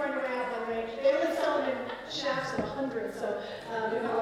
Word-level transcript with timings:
by 0.52 0.60
the 0.66 0.72
way. 0.72 0.90
They 1.04 1.12
only 1.14 1.36
sell 1.36 1.60
them 1.60 1.70
in 1.70 1.78
shafts 2.12 2.54
of 2.54 2.60
a 2.60 2.68
hundred, 2.68 3.14
so, 3.14 3.40
um, 3.72 3.94
you 3.94 4.00
know, 4.02 4.14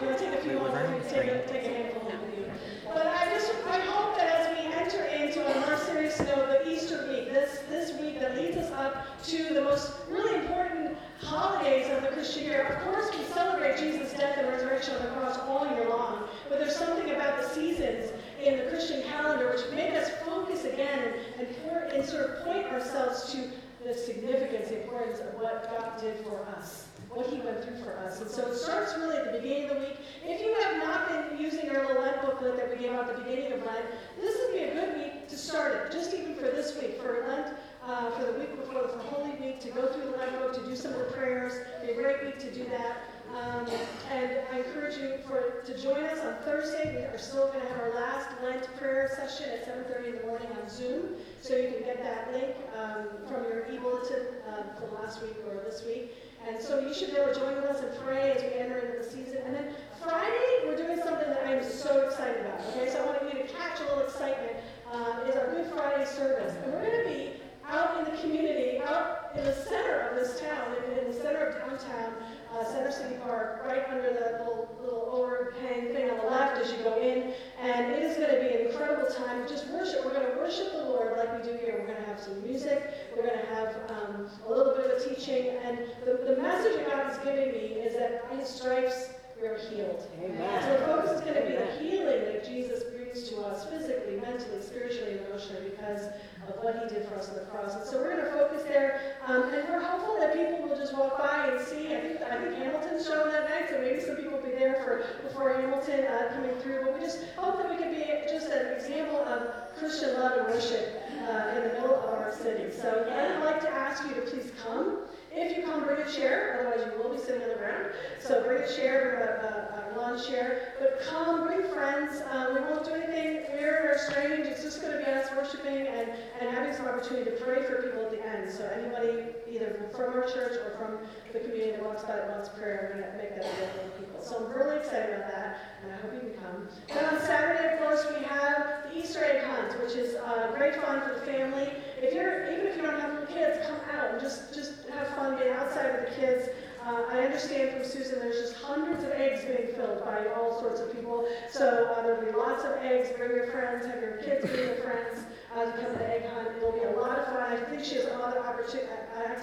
you 0.00 0.06
want 0.06 0.18
take 0.18 0.34
a 0.34 0.42
few 0.42 0.52
you 0.52 0.60
can 0.60 1.48
take 1.48 1.64
a, 1.64 1.68
handful 1.68 2.02
with 2.04 2.38
you. 2.38 2.50
But 2.84 3.06
I 3.06 3.24
just, 3.26 3.52
I 3.66 3.80
hope 3.80 4.16
that 4.18 4.28
as 4.28 4.56
we 4.56 4.72
enter 4.74 5.04
into 5.04 5.40
a 5.46 5.66
more 5.66 5.78
serious 5.78 6.18
note, 6.20 6.48
the 6.48 6.70
Easter 6.70 7.06
week, 7.08 7.32
this, 7.32 7.60
this 7.68 7.98
week 8.00 8.20
that 8.20 8.36
leads 8.36 8.56
us 8.56 8.70
up 8.72 9.22
to 9.24 9.54
the 9.54 9.62
most 9.62 9.92
really 10.08 10.34
important 10.40 10.96
holidays 11.20 11.90
of 11.90 12.02
the 12.02 12.08
Christian 12.08 12.44
year. 12.44 12.62
Of 12.64 12.84
course, 12.84 13.10
we 13.16 13.24
celebrate 13.32 13.78
Jesus' 13.78 14.12
death 14.12 14.36
and 14.38 14.48
resurrection 14.48 14.94
on 14.96 15.02
the 15.02 15.08
cross 15.08 15.38
all 15.38 15.66
year 15.74 15.88
long, 15.88 16.28
but 16.48 16.58
there's 16.58 16.76
something 16.76 17.10
about 17.10 17.40
the 17.40 17.48
seasons 17.48 18.12
in 18.42 18.58
the 18.58 18.64
Christian 18.64 19.02
calendar 19.04 19.50
which 19.50 19.62
make 19.74 19.92
us 19.94 20.10
focus 20.56 20.72
again 20.72 21.14
and, 21.38 21.46
and, 21.94 22.04
sort 22.06 22.30
of 22.30 22.44
point 22.44 22.66
ourselves 22.66 23.32
to 23.32 23.50
the 23.84 23.94
significance, 23.94 24.68
the 24.68 24.82
importance 24.82 25.20
of 25.20 25.40
what 25.40 25.68
God 25.70 26.00
did 26.00 26.24
for 26.24 26.44
us, 26.56 26.86
what 27.10 27.26
He 27.26 27.40
went 27.40 27.62
through 27.64 27.78
for 27.78 27.96
us. 27.98 28.20
And 28.20 28.30
so 28.30 28.46
it 28.48 28.56
starts 28.56 28.94
really 28.96 29.16
at 29.16 29.32
the 29.32 29.38
beginning 29.38 29.70
of 29.70 29.76
the 29.76 29.80
week. 29.80 29.96
If 30.24 30.40
you 30.40 30.54
have 30.62 30.76
not 30.78 31.08
been 31.08 31.38
using 31.40 31.68
our 31.70 31.86
little 31.86 32.02
Lent 32.02 32.22
booklet 32.22 32.56
that 32.56 32.70
we 32.70 32.76
gave 32.76 32.92
out 32.92 33.08
at 33.08 33.16
the 33.16 33.22
beginning 33.22 33.52
of 33.52 33.64
Lent, 33.64 33.84
this 34.20 34.36
would 34.40 34.52
be 34.54 34.64
a 34.64 34.74
good 34.74 34.96
week 34.96 35.28
to 35.28 35.36
start 35.36 35.74
it, 35.74 35.92
just 35.92 36.14
even 36.14 36.34
for 36.34 36.42
this 36.42 36.76
week, 36.80 37.00
for 37.00 37.26
Lent. 37.28 37.56
Uh, 37.86 38.10
for 38.18 38.24
the 38.24 38.36
week 38.36 38.50
before 38.56 38.82
the 38.82 38.98
Holy 38.98 39.30
Week, 39.38 39.60
to 39.60 39.68
go 39.68 39.86
through 39.86 40.10
the 40.10 40.16
Lent 40.16 40.36
book, 40.40 40.52
to 40.52 40.60
do 40.66 40.74
some 40.74 40.92
of 40.92 40.98
the 40.98 41.04
prayers, 41.04 41.52
be 41.86 41.92
a 41.92 41.94
great 41.94 42.24
week 42.24 42.36
to 42.40 42.50
do 42.52 42.64
that. 42.68 42.96
Um, 43.36 43.66
and 44.10 44.38
I 44.50 44.58
encourage 44.60 44.96
you 44.96 45.18
for 45.28 45.60
to 45.66 45.78
join 45.78 46.02
us 46.04 46.20
on 46.20 46.36
Thursday. 46.44 46.96
We 46.96 47.02
are 47.04 47.18
still 47.18 47.48
going 47.48 47.60
to 47.60 47.68
have 47.68 47.80
our 47.80 47.94
last 47.94 48.30
Lent 48.42 48.64
prayer 48.78 49.10
session 49.14 49.50
at 49.50 49.66
7:30 49.66 50.08
in 50.08 50.16
the 50.16 50.26
morning 50.26 50.48
on 50.62 50.70
Zoom, 50.70 51.16
so 51.42 51.54
you 51.54 51.68
can 51.68 51.82
get 51.84 52.02
that 52.02 52.32
link 52.32 52.56
um, 52.78 53.04
from 53.28 53.44
your 53.44 53.66
e-bulletin 53.70 54.24
uh, 54.48 54.80
from 54.80 54.94
last 54.94 55.20
week 55.20 55.36
or 55.46 55.62
this 55.64 55.84
week. 55.84 56.14
And 56.48 56.62
so 56.62 56.80
you 56.80 56.94
should 56.94 57.10
be 57.10 57.16
able 57.16 57.34
to 57.34 57.38
join 57.38 57.56
with 57.56 57.64
us 57.64 57.82
and 57.82 57.92
pray 58.06 58.32
as 58.32 58.42
we 58.42 58.58
enter 58.58 58.78
into 58.78 59.04
the 59.04 59.10
season. 59.10 59.38
And 59.44 59.54
then 59.54 59.74
Friday, 60.02 60.64
we're 60.64 60.76
doing 60.76 60.98
something 61.04 61.28
that 61.28 61.46
I'm 61.46 61.62
so 61.62 62.06
excited 62.06 62.40
about. 62.40 62.60
Okay, 62.70 62.88
so 62.88 63.02
I 63.02 63.06
want 63.06 63.22
you 63.24 63.42
to 63.42 63.48
catch 63.52 63.80
a 63.80 63.84
little 63.84 64.04
excitement. 64.04 64.56
Uh, 64.90 65.28
is 65.28 65.36
our 65.36 65.50
Good 65.50 65.66
Friday 65.72 66.06
service, 66.06 66.54
and 66.64 66.72
we're 66.72 66.86
going 66.86 67.04
to 67.04 67.10
be 67.10 67.32
out 67.68 67.98
in 67.98 68.04
the 68.14 68.20
community, 68.22 68.80
out 68.80 69.32
in 69.34 69.44
the 69.44 69.54
center 69.54 70.08
of 70.08 70.16
this 70.16 70.40
town, 70.40 70.74
in, 70.78 70.98
in 70.98 71.12
the 71.12 71.20
center 71.20 71.46
of 71.46 71.54
downtown, 71.58 72.14
uh, 72.54 72.64
Center 72.64 72.90
City 72.90 73.16
Park, 73.22 73.62
right 73.66 73.85
under 73.96 74.12
the 74.12 74.44
little, 74.44 74.68
little 74.80 75.08
overhang 75.12 75.92
thing 75.92 76.10
on 76.10 76.18
the 76.18 76.30
left 76.30 76.60
as 76.60 76.70
you 76.72 76.78
go 76.84 77.00
in. 77.00 77.32
And 77.60 77.92
it 77.92 78.02
is 78.02 78.16
going 78.16 78.34
to 78.34 78.40
be 78.40 78.54
an 78.54 78.66
incredible 78.66 79.08
time 79.12 79.42
of 79.42 79.48
just 79.48 79.66
worship. 79.68 80.04
We're 80.04 80.12
going 80.12 80.30
to 80.30 80.36
worship 80.38 80.72
the 80.72 80.84
Lord 80.84 81.16
like 81.16 81.32
we 81.36 81.50
do 81.50 81.56
here. 81.58 81.76
We're 81.78 81.86
going 81.86 82.04
to 82.04 82.10
have 82.10 82.20
some 82.20 82.42
music. 82.42 82.82
We're 83.16 83.26
going 83.26 83.38
to 83.38 83.46
have 83.46 83.74
um, 83.90 84.30
a 84.46 84.52
little 84.52 84.74
bit 84.74 84.90
of 84.90 85.00
a 85.00 85.14
teaching. 85.14 85.56
And 85.64 85.78
the, 86.04 86.34
the 86.34 86.40
message 86.40 86.86
God 86.86 87.10
is 87.10 87.18
giving 87.18 87.52
me 87.52 87.80
is 87.80 87.94
that 87.96 88.28
by 88.28 88.36
His 88.36 88.48
stripes, 88.48 89.10
we're 89.40 89.58
healed. 89.58 90.02
Amen. 90.22 90.62
So 90.62 90.78
the 90.78 90.86
focus 90.86 91.10
is 91.12 91.20
going 91.20 91.34
to 91.34 91.46
be 91.46 91.56
the 91.56 91.66
healing 91.78 92.24
that 92.24 92.44
Jesus 92.44 92.84
to 93.24 93.40
us 93.42 93.64
physically, 93.68 94.16
mentally, 94.20 94.60
spiritually, 94.60 95.18
emotionally 95.26 95.70
because 95.70 96.06
of 96.48 96.54
what 96.62 96.78
he 96.82 96.94
did 96.94 97.08
for 97.08 97.16
us 97.16 97.28
on 97.28 97.34
the 97.36 97.46
cross. 97.46 97.74
And 97.74 97.84
so 97.84 97.98
we're 97.98 98.14
going 98.14 98.24
to 98.24 98.32
focus 98.32 98.62
there, 98.64 99.16
um, 99.26 99.42
and 99.52 99.68
we're 99.68 99.82
hopeful 99.82 100.16
that 100.18 100.34
people 100.34 100.68
will 100.68 100.76
just 100.76 100.96
walk 100.96 101.18
by 101.18 101.48
and 101.48 101.60
see. 101.60 101.94
I 101.94 102.00
think 102.00 102.22
I 102.22 102.36
think 102.38 102.54
Hamilton's 102.56 103.06
showing 103.06 103.32
that 103.32 103.48
night, 103.48 103.68
so 103.70 103.80
maybe 103.80 104.00
some 104.00 104.16
people 104.16 104.38
will 104.38 104.44
be 104.44 104.56
there 104.56 104.82
for 104.84 105.06
before 105.26 105.54
Hamilton 105.54 106.04
uh, 106.06 106.32
coming 106.34 106.54
through. 106.60 106.84
But 106.84 106.94
we 106.94 107.00
just 107.00 107.18
hope 107.36 107.58
that 107.58 107.70
we 107.70 107.76
can 107.76 107.90
be 107.92 108.04
just 108.30 108.48
an 108.48 108.74
example 108.74 109.20
of 109.26 109.74
Christian 109.78 110.14
love 110.14 110.38
and 110.38 110.46
worship 110.46 111.02
uh, 111.28 111.56
in 111.56 111.62
the 111.68 111.72
middle 111.74 111.94
of 111.94 112.10
our 112.14 112.34
city. 112.34 112.72
So 112.72 113.06
I'd 113.10 113.44
like 113.44 113.60
to 113.62 113.70
ask 113.70 114.06
you 114.08 114.14
to 114.14 114.22
please 114.22 114.50
come. 114.62 114.98
If 115.36 115.54
you 115.54 115.64
come, 115.64 115.84
bring 115.84 116.00
a 116.00 116.10
chair, 116.10 116.56
otherwise 116.58 116.88
you 116.88 117.02
will 117.02 117.14
be 117.14 117.20
sitting 117.20 117.42
on 117.42 117.48
the 117.50 117.56
ground. 117.56 117.92
So 118.20 118.42
bring 118.42 118.62
a 118.62 118.68
chair, 118.74 119.20
a, 119.20 119.44
a, 119.44 119.98
a 119.98 120.00
lawn 120.00 120.16
chair. 120.22 120.72
But 120.80 121.02
come, 121.06 121.46
bring 121.46 121.68
friends. 121.68 122.22
Um, 122.30 122.54
we 122.54 122.60
won't 122.60 122.86
do 122.86 122.92
anything 122.92 123.44
weird 123.52 123.84
or 123.84 123.98
strange. 123.98 124.46
It's 124.46 124.62
just 124.62 124.80
going 124.80 124.96
to 124.96 124.98
be 124.98 125.04
us 125.04 125.28
worshiping 125.36 125.86
and, 125.88 126.08
and 126.40 126.56
having 126.56 126.72
some 126.72 126.86
opportunity 126.86 127.30
to 127.30 127.36
pray 127.36 127.62
for 127.64 127.82
people 127.82 128.00
at 128.06 128.10
the 128.12 128.24
end. 128.24 128.50
So 128.50 128.64
anybody, 128.64 129.36
either 129.46 129.90
from 129.94 130.14
our 130.14 130.24
church 130.24 130.56
or 130.64 130.72
from 130.80 131.06
the 131.34 131.40
community 131.40 131.72
that 131.72 131.84
walks 131.84 132.02
by 132.04 132.16
that 132.16 132.30
wants 132.30 132.48
prayer, 132.48 132.96
we're 132.96 133.02
going 133.02 133.12
to 133.12 133.18
make 133.18 133.36
that 133.36 133.44
available 133.44 133.92
to 133.92 134.00
people. 134.00 134.22
So 134.24 134.40
I'm 134.40 134.56
really 134.56 134.78
excited 134.78 135.20
about 135.20 135.30
that, 135.32 135.58
and 135.84 135.92
I 135.92 135.96
hope 136.00 136.14
you 136.14 136.32
can 136.32 136.40
come. 136.40 136.68
Then 136.88 137.04
on 137.12 137.20
Saturday, 137.20 137.76
of 137.76 137.84
course, 137.84 138.06
we 138.08 138.24
have 138.24 138.88
the 138.88 138.98
Easter 138.98 139.22
egg 139.22 139.44
hunt, 139.44 139.76
which 139.84 139.96
is 139.96 140.16
uh, 140.16 140.52
great 140.56 140.80
fun 140.80 141.02
for 141.02 141.12
the 141.12 141.20
family. 141.28 141.68
If 142.02 142.14
you're, 142.14 142.50
even 142.52 142.66
if 142.66 142.76
you 142.76 142.82
don't 142.82 143.00
have 143.00 143.12
little 143.12 143.26
kids, 143.26 143.58
come 143.66 143.80
out 143.96 144.12
and 144.12 144.20
just, 144.20 144.54
just 144.54 144.88
have 144.90 145.08
fun 145.16 145.38
being 145.38 145.52
outside 145.52 145.92
with 145.92 146.10
the 146.10 146.20
kids. 146.20 146.48
Uh, 146.84 147.02
I 147.10 147.20
understand 147.20 147.72
from 147.72 147.84
Susan 147.84 148.20
there's 148.20 148.38
just 148.38 148.62
hundreds 148.62 149.02
of 149.02 149.10
eggs 149.10 149.44
being 149.44 149.74
filled 149.74 150.04
by 150.04 150.26
all 150.36 150.60
sorts 150.60 150.80
of 150.80 150.92
people. 150.92 151.26
So 151.50 151.92
uh, 151.96 152.02
there'll 152.02 152.24
be 152.24 152.36
lots 152.36 152.64
of 152.64 152.72
eggs. 152.82 153.08
Bring 153.16 153.30
your 153.32 153.48
friends, 153.48 153.86
have 153.86 154.00
your 154.00 154.18
kids 154.18 154.46
bring 154.46 154.66
your 154.66 154.76
friends 154.76 155.24
uh, 155.56 155.64
to 155.64 155.72
come 155.72 155.92
to 155.92 155.98
the 155.98 156.08
egg 156.08 156.30
hunt. 156.30 156.48
It'll 156.56 156.72
be 156.72 156.84
a 156.84 157.00
lot 157.00 157.18
of 157.18 157.26
fun. 157.26 157.42
I 157.42 157.56
think 157.56 157.82
she 157.82 157.96
has 157.96 158.06
other 158.06 158.36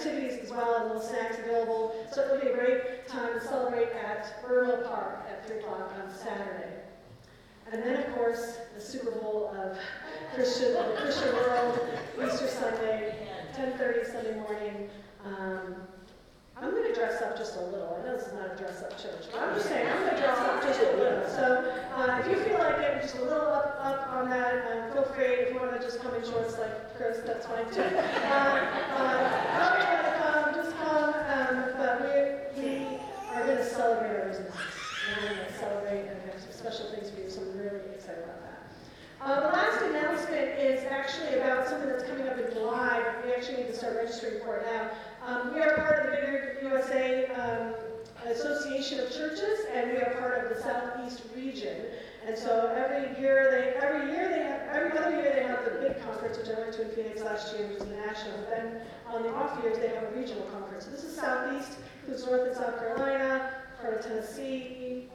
activities 0.04 0.38
as 0.42 0.50
well 0.50 0.76
and 0.76 0.86
little 0.86 1.02
snacks 1.02 1.38
available. 1.38 1.94
So 2.12 2.22
it'll 2.22 2.40
be 2.40 2.48
a 2.48 2.54
great 2.54 3.06
time 3.08 3.34
to 3.34 3.40
celebrate 3.40 3.88
at 3.92 4.42
Burnell 4.46 4.82
Park 4.88 5.26
at 5.30 5.46
3 5.46 5.58
o'clock 5.58 5.92
on 6.02 6.12
Saturday. 6.14 6.83
And 7.72 7.82
then, 7.82 7.96
of 7.96 8.14
course, 8.14 8.58
the 8.74 8.80
Super 8.80 9.10
Bowl 9.10 9.54
of 9.56 9.78
Christian, 10.34 10.74
the 10.74 10.96
Christian 11.00 11.32
world, 11.34 11.80
Easter 12.24 12.46
Sunday, 12.46 13.28
10.30 13.56 14.06
Sunday 14.06 14.34
morning. 14.40 14.88
Um, 15.24 15.74
I'm 16.56 16.70
going 16.70 16.86
to 16.86 16.94
dress 16.94 17.20
up 17.20 17.36
just 17.36 17.56
a 17.56 17.60
little. 17.60 17.98
I 18.00 18.06
know 18.06 18.16
this 18.16 18.28
is 18.28 18.32
not 18.34 18.52
a 18.52 18.56
dress 18.56 18.82
up 18.82 18.96
church, 18.96 19.26
but 19.32 19.42
I'm 19.42 19.54
just 19.54 19.68
saying 19.68 19.88
I'm 19.88 19.98
going 19.98 20.14
to 20.14 20.20
dress 20.20 20.38
up 20.38 20.62
just 20.62 20.80
a 20.80 20.96
little. 20.96 21.28
So 21.28 21.74
uh, 21.96 22.20
if 22.20 22.30
you 22.30 22.36
feel 22.44 22.58
like 22.58 22.78
getting 22.78 23.00
just 23.00 23.16
a 23.16 23.22
little 23.22 23.48
up, 23.48 23.76
up 23.80 24.08
on 24.12 24.30
that, 24.30 24.64
um, 24.70 24.92
feel 24.92 25.02
free. 25.14 25.24
If 25.24 25.52
you 25.52 25.60
want 25.60 25.72
to 25.72 25.80
just 25.80 26.00
come 26.00 26.14
in 26.14 26.22
shorts 26.22 26.56
like 26.58 26.96
Chris, 26.96 27.18
that's 27.26 27.46
fine 27.46 27.66
too. 27.74 27.82
Uh, 27.82 28.30
uh, 28.96 29.28
however 29.50 29.82
you 29.82 29.90
want 29.98 30.06
to 30.06 30.14
come, 30.22 30.54
just 30.54 30.76
come. 30.78 31.14
Um, 31.34 31.56
but 31.76 32.00
we, 32.06 32.62
we 32.62 32.98
are 33.34 33.44
going 33.44 33.58
to 33.58 33.64
celebrate 33.64 34.14
our 34.14 34.28
business. 34.28 34.54
We're 35.20 35.34
going 35.34 35.46
to 35.46 35.52
celebrate 35.58 36.06
and 36.06 36.16
have 36.30 36.40
some 36.40 36.52
special 36.74 36.90
things 36.90 37.10
for 37.10 37.20
you, 37.20 37.30
so 37.30 37.40
I'm 37.40 37.58
really 37.58 37.80
excited 37.94 38.24
about 38.24 38.42
that. 38.42 38.62
Uh, 39.20 39.40
the 39.46 39.54
last 39.54 39.80
announcement 39.82 40.58
is 40.58 40.84
actually 40.90 41.38
about 41.38 41.68
something 41.68 41.88
that's 41.88 42.02
coming 42.02 42.26
up 42.26 42.36
in 42.36 42.52
July. 42.52 43.14
We 43.24 43.32
actually 43.32 43.58
need 43.58 43.68
to 43.68 43.76
start 43.76 43.94
registering 43.94 44.42
for 44.42 44.56
it 44.56 44.66
now. 44.66 44.90
Um, 45.24 45.54
we 45.54 45.60
are 45.60 45.76
part 45.76 46.00
of 46.00 46.06
the 46.06 46.16
Vineyard 46.16 46.58
USA 46.62 47.26
um, 47.26 47.74
Association 48.26 48.98
of 48.98 49.12
Churches, 49.12 49.66
and 49.72 49.92
we 49.92 49.98
are 49.98 50.14
part 50.18 50.44
of 50.44 50.56
the 50.56 50.60
Southeast 50.62 51.22
region. 51.36 51.76
And 52.26 52.36
so 52.36 52.74
every 52.74 53.20
year 53.22 53.50
they, 53.52 53.86
every 53.86 54.10
year 54.10 54.28
they 54.28 54.42
have, 54.42 54.62
every 54.74 54.98
other 54.98 55.14
year 55.22 55.32
they 55.32 55.44
have 55.44 55.64
the 55.64 55.78
big 55.80 56.02
conference, 56.02 56.38
which 56.38 56.48
I 56.48 56.58
went 56.58 56.72
to 56.74 56.82
in 56.82 56.90
Phoenix 56.90 57.22
last 57.22 57.56
year, 57.56 57.68
which 57.68 57.78
the 57.78 57.86
national. 57.86 58.38
But 58.38 58.50
then 58.50 58.80
on 59.06 59.22
the 59.22 59.32
off 59.34 59.62
years 59.62 59.78
they 59.78 59.88
have 59.88 60.02
a 60.02 60.10
regional 60.18 60.44
conference. 60.46 60.86
So 60.86 60.90
this 60.90 61.04
is 61.04 61.14
Southeast, 61.14 61.78
includes 62.00 62.26
North 62.26 62.48
and 62.48 62.56
South 62.56 62.78
Carolina, 62.78 63.62
part 63.80 63.94
of 63.94 64.04
Tennessee, 64.04 65.08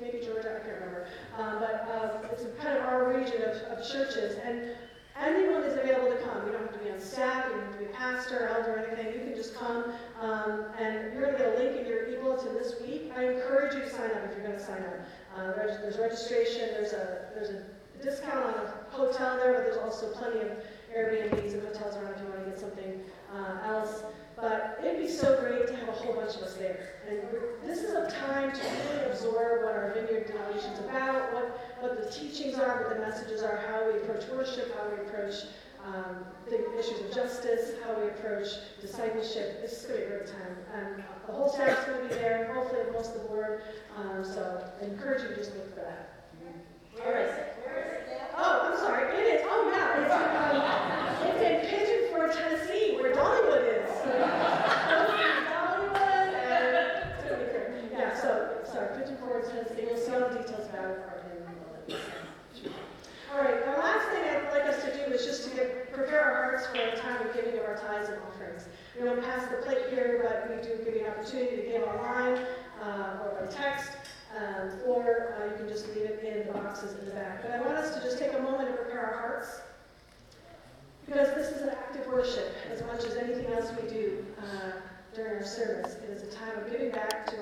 maybe 0.00 0.24
Georgia, 0.24 0.56
I 0.56 0.64
can't 0.64 0.80
remember. 0.80 1.06
Um, 1.38 1.58
but 1.60 1.88
uh, 1.88 2.28
it's 2.32 2.44
kind 2.62 2.78
of 2.78 2.84
our 2.84 3.12
region 3.12 3.42
of, 3.42 3.56
of 3.78 3.88
churches. 3.88 4.38
And 4.44 4.70
anyone 5.18 5.62
is 5.62 5.76
available 5.76 6.16
to 6.16 6.22
come. 6.22 6.46
You 6.46 6.52
don't 6.52 6.62
have 6.62 6.72
to 6.72 6.84
be 6.84 6.90
on 6.90 7.00
staff, 7.00 7.46
you 7.46 7.56
don't 7.56 7.64
have 7.64 7.72
to 7.72 7.78
be 7.78 7.84
a 7.86 7.94
pastor, 7.96 8.48
elder, 8.48 8.74
or 8.74 8.78
anything. 8.78 9.12
You 9.12 9.26
can 9.26 9.34
just 9.34 9.54
come. 9.54 9.92
Um, 10.20 10.66
and 10.78 11.12
you're 11.12 11.22
going 11.22 11.36
to 11.36 11.38
get 11.38 11.54
a 11.54 11.58
link 11.58 11.76
in 11.80 11.86
your 11.86 12.08
e-bulletin 12.08 12.54
this 12.54 12.74
week. 12.80 13.12
I 13.16 13.32
encourage 13.32 13.74
you 13.74 13.80
to 13.80 13.90
sign 13.90 14.10
up 14.10 14.24
if 14.24 14.36
you're 14.36 14.46
going 14.46 14.58
to 14.58 14.64
sign 14.64 14.82
up. 14.82 15.00
Uh, 15.36 15.52
there's 15.52 15.98
registration. 15.98 16.70
There's 16.72 16.92
a 16.92 17.28
there's 17.34 17.50
a 17.50 17.62
discount 18.02 18.44
on 18.44 18.54
a 18.54 18.74
hotel 18.90 19.36
there, 19.36 19.52
but 19.52 19.64
there's 19.64 19.76
also 19.76 20.10
plenty 20.12 20.40
of 20.40 20.50
Airbnbs 20.96 21.52
and 21.52 21.62
hotels 21.62 21.96
around 21.96 22.14
if 22.14 22.20
you 22.20 22.28
want 22.28 22.44
to 22.44 22.50
get 22.50 22.58
something 22.58 23.00
uh, 23.34 23.68
else. 23.68 24.02
But 24.40 24.80
it'd 24.82 24.98
be 24.98 25.08
so 25.08 25.38
great 25.40 25.66
to 25.68 25.76
have 25.76 25.88
a 25.88 25.92
whole 25.92 26.14
bunch 26.14 26.36
of 26.36 26.42
us 26.42 26.54
there. 26.54 26.94
And 27.08 27.20
this 27.64 27.82
is 27.82 27.90
a 27.90 28.10
time 28.10 28.52
to 28.52 28.60
really 28.60 29.10
absorb 29.10 29.64
what 29.64 29.74
our 29.74 29.92
vineyard 29.94 30.26
denomination 30.26 30.72
is 30.72 30.80
about, 30.80 31.32
what, 31.34 31.60
what 31.80 32.02
the 32.02 32.10
teachings 32.10 32.58
are, 32.58 32.84
what 32.84 32.96
the 32.96 33.00
messages 33.00 33.42
are, 33.42 33.60
how 33.68 33.86
we 33.90 33.98
approach 34.00 34.28
worship, 34.28 34.74
how 34.76 34.88
we 34.88 35.06
approach 35.06 35.34
um, 35.86 36.24
the 36.48 36.78
issues 36.78 37.00
of 37.00 37.14
justice, 37.14 37.72
how 37.84 37.94
we 38.00 38.08
approach 38.08 38.48
discipleship. 38.80 39.62
This 39.62 39.72
is 39.72 39.86
going 39.86 40.00
to 40.00 40.06
be 40.06 40.12
a 40.12 40.18
great 40.18 40.26
time. 40.26 40.56
And 40.74 41.04
the 41.26 41.32
whole 41.32 41.48
staff's 41.48 41.84
going 41.86 42.02
to 42.02 42.08
be 42.08 42.14
there, 42.14 42.44
and 42.44 42.54
hopefully 42.54 42.82
most 42.92 43.14
of 43.14 43.22
the 43.22 43.28
board. 43.28 43.62
Um, 43.96 44.24
so 44.24 44.64
I 44.80 44.84
encourage 44.84 45.22
you 45.22 45.28
to 45.28 45.36
just 45.36 45.54
look 45.54 45.74
for 45.74 45.80
that. 45.80 46.26
All 47.04 47.12
right. 47.12 47.30
Oh, 48.36 48.70
I'm 48.72 48.78
sorry. 48.78 49.14
It 49.16 49.40
is. 49.40 49.42
Oh, 49.48 49.70
yeah. 49.72 50.00
It's 50.00 50.12
in, 50.12 50.22
um, 50.50 51.30
it's 51.30 51.42
in 51.42 51.78
Pigeon 51.78 52.10
Forge, 52.10 52.34
Tennessee, 52.36 52.96
where 52.96 53.14
Dollywood 53.14 53.64
is. 53.64 53.90
Dollywood 55.50 56.34
and 56.34 57.90
yeah. 57.92 58.20
So 58.20 58.58
sorry, 58.70 58.98
Pigeon 58.98 59.16
Forge, 59.18 59.46
Tennessee. 59.48 59.86
You'll 59.88 59.96
see 59.96 60.12
all 60.12 60.28
the 60.28 60.38
details 60.38 60.68
about 60.68 60.90
it 60.90 60.98
in 61.88 61.94
the 61.94 62.70
All 63.32 63.40
right. 63.40 63.64
The 63.64 63.72
last 63.80 64.08
thing 64.10 64.24
I'd 64.24 64.52
like 64.52 64.64
us 64.64 64.82
to 64.84 64.90
do 64.92 65.12
is 65.12 65.24
just 65.24 65.44
to 65.44 65.50
to 69.16 69.22
pass 69.22 69.50
the 69.50 69.56
plate 69.58 69.90
here, 69.90 70.20
but 70.22 70.48
we 70.48 70.62
do 70.62 70.84
give 70.84 70.94
you 70.94 71.04
an 71.04 71.10
opportunity 71.10 71.56
to 71.56 71.62
give 71.62 71.82
online 71.82 72.44
uh, 72.82 73.24
or 73.24 73.40
by 73.40 73.52
text, 73.52 73.92
um, 74.36 74.70
or 74.86 75.34
uh, 75.36 75.50
you 75.50 75.56
can 75.56 75.68
just 75.68 75.88
leave 75.88 76.06
it 76.06 76.22
in 76.22 76.46
the 76.46 76.52
boxes 76.52 76.96
in 76.98 76.99
But 77.14 77.50
I 77.50 77.60
want 77.60 77.76
us 77.76 77.94
to 77.94 78.00
just 78.00 78.18
take 78.18 78.32
a 78.34 78.40
moment 78.40 78.68
to 78.68 78.74
prepare 78.74 79.06
our 79.06 79.20
hearts 79.20 79.60
because 81.06 81.34
this 81.34 81.48
is 81.48 81.62
an 81.62 81.70
act 81.70 81.96
of 81.96 82.06
worship 82.06 82.54
as 82.70 82.82
much 82.84 83.04
as 83.04 83.16
anything 83.16 83.46
else 83.52 83.70
we 83.82 83.88
do 83.88 84.24
uh, 84.38 84.72
during 85.14 85.38
our 85.38 85.44
service. 85.44 85.96
It 86.04 86.10
is 86.10 86.22
a 86.22 86.36
time 86.36 86.56
of 86.58 86.70
giving 86.70 86.92
back 86.92 87.26
to, 87.26 87.36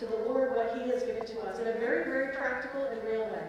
to 0.00 0.06
the 0.06 0.16
Lord 0.28 0.54
what 0.54 0.76
He 0.76 0.90
has 0.90 1.02
given 1.04 1.24
to 1.24 1.40
us 1.40 1.58
in 1.58 1.68
a 1.68 1.72
very, 1.72 2.04
very 2.04 2.34
practical 2.34 2.84
and 2.84 3.02
real 3.04 3.24
way. 3.24 3.46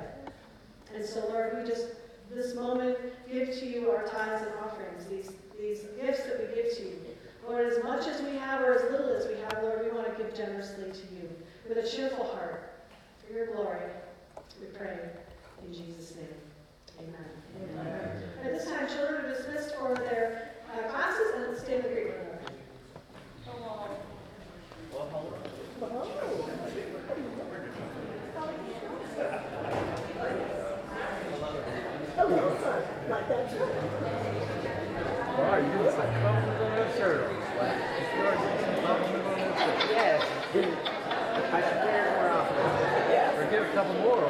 And 0.94 1.04
so, 1.04 1.28
Lord, 1.28 1.58
we 1.58 1.68
just, 1.68 1.88
this 2.32 2.56
moment, 2.56 2.98
give 3.30 3.50
to 3.50 3.66
you 3.66 3.92
our 3.92 4.04
tithes 4.04 4.44
and 4.44 4.56
offerings, 4.64 5.06
these, 5.10 5.32
these 5.60 5.82
gifts 6.00 6.24
that 6.24 6.40
we 6.40 6.56
give 6.56 6.74
to 6.78 6.84
you. 6.84 6.96
Lord, 7.46 7.68
as 7.68 7.84
much 7.84 8.08
as 8.08 8.22
we 8.22 8.38
have 8.38 8.62
or 8.62 8.76
as 8.76 8.92
little 8.92 9.10
as 9.10 9.28
we 9.28 9.36
have, 9.42 9.62
Lord, 9.62 9.84
we 9.84 9.92
want 9.92 10.16
to 10.16 10.24
give 10.24 10.34
generously 10.34 10.86
to 10.86 11.16
you 11.16 11.30
with 11.68 11.78
a 11.78 11.88
cheerful 11.88 12.26
heart 12.26 12.72
for 13.28 13.34
your 13.34 13.48
glory. 13.48 13.82
We 14.62 14.68
pray 14.68 14.98
in 15.68 15.74
Jesus' 15.74 16.16
name. 16.16 16.28
Amen. 17.00 17.30
Amen. 17.80 18.24
At 18.44 18.52
this 18.54 18.66
time, 18.66 18.88
children 18.88 19.26
are 19.26 19.30
dismissed 19.34 19.76
for 19.76 19.96
their 19.96 20.52
uh, 20.72 20.90
classes 20.90 21.28
and 21.36 21.58
stay 21.58 21.76
in 21.78 21.82
the 21.82 21.90
great 21.90 22.06
room. 22.06 22.22
Like 33.10 33.28
that. 33.28 33.46
All 35.36 35.44
right, 35.44 35.64
you 35.64 35.70
can 35.70 35.92
say, 35.92 36.08
come 36.22 36.36
on 36.36 36.76
that 36.76 36.90
shirt. 36.98 37.32
Yes. 39.92 40.20
I 41.52 41.62
should 41.62 41.80
wear 41.84 42.02
it 42.06 42.12
more 42.16 42.30
often. 42.30 42.58
Yes. 43.10 43.32
Or 43.38 43.44
get 43.52 43.62
a 43.62 43.74
couple 43.74 43.94
more, 44.02 44.24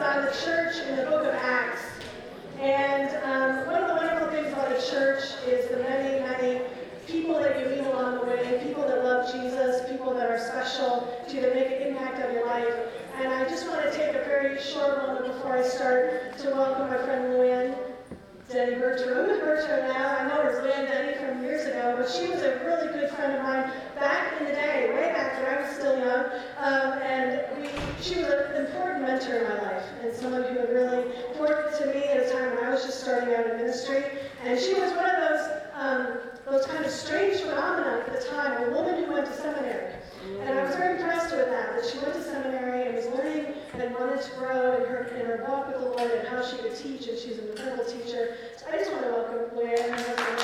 on 0.00 0.24
the 0.24 0.32
church 0.44 0.76
in 0.88 0.96
the 0.96 1.02
book 1.02 1.26
of 1.26 1.34
Acts. 1.34 1.82
And 2.58 3.10
um, 3.22 3.66
one 3.66 3.82
of 3.82 3.88
the 3.88 3.94
wonderful 3.94 4.30
things 4.30 4.50
about 4.52 4.72
a 4.72 4.90
church 4.90 5.22
is 5.46 5.68
the 5.70 5.76
many, 5.78 6.20
many 6.20 6.62
people 7.06 7.34
that 7.34 7.60
you 7.60 7.76
meet 7.76 7.84
along 7.86 8.14
the 8.14 8.24
way, 8.24 8.62
people 8.64 8.82
that 8.84 9.04
love 9.04 9.30
Jesus, 9.30 9.88
people 9.90 10.14
that 10.14 10.30
are 10.30 10.38
special 10.38 11.06
to 11.28 11.34
you, 11.34 11.42
that 11.42 11.54
make 11.54 11.66
an 11.66 11.88
impact 11.88 12.24
on 12.24 12.32
your 12.32 12.46
life. 12.46 12.74
And 13.18 13.28
I 13.28 13.46
just 13.46 13.68
want 13.68 13.82
to 13.82 13.90
take 13.92 14.14
a 14.14 14.24
very 14.24 14.58
short 14.58 14.96
moment 15.06 15.34
before 15.34 15.52
I 15.52 15.62
start 15.62 16.38
to 16.38 16.50
welcome 16.50 16.88
my 16.88 16.96
friend 16.96 17.34
Luann. 17.34 17.76
Denny 18.50 18.74
Bertram. 18.76 19.38
Bertram 19.38 19.86
now, 19.86 20.16
I 20.16 20.26
know 20.26 20.42
her 20.42 20.50
as 20.50 20.58
Luann 20.66 20.88
Denny 20.88 21.16
from 21.18 21.44
years 21.44 21.66
ago, 21.66 21.94
but 21.96 22.10
she 22.10 22.28
was 22.28 22.42
a 22.42 22.58
really 22.64 22.88
good 22.88 23.10
friend 23.10 23.34
of 23.34 23.42
mine 23.42 23.70
back 23.94 24.40
in 24.40 24.46
the 24.46 24.52
day, 24.52 24.90
way 24.92 25.12
back 25.12 25.40
when 25.40 25.54
I 25.54 25.60
was 25.60 25.70
still 25.76 25.96
young. 25.98 26.24
Um, 26.58 26.98
and 26.98 27.42
we, 27.56 27.68
she 28.02 28.16
was 28.16 28.32
an 28.32 28.66
important 28.66 29.02
mentor 29.02 29.36
in 29.36 29.44
my 29.44 29.62
life, 29.62 29.79
and 30.02 30.14
someone 30.14 30.42
who 30.44 30.58
had 30.58 30.70
really 30.70 31.04
worked 31.38 31.78
to 31.78 31.86
me 31.86 32.04
at 32.04 32.26
a 32.26 32.30
time 32.32 32.56
when 32.56 32.64
I 32.64 32.70
was 32.70 32.84
just 32.84 33.00
starting 33.00 33.34
out 33.34 33.46
in 33.46 33.56
ministry. 33.58 34.04
And 34.44 34.58
she 34.58 34.74
was 34.74 34.92
one 34.92 35.10
of 35.10 35.28
those, 35.28 35.50
um, 35.74 36.18
those 36.46 36.66
kind 36.66 36.84
of 36.84 36.90
strange 36.90 37.40
phenomena 37.40 38.04
at 38.06 38.20
the 38.20 38.28
time, 38.28 38.62
a 38.68 38.70
woman 38.74 39.04
who 39.04 39.12
went 39.12 39.26
to 39.26 39.34
seminary. 39.34 39.94
And 40.40 40.58
I 40.58 40.64
was 40.64 40.76
very 40.76 40.98
impressed 41.00 41.34
with 41.34 41.46
that, 41.46 41.76
that 41.76 41.84
she 41.84 41.98
went 41.98 42.14
to 42.14 42.22
seminary 42.22 42.86
and 42.86 42.94
was 42.96 43.06
learning 43.06 43.54
and 43.74 43.94
wanted 43.94 44.22
to 44.22 44.30
grow 44.36 44.76
in 44.76 44.88
her, 44.88 45.04
in 45.18 45.26
her 45.26 45.44
walk 45.48 45.68
with 45.68 45.76
the 45.76 45.84
Lord 45.84 46.10
and 46.10 46.28
how 46.28 46.42
she 46.42 46.56
could 46.56 46.76
teach, 46.76 47.06
and 47.08 47.18
she's 47.18 47.38
an 47.38 47.48
incredible 47.48 47.84
teacher. 47.84 48.36
So 48.56 48.66
I 48.72 48.76
just 48.76 48.92
want 48.92 49.04
to 49.04 49.10
welcome 49.10 49.56
Luann 49.56 49.80
and 49.80 50.00
her 50.00 50.16
husband, 50.16 50.40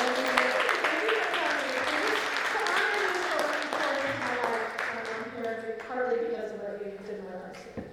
um, 5.41 5.63
partly 5.89 6.19
because 6.27 6.53
of 6.53 6.61
what 6.61 6.81
you 6.85 6.93
did 7.07 7.19
in 7.19 7.25
my 7.25 7.35
life. 7.49 7.86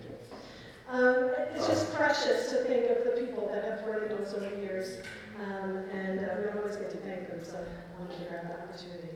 Um, 0.93 1.31
it's 1.55 1.65
just 1.65 1.91
precious 1.95 2.51
to 2.51 2.57
think 2.65 2.85
of 2.91 3.03
the 3.03 3.19
people 3.19 3.49
that 3.51 3.63
have 3.63 4.03
into 4.03 4.15
us 4.21 4.35
over 4.35 4.47
the 4.47 4.61
years, 4.61 4.99
um, 5.39 5.77
and 5.91 6.19
uh, 6.19 6.35
we 6.37 6.43
don't 6.45 6.57
always 6.59 6.75
get 6.75 6.91
to 6.91 6.97
thank 6.97 7.27
them, 7.29 7.43
so 7.43 7.57
I 7.57 7.99
wanted 7.99 8.19
to 8.19 8.25
grab 8.29 8.43
that 8.43 8.69
opportunity. 8.69 9.09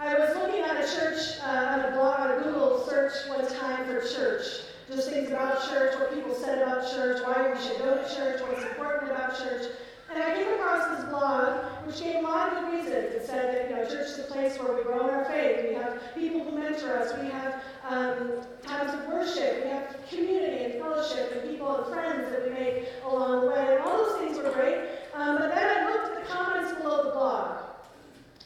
I 0.00 0.14
was 0.14 0.34
looking 0.34 0.62
at 0.62 0.82
a 0.82 0.96
church, 0.96 1.36
uh, 1.44 1.76
on 1.76 1.80
a 1.80 1.90
blog, 1.92 2.20
on 2.20 2.30
a 2.30 2.42
Google 2.42 2.86
search 2.88 3.12
one 3.28 3.46
time 3.60 3.84
for 3.84 4.00
church. 4.00 4.46
Just 4.90 5.10
things 5.10 5.28
about 5.28 5.68
church, 5.68 5.94
what 6.00 6.14
people 6.14 6.34
said 6.34 6.62
about 6.62 6.90
church, 6.90 7.20
why 7.22 7.52
we 7.52 7.62
should 7.62 7.76
go 7.80 7.96
to 7.96 8.16
church, 8.16 8.40
what's 8.40 8.64
important 8.64 9.10
about 9.10 9.36
church. 9.36 9.72
And 10.12 10.22
I 10.22 10.34
came 10.34 10.52
across 10.54 10.96
this 10.96 11.08
blog, 11.08 11.64
which 11.86 12.00
gave 12.00 12.16
a 12.16 12.20
lot 12.22 12.52
of 12.52 12.64
good 12.64 12.72
reasons. 12.72 13.14
It 13.14 13.26
said 13.26 13.54
that 13.54 13.70
you 13.70 13.76
know, 13.76 13.84
church 13.84 14.10
is 14.10 14.18
a 14.18 14.22
place 14.24 14.58
where 14.58 14.74
we 14.74 14.82
grow 14.82 15.08
in 15.08 15.14
our 15.14 15.24
faith. 15.24 15.66
We 15.68 15.74
have 15.74 16.00
people 16.14 16.44
who 16.44 16.58
mentor 16.58 16.98
us. 16.98 17.18
We 17.18 17.28
have 17.30 17.62
um, 17.88 18.32
times 18.62 18.94
of 18.94 19.06
worship. 19.08 19.64
We 19.64 19.70
have 19.70 19.96
community 20.08 20.64
and 20.64 20.74
fellowship 20.74 21.32
and 21.32 21.50
people 21.50 21.74
and 21.76 21.92
friends 21.92 22.30
that 22.30 22.44
we 22.44 22.50
make 22.50 22.88
along 23.04 23.42
the 23.42 23.46
way. 23.48 23.76
And 23.76 23.78
all 23.82 23.98
those 23.98 24.18
things 24.18 24.36
were 24.36 24.50
great. 24.52 24.78
Um, 25.14 25.38
but 25.38 25.54
then 25.54 25.64
I 25.64 25.90
looked 25.90 26.16
at 26.16 26.26
the 26.26 26.32
comments 26.32 26.80
below 26.80 27.04
the 27.04 27.10
blog, 27.10 27.62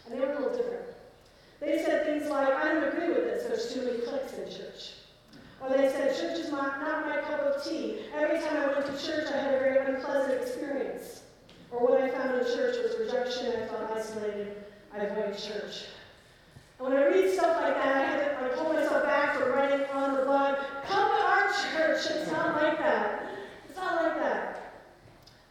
and 0.06 0.14
they 0.14 0.20
were 0.20 0.32
a 0.32 0.38
little 0.38 0.56
different. 0.56 0.84
They 1.60 1.82
said 1.82 2.04
things 2.04 2.30
like, 2.30 2.48
I 2.48 2.72
don't 2.72 2.84
agree 2.84 3.08
with 3.08 3.24
this. 3.24 3.44
There's 3.44 3.74
too 3.74 3.82
many 3.82 3.98
cliques 4.06 4.32
in 4.34 4.44
church. 4.46 4.92
Or 5.60 5.70
they 5.70 5.88
said, 5.88 6.16
church 6.16 6.38
is 6.38 6.52
my, 6.52 6.66
not 6.78 7.06
my 7.06 7.20
cup 7.22 7.40
of 7.40 7.64
tea. 7.64 7.98
Every 8.14 8.38
time 8.38 8.56
I 8.56 8.66
went 8.68 8.86
to 8.86 9.04
church, 9.04 9.26
I 9.32 9.36
had 9.38 9.54
a 9.54 9.58
very 9.58 9.94
unpleasant 9.94 10.40
experience 10.40 11.22
rejection, 13.08 13.46
I 13.62 13.66
felt 13.66 13.90
isolated, 13.94 14.64
I 14.92 14.98
avoided 14.98 15.38
church. 15.38 15.86
And 16.78 16.88
when 16.88 16.96
I 16.96 17.06
read 17.06 17.32
stuff 17.34 17.60
like 17.60 17.74
that, 17.74 17.96
I 17.96 18.00
had 18.00 18.38
to 18.38 18.44
like, 18.44 18.56
pull 18.56 18.72
myself 18.72 19.04
back 19.04 19.36
from 19.36 19.52
writing 19.52 19.86
on 19.92 20.14
the 20.14 20.24
blog, 20.24 20.58
come 20.86 21.08
to 21.08 21.24
our 21.24 21.48
church. 21.48 22.06
It's 22.10 22.30
not 22.30 22.62
like 22.62 22.78
that. 22.78 23.30
It's 23.68 23.76
not 23.76 24.02
like 24.02 24.16
that. 24.16 24.72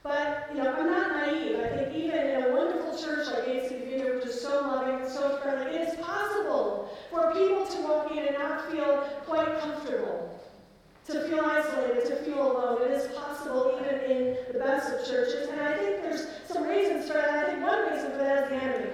But, 0.03 0.50
you 0.53 0.63
know, 0.63 0.74
I'm 0.74 0.88
not 0.88 1.12
naive. 1.12 1.59
I 1.59 1.67
think 1.69 1.95
even 1.95 2.19
in 2.19 2.43
a 2.43 2.55
wonderful 2.55 2.97
church 2.97 3.27
like 3.27 3.45
ACV, 3.45 4.15
which 4.15 4.25
is 4.25 4.41
so 4.41 4.62
loving, 4.62 5.01
and 5.01 5.09
so 5.09 5.38
friendly, 5.38 5.75
it 5.75 5.88
is 5.89 5.95
possible 6.00 6.97
for 7.12 7.33
people 7.33 7.65
to 7.65 7.81
walk 7.81 8.12
in 8.12 8.19
and 8.19 8.38
not 8.38 8.71
feel 8.71 8.97
quite 9.25 9.59
comfortable, 9.59 10.37
to 11.07 11.27
feel 11.29 11.41
isolated, 11.41 12.05
to 12.05 12.15
feel 12.17 12.51
alone. 12.51 12.81
It 12.81 12.91
is 12.91 13.07
possible 13.15 13.79
even 13.79 13.99
in 14.11 14.37
the 14.51 14.59
best 14.59 14.93
of 14.93 15.07
churches. 15.07 15.47
And 15.49 15.61
I 15.61 15.77
think 15.77 16.01
there's 16.01 16.27
some 16.47 16.67
reasons 16.67 17.07
for 17.07 17.13
that. 17.13 17.45
I 17.45 17.51
think 17.51 17.65
one 17.65 17.91
reason 17.91 18.11
for 18.11 18.17
that 18.17 18.43
is 18.43 18.49
the 18.49 18.55
enemy. 18.55 18.91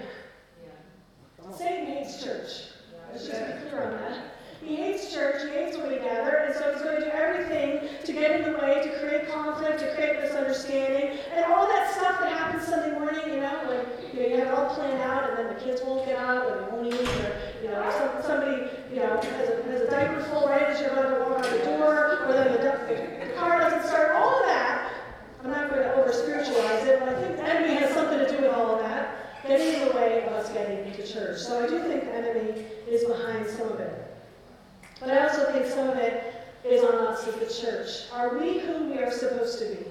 Satan 1.58 1.86
hates 1.88 2.24
church. 2.24 2.72
Let's 3.12 3.28
just 3.28 3.40
be 3.40 3.70
clear 3.70 3.84
on 3.86 3.92
that. 3.92 4.34
He 4.66 4.78
hates 4.78 5.14
church, 5.14 5.44
he 5.44 5.50
hates 5.50 5.78
when 5.78 5.90
we 5.90 5.98
gather, 5.98 6.38
and 6.38 6.56
so 6.56 6.72
he's 6.72 6.82
going 6.82 7.02
to 7.02 7.06
do 7.06 7.12
everything 7.12 7.90
to 8.06 8.14
get 8.14 8.40
in 8.40 8.52
the 8.52 8.58
way, 8.58 8.82
to 8.82 8.98
create 9.00 9.30
conflict, 9.30 9.80
to 9.80 9.94
create 9.94 10.22
misunderstanding, 10.22 11.20
and 11.36 11.46
all 11.52 11.68
that 11.68 11.92
stuff 11.92 12.22
that 12.22 12.32
happens 12.32 12.66
Sunday 12.66 12.98
morning, 12.98 13.22
you 13.28 13.42
know, 13.42 13.60
when 13.68 13.84
you, 14.16 14.22
know, 14.22 14.28
you 14.28 14.38
have 14.40 14.48
it 14.48 14.54
all 14.54 14.74
planned 14.74 15.02
out, 15.02 15.30
and 15.30 15.38
then 15.38 15.54
the 15.54 15.60
kids 15.60 15.82
won't 15.84 16.06
get 16.06 16.16
up, 16.16 16.46
or 16.46 16.62
they 16.62 16.72
won't 16.72 16.88
eat, 16.88 17.10
or, 17.10 17.36
you 17.62 17.68
know, 17.70 17.92
some, 17.92 18.24
somebody, 18.24 18.72
you 18.90 19.02
know, 19.02 19.20
has 19.20 19.50
a, 19.50 19.64
has 19.64 19.82
a 19.82 19.90
diaper 19.92 20.24
full 20.32 20.48
right 20.48 20.64
as 20.64 20.80
you're 20.80 20.92
about 20.92 21.12
to 21.12 21.20
walk 21.20 21.46
out 21.46 21.52
the 21.52 21.66
door, 21.66 22.24
or 22.24 22.32
then 22.32 22.54
the, 22.54 23.28
the 23.28 23.34
car 23.34 23.60
doesn't 23.60 23.84
start, 23.84 24.16
all 24.16 24.40
of 24.40 24.46
that. 24.46 24.94
I'm 25.44 25.52
not 25.52 25.70
going 25.70 25.84
to 25.84 25.94
over 25.96 26.14
spiritualize 26.14 26.88
it, 26.88 27.02
but 27.02 27.10
I 27.10 27.22
think 27.22 27.36
the 27.36 27.44
enemy 27.44 27.74
has 27.82 27.94
something 27.94 28.18
to 28.18 28.30
do 28.30 28.44
with 28.44 28.54
all 28.54 28.76
of 28.76 28.80
that, 28.80 29.44
getting 29.46 29.82
in 29.82 29.90
the 29.90 29.94
way 29.94 30.24
of 30.24 30.32
us 30.32 30.50
getting 30.54 30.90
to 30.94 31.06
church. 31.06 31.40
So 31.40 31.66
I 31.66 31.68
do 31.68 31.80
think 31.80 32.06
the 32.06 32.14
enemy 32.14 32.64
is 32.88 33.04
behind 33.04 33.46
some 33.48 33.68
of 33.68 33.80
it. 33.82 34.00
But 35.00 35.18
I 35.18 35.28
also 35.28 35.52
think 35.52 35.66
some 35.66 35.90
of 35.90 35.98
it 35.98 36.34
is 36.64 36.82
on 36.82 36.96
us 36.96 37.28
as 37.28 37.36
the 37.36 37.62
church. 37.62 38.10
Are 38.14 38.38
we 38.38 38.60
who 38.60 38.86
we 38.86 39.00
are 39.00 39.12
supposed 39.12 39.60
to 39.60 39.76
be? 39.76 39.86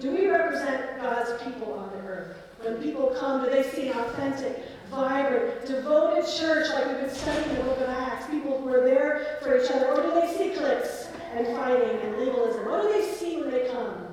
Do 0.00 0.12
we 0.12 0.28
represent 0.28 0.98
God's 1.02 1.42
people 1.42 1.74
on 1.74 1.90
the 1.90 2.08
earth? 2.08 2.36
When 2.62 2.82
people 2.82 3.14
come, 3.18 3.44
do 3.44 3.50
they 3.50 3.62
see 3.62 3.88
an 3.88 3.98
authentic, 4.16 4.64
vibrant, 4.90 5.66
devoted 5.66 6.24
church 6.26 6.68
like 6.70 6.86
we've 6.86 7.00
been 7.00 7.14
studying 7.14 7.50
in 7.50 7.56
the 7.56 7.62
book 7.64 7.80
of 7.80 7.88
Acts? 7.88 8.26
People 8.30 8.60
who 8.60 8.72
are 8.72 8.84
there 8.84 9.38
for 9.42 9.62
each 9.62 9.70
other? 9.70 9.88
Or 9.88 10.02
do 10.02 10.20
they 10.20 10.32
see 10.34 10.56
cliques 10.56 11.08
and 11.34 11.46
fighting 11.48 12.00
and 12.00 12.16
legalism? 12.18 12.66
What 12.66 12.82
do 12.82 12.92
they 12.92 13.02
see 13.02 13.40
when 13.40 13.50
they 13.50 13.68
come 13.68 14.06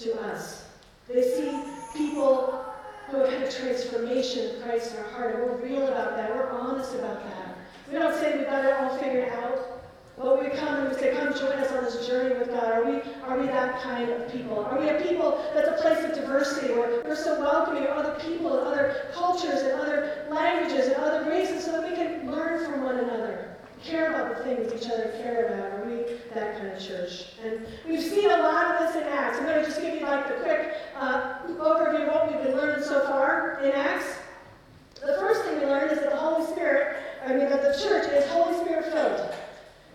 to 0.00 0.20
us? 0.22 0.68
They 1.08 1.22
see 1.22 1.62
people 1.96 2.64
who 3.08 3.18
have 3.18 3.30
had 3.30 3.42
a 3.42 3.52
transformation 3.52 4.56
of 4.56 4.62
Christ 4.62 4.94
in 4.94 5.00
our 5.04 5.10
heart, 5.10 5.36
and 5.36 5.44
we're 5.44 5.56
real 5.56 5.86
about 5.86 6.16
that. 6.16 6.34
We're 6.34 6.50
honest 6.50 6.94
about 6.94 7.22
that. 7.22 7.56
We 7.88 7.96
don't 7.98 8.14
say 8.14 8.36
we've 8.36 8.46
got 8.46 8.64
it 8.64 8.72
all 8.72 8.98
figured 8.98 9.28
out. 9.28 9.75
But 10.18 10.42
we 10.42 10.48
come 10.58 10.76
and 10.80 10.88
we 10.88 10.94
say, 10.94 11.14
come 11.14 11.34
join 11.34 11.58
us 11.58 11.70
on 11.72 11.84
this 11.84 12.06
journey 12.06 12.38
with 12.38 12.48
God. 12.48 12.64
Are 12.64 12.84
we, 12.84 13.02
are 13.24 13.38
we 13.38 13.46
that 13.48 13.82
kind 13.82 14.08
of 14.08 14.32
people? 14.32 14.64
Are 14.64 14.80
we 14.80 14.88
a 14.88 14.98
people 15.02 15.44
that's 15.52 15.68
a 15.68 15.82
place 15.82 16.02
of 16.04 16.14
diversity 16.14 16.72
where 16.72 17.02
we're 17.04 17.14
so 17.14 17.38
welcoming 17.38 17.82
of 17.82 17.90
other 17.90 18.18
people 18.20 18.58
and 18.58 18.66
other 18.66 19.08
cultures 19.12 19.60
and 19.60 19.72
other 19.72 20.26
languages 20.30 20.86
and 20.86 20.96
other 20.96 21.28
races 21.28 21.64
so 21.64 21.72
that 21.72 21.90
we 21.90 21.94
can 21.94 22.30
learn 22.30 22.64
from 22.64 22.82
one 22.82 22.98
another? 22.98 23.56
Care 23.84 24.08
about 24.08 24.38
the 24.38 24.42
things 24.42 24.72
each 24.72 24.90
other 24.90 25.12
care 25.22 25.48
about. 25.48 25.80
Are 25.80 25.84
we 25.84 26.16
that 26.34 26.56
kind 26.56 26.68
of 26.68 26.82
church? 26.82 27.26
And 27.44 27.66
we've 27.86 28.02
seen 28.02 28.30
a 28.30 28.38
lot 28.38 28.74
of 28.74 28.86
this 28.86 28.96
in 28.96 29.06
Acts. 29.08 29.38
I'm 29.38 29.44
going 29.44 29.60
to 29.60 29.66
just 29.66 29.82
give 29.82 29.96
you 29.96 30.00
like 30.00 30.26
the 30.28 30.42
quick 30.42 30.72
uh, 30.96 31.40
overview 31.46 32.08
of 32.08 32.14
what 32.14 32.32
we've 32.32 32.42
been 32.42 32.56
learning 32.56 32.84
so 32.84 33.06
far 33.06 33.60
in 33.62 33.70
Acts. 33.72 34.16
The 34.94 35.18
first 35.20 35.44
thing 35.44 35.60
we 35.60 35.66
learned 35.66 35.92
is 35.92 35.98
that 35.98 36.10
the 36.10 36.16
Holy 36.16 36.46
Spirit, 36.46 36.96
I 37.22 37.28
mean, 37.34 37.50
that 37.50 37.60
the 37.60 37.78
church 37.78 38.08
is 38.08 38.26
Holy 38.30 38.56
Spirit 38.64 38.86
filled. 38.86 39.35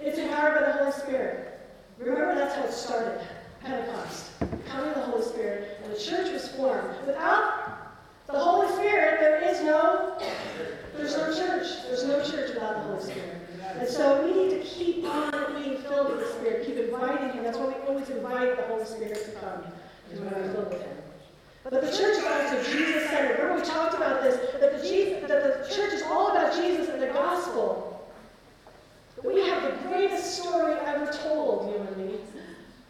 It's 0.03 0.17
empowered 0.17 0.59
by 0.59 0.65
the 0.65 0.71
Holy 0.73 0.91
Spirit. 0.91 1.59
Remember, 1.99 2.33
that's 2.33 2.55
how 2.55 2.63
it 2.63 2.73
started. 2.73 3.21
Pentecost. 3.63 4.31
Coming 4.67 4.89
of 4.89 4.95
the 4.95 5.01
Holy 5.01 5.23
Spirit, 5.23 5.79
and 5.83 5.93
the 5.93 5.99
church 5.99 6.31
was 6.31 6.47
formed. 6.47 6.89
Without 7.05 7.91
the 8.25 8.39
Holy 8.39 8.67
Spirit, 8.73 9.19
there 9.19 9.41
is 9.43 9.61
no, 9.61 10.17
there's 10.97 11.15
no 11.15 11.27
church. 11.27 11.83
There's 11.83 12.03
no 12.05 12.19
church 12.23 12.55
without 12.55 12.75
the 12.75 12.81
Holy 12.81 13.03
Spirit. 13.03 13.35
And 13.77 13.87
so 13.87 14.25
we 14.25 14.33
need 14.33 14.49
to 14.49 14.67
keep 14.67 15.05
on 15.05 15.61
being 15.61 15.77
filled 15.77 16.11
with 16.11 16.19
the 16.21 16.33
Spirit, 16.33 16.65
keep 16.65 16.77
inviting 16.77 17.33
Him. 17.33 17.43
That's 17.43 17.57
why 17.57 17.67
we 17.67 17.75
always 17.87 18.09
invite 18.09 18.57
the 18.57 18.63
Holy 18.63 18.85
Spirit 18.85 19.23
to 19.25 19.31
come, 19.39 19.63
when 20.09 20.25
we're 20.25 20.53
filled 20.53 20.69
with 20.69 20.81
Him. 20.81 20.97
But 21.63 21.73
the 21.73 21.95
church 21.95 22.17
is 22.17 22.23
also 22.23 22.63
Jesus 22.71 23.07
centered. 23.09 23.37
Remember, 23.39 23.61
we 23.61 23.67
talked 23.67 23.93
about 23.93 24.23
this, 24.23 24.59
that 24.59 24.81
the, 24.81 24.87
Jesus, 24.87 25.29
that 25.29 25.69
the 25.69 25.75
church 25.75 25.93
is 25.93 26.01
all 26.03 26.31
about 26.31 26.55
Jesus 26.55 26.89
and 26.89 26.99
the 26.99 27.07
gospel. 27.07 27.90
We 29.23 29.47
have 29.47 29.63
the 29.63 29.87
greatest 29.87 30.41
story 30.41 30.73
ever 30.85 31.11
told, 31.11 31.69
you 31.69 31.77
and 31.77 31.97
me. 31.97 32.19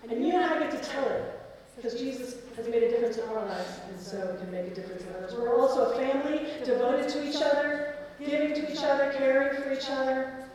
And 0.10 0.26
you 0.26 0.34
and 0.34 0.46
I 0.46 0.60
get 0.60 0.72
to 0.72 0.90
tell 0.90 1.08
it. 1.08 1.38
Because 1.76 2.00
Jesus 2.00 2.36
has 2.56 2.68
made 2.68 2.84
a 2.84 2.90
difference 2.90 3.18
in 3.18 3.28
our 3.30 3.46
lives, 3.46 3.80
and 3.90 4.00
so 4.00 4.38
can 4.40 4.52
make 4.52 4.68
a 4.68 4.76
difference 4.76 5.04
in 5.04 5.16
others. 5.16 5.34
We're 5.34 5.60
also 5.60 5.92
a 5.92 5.96
family 5.96 6.48
devoted 6.64 7.10
to 7.10 7.28
each 7.28 7.42
other, 7.42 7.96
giving 8.20 8.54
to 8.54 8.72
each 8.72 8.84
other, 8.84 9.12
caring 9.18 9.62
for 9.62 9.74
each 9.74 9.90
other, 9.90 10.48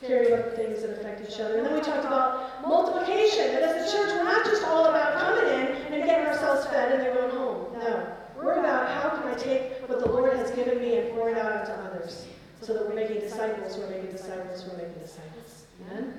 caring 0.00 0.32
about 0.32 0.54
things 0.54 0.82
that 0.82 0.90
affect 0.90 1.28
each 1.28 1.38
other. 1.40 1.58
And 1.58 1.66
then 1.66 1.74
we 1.74 1.80
talked 1.80 2.06
about 2.06 2.62
multiplication. 2.66 3.52
That 3.52 3.62
as 3.62 3.92
a 3.92 3.96
church, 3.96 4.12
we're 4.14 4.24
not 4.24 4.44
just 4.44 4.64
all 4.64 4.86
about 4.86 5.18
coming 5.18 5.52
in 5.54 5.66
and 5.92 6.04
getting 6.04 6.26
ourselves 6.26 6.66
fed 6.66 6.92
and 6.92 7.02
then 7.02 7.14
going 7.14 7.30
home. 7.30 7.72
No. 7.74 8.16
We're 8.36 8.54
about 8.54 8.88
how 8.88 9.10
can 9.10 9.28
I 9.28 9.34
take 9.34 9.88
what 9.88 10.00
the 10.00 10.08
Lord 10.08 10.32
has 10.34 10.50
given 10.52 10.80
me 10.80 10.96
and 10.96 11.10
pour 11.10 11.28
it 11.28 11.36
out 11.36 11.60
into 11.60 11.74
others. 11.82 12.24
So 12.70 12.74
that 12.74 12.88
we're 12.88 12.94
making 12.94 13.18
disciples, 13.18 13.76
we're 13.76 13.90
making 13.90 14.12
disciples, 14.12 14.64
we're 14.64 14.76
making 14.76 15.02
disciples. 15.02 15.64
Amen? 15.90 16.14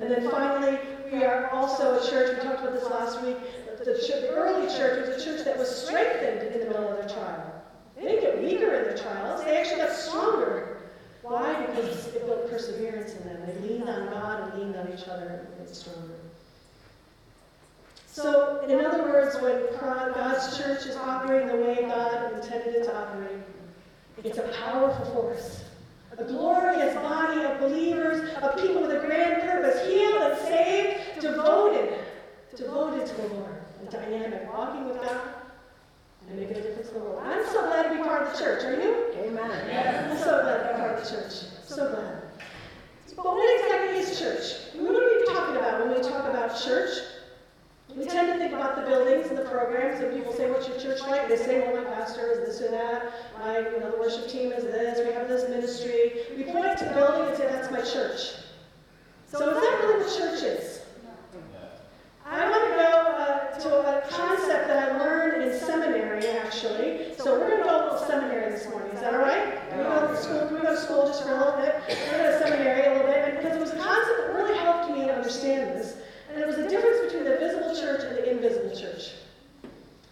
And 0.00 0.10
then 0.10 0.30
finally, 0.30 0.78
we 1.12 1.22
are 1.22 1.50
also 1.50 2.00
a 2.00 2.10
church, 2.10 2.38
we 2.38 2.42
talked 2.42 2.60
about 2.60 2.72
this 2.72 2.88
last 2.88 3.20
week, 3.22 3.36
the, 3.66 3.84
the, 3.84 3.92
the 3.92 4.28
early 4.30 4.74
church 4.74 5.06
was 5.06 5.20
a 5.20 5.22
church 5.22 5.44
that 5.44 5.58
was 5.58 5.68
strengthened 5.68 6.50
in 6.50 6.60
the 6.60 6.64
middle 6.64 6.88
of 6.88 6.96
their 6.96 7.14
trial. 7.14 7.62
They 7.94 8.04
didn't 8.04 8.22
get 8.22 8.42
weaker 8.42 8.72
in 8.72 8.84
their 8.84 8.96
trials, 8.96 9.44
they 9.44 9.54
actually 9.54 9.82
got 9.82 9.92
stronger. 9.92 10.78
Why? 11.20 11.66
Because 11.66 12.06
it 12.06 12.24
built 12.24 12.50
perseverance 12.50 13.12
in 13.12 13.24
them. 13.24 13.42
They 13.44 13.68
leaned 13.68 13.90
on 13.90 14.06
God 14.06 14.50
and 14.50 14.62
leaned 14.62 14.76
on 14.76 14.90
each 14.98 15.06
other 15.08 15.44
and 15.46 15.66
got 15.66 15.76
stronger. 15.76 16.14
So, 18.06 18.64
in 18.66 18.82
other 18.82 19.02
words, 19.02 19.38
when 19.42 19.60
God's 19.78 20.56
church 20.56 20.86
is 20.86 20.96
operating 20.96 21.48
the 21.48 21.62
way 21.62 21.82
God 21.82 22.32
intended 22.32 22.76
it 22.76 22.84
to 22.84 22.96
operate, 22.96 23.40
it's 24.24 24.38
a 24.38 24.48
powerful 24.64 25.04
force. 25.12 25.64
A 26.18 26.24
glorious 26.24 26.94
body 26.94 27.42
of 27.42 27.58
believers, 27.58 28.34
of 28.42 28.56
people 28.56 28.82
with 28.82 28.92
a 28.92 29.00
grand 29.06 29.42
purpose, 29.42 29.86
healed 29.86 30.22
and 30.22 30.38
saved, 30.38 31.20
devoted, 31.20 31.98
devoted 32.54 33.06
to 33.06 33.14
the 33.14 33.28
Lord, 33.28 33.62
and 33.80 33.90
dynamic, 33.90 34.52
walking 34.52 34.86
with 34.86 35.00
God 35.00 35.20
and 36.28 36.38
making 36.38 36.56
a 36.56 36.62
difference 36.62 36.88
in 36.88 36.94
the 36.94 37.00
world. 37.00 37.22
I'm 37.24 37.44
so 37.46 37.62
glad 37.66 37.84
to 37.84 37.96
be 37.96 38.02
part 38.02 38.26
of 38.26 38.32
the 38.32 38.38
church. 38.38 38.64
Are 38.64 38.74
you? 38.74 39.06
Amen. 39.24 40.10
I'm 40.10 40.18
so 40.18 40.42
glad 40.42 40.68
to 40.68 40.74
be 40.74 40.80
part 40.80 40.98
of 40.98 41.04
the 41.04 41.10
church. 41.10 41.32
So 41.64 41.90
glad. 41.90 42.22
But 43.16 43.24
what 43.24 43.60
exactly 43.60 44.00
is 44.00 44.18
church? 44.18 44.74
What 44.74 44.94
are 44.94 45.04
we 45.04 45.24
talking 45.34 45.56
about 45.56 45.80
when 45.80 45.96
we 45.96 46.02
talk 46.02 46.28
about 46.28 46.60
church? 46.60 46.90
We 47.96 48.06
tend 48.06 48.32
to 48.32 48.38
think 48.38 48.54
about 48.54 48.76
the 48.76 48.82
buildings 48.82 49.26
and 49.28 49.36
the 49.36 49.44
programs, 49.44 50.00
and 50.00 50.12
people 50.14 50.32
say, 50.32 50.50
"What's 50.50 50.66
your 50.66 50.78
church 50.78 51.00
like?" 51.02 51.28
They 51.28 51.36
say, 51.36 51.60
"Well, 51.60 51.82
my 51.82 51.90
pastor 51.90 52.30
is 52.32 52.38
this 52.46 52.62
or 52.66 52.70
that. 52.70 53.12
My, 53.38 53.58
you 53.58 53.80
know, 53.80 53.90
the 53.90 53.98
worship 53.98 54.28
team 54.28 54.50
is 54.52 54.64
this. 54.64 55.06
We 55.06 55.12
have 55.12 55.28
this 55.28 55.48
ministry." 55.48 56.26
We 56.36 56.44
point 56.44 56.78
to 56.78 56.84
the 56.86 56.94
building 56.94 57.28
and 57.28 57.36
say, 57.36 57.46
"That's 57.46 57.70
my 57.70 57.82
church." 57.82 58.36
So 59.26 59.48
is 59.50 59.62
that 59.62 59.80
really 59.82 60.04
what 60.04 60.16
church 60.16 60.42
is? 60.42 60.80
I 62.24 62.48
want 62.48 62.64
to 62.64 62.74
go 62.76 62.92
uh, 63.18 63.58
to 63.58 63.98
a 63.98 64.08
concept 64.08 64.68
that 64.68 64.92
I 64.92 64.98
learned 64.98 65.42
in 65.42 65.58
seminary, 65.58 66.26
actually. 66.28 67.14
So 67.18 67.38
we're 67.38 67.48
going 67.48 67.62
to 67.62 67.64
go 67.64 67.70
to 67.70 67.76
a 67.76 67.92
little 67.92 68.06
seminary 68.06 68.50
this 68.50 68.68
morning. 68.70 68.90
Is 68.92 69.00
that 69.00 69.12
all 69.12 69.20
right? 69.20 69.60
We 69.76 69.82
go 69.82 70.08
to 70.08 70.16
school? 70.16 70.48
We 70.50 70.60
go 70.60 70.70
to 70.70 70.80
school 70.80 71.06
just 71.06 71.24
for 71.24 71.30
a 71.30 71.38
little 71.38 71.56
bit? 71.60 71.74
We're 71.88 72.18
going 72.18 72.32
to 72.32 72.38
seminary 72.38 72.86
a 72.86 72.92
little 72.92 73.06
bit, 73.06 73.28
and 73.28 73.36
because 73.36 73.56
it 73.56 73.60
was 73.60 73.70
a 73.70 73.78
concept 73.78 74.18
that 74.18 74.34
really 74.34 74.56
helped 74.58 74.90
me 74.92 75.10
understand 75.10 75.76
this. 75.76 75.96
And 76.32 76.40
it 76.40 76.46
was 76.46 76.56
a 76.56 76.68
difference 76.68 77.12
between 77.12 77.24
the 77.24 77.36
visible 77.36 77.76
church 77.76 78.04
and 78.04 78.16
the 78.16 78.30
invisible 78.30 78.74
church. 78.74 79.12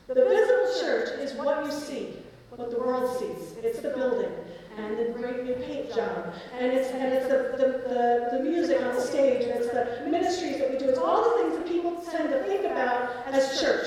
The 0.06 0.14
visible 0.14 0.80
church 0.80 1.18
is 1.20 1.32
what 1.34 1.64
you 1.64 1.72
see, 1.72 2.16
what 2.50 2.70
the 2.70 2.78
world 2.78 3.18
sees. 3.18 3.54
It's 3.62 3.80
the 3.80 3.90
building 3.90 4.30
and 4.76 4.98
the 4.98 5.18
great 5.18 5.44
new 5.44 5.54
paint 5.54 5.94
job, 5.94 6.34
and 6.58 6.72
it's 6.72 6.90
and 6.90 7.12
it's 7.12 7.26
the, 7.26 7.56
the, 7.56 7.66
the, 7.88 8.38
the 8.38 8.42
music 8.42 8.80
on 8.80 8.94
the 8.94 9.00
stage, 9.00 9.44
and 9.44 9.52
it's 9.52 9.68
the 9.68 10.08
ministries 10.08 10.58
that 10.58 10.70
we 10.70 10.78
do. 10.78 10.88
It's 10.88 10.98
all 10.98 11.30
the 11.30 11.42
things 11.42 11.56
that 11.56 11.66
people 11.66 12.02
tend 12.10 12.30
to 12.30 12.42
think 12.44 12.64
about 12.64 13.26
as 13.26 13.60
church. 13.60 13.86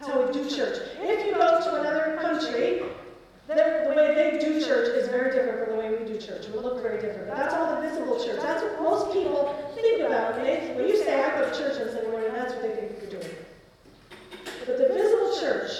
How 0.00 0.22
we 0.22 0.32
do 0.32 0.48
church. 0.48 0.78
If 1.00 1.26
you 1.26 1.32
go 1.32 1.60
to 1.60 1.80
another 1.80 2.18
country, 2.20 2.82
the, 3.46 3.94
way 3.94 4.14
they 4.14 4.38
do 4.38 4.64
church 4.64 4.88
is 4.96 5.08
very 5.08 5.30
different 5.30 5.64
from 5.64 5.76
the 5.76 5.82
way 5.82 5.90
we 5.90 6.06
do 6.06 6.18
church. 6.18 6.48
Will 6.48 6.62
look 6.62 6.82
very 6.82 7.00
different. 7.00 7.28
That's 7.28 7.54
all 7.54 7.74
the 7.74 7.88
visible 7.88 8.22
church. 8.24 8.40
That's 8.40 8.62
what 8.62 8.82
most 8.82 9.12
people 9.12 9.72
think 9.74 10.02
about. 10.02 10.36
They, 10.36 10.72
when 10.74 10.88
you 10.88 10.96
say, 10.96 11.22
I 11.22 11.38
go 11.38 11.50
to 11.50 11.56
church 11.56 11.80
on 11.80 11.88
Sunday 11.88 12.10
morning, 12.10 12.30
that's 12.32 12.52
what 12.54 12.62
they 12.62 12.74
think 12.74 12.92
you're 13.00 13.20
doing. 13.20 13.34
But 14.66 14.78
the 14.78 14.88
visible 14.88 15.38
church 15.40 15.70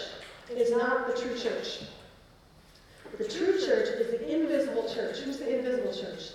is 0.50 0.70
not 0.70 1.06
the 1.06 1.20
true 1.20 1.38
church. 1.38 1.80
The 3.16 3.24
true 3.24 3.58
church 3.60 3.88
is 3.88 4.10
the 4.10 4.34
invisible 4.34 4.88
church. 4.92 5.18
Who's 5.18 5.38
the 5.38 5.58
invisible 5.58 5.94
church? 5.94 6.32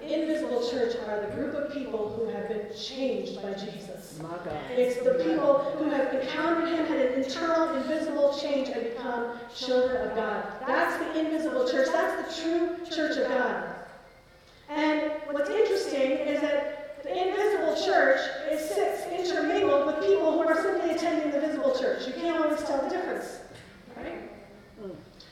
The 0.00 0.20
invisible 0.20 0.68
church 0.68 0.96
are 1.06 1.20
the 1.20 1.34
group 1.34 1.54
of 1.54 1.72
people 1.72 2.10
who 2.10 2.26
have 2.28 2.48
been 2.48 2.66
changed 2.76 3.40
by 3.40 3.52
Jesus. 3.52 3.85
My 4.22 4.36
God. 4.44 4.58
It's 4.70 4.96
the 5.02 5.22
people 5.24 5.58
who 5.78 5.90
have 5.90 6.14
encountered 6.14 6.68
him, 6.68 6.86
had 6.86 6.98
an 6.98 7.22
internal, 7.22 7.74
invisible 7.76 8.38
change, 8.38 8.68
and 8.68 8.82
become 8.82 9.38
children 9.54 10.08
of 10.08 10.16
God. 10.16 10.44
That's 10.66 10.96
the 10.98 11.20
invisible 11.20 11.68
church. 11.68 11.88
That's 11.92 12.36
the 12.36 12.42
true 12.42 12.76
church 12.90 13.18
of 13.18 13.28
God. 13.28 13.74
And 14.68 15.12
what's 15.30 15.50
interesting 15.50 16.12
is 16.12 16.40
that 16.40 17.02
the 17.02 17.10
invisible 17.10 17.74
church 17.84 18.20
is 18.50 18.68
sits 18.68 19.06
intermingled 19.06 19.86
with 19.86 20.00
people 20.00 20.32
who 20.32 20.40
are 20.40 20.62
simply 20.62 20.90
attending 20.90 21.30
the 21.30 21.40
visible 21.40 21.78
church. 21.78 22.06
You 22.06 22.14
can't 22.14 22.42
always 22.42 22.62
tell 22.62 22.82
the 22.82 22.88
difference. 22.88 23.40
Right? 23.96 24.30
Hmm. 24.80 24.90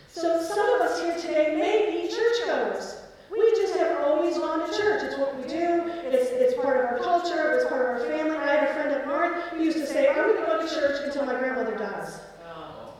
So 0.09 0.43
some 0.43 0.69
of 0.75 0.81
us 0.83 1.01
here 1.01 1.17
today 1.19 1.57
may 1.57 1.91
be 1.91 2.15
churchgoers. 2.15 3.04
We 3.37 3.51
just 3.53 3.75
have 3.77 4.01
always 4.03 4.39
gone 4.39 4.69
to 4.69 4.77
church. 4.77 5.03
It's 5.03 5.19
what 5.19 5.37
we 5.37 5.43
do. 5.49 5.83
It's, 6.07 6.31
it's 6.31 6.55
part 6.55 6.77
of 6.79 6.85
our 6.85 6.99
culture. 6.99 7.53
It's 7.53 7.69
part 7.69 7.83
of 7.83 8.03
our 8.03 8.09
family. 8.09 8.37
I 8.37 8.47
had 8.47 8.71
a 8.71 8.75
friend 8.75 8.93
up 8.93 9.07
north 9.07 9.43
who 9.51 9.65
used 9.65 9.79
to 9.79 9.87
say, 9.87 10.09
I'm 10.09 10.15
going 10.15 10.41
to 10.41 10.47
go 10.47 10.67
to 10.67 10.75
church 10.75 11.03
until 11.05 11.27
my 11.27 11.35
grandmother 11.35 11.77
dies. 11.77 12.21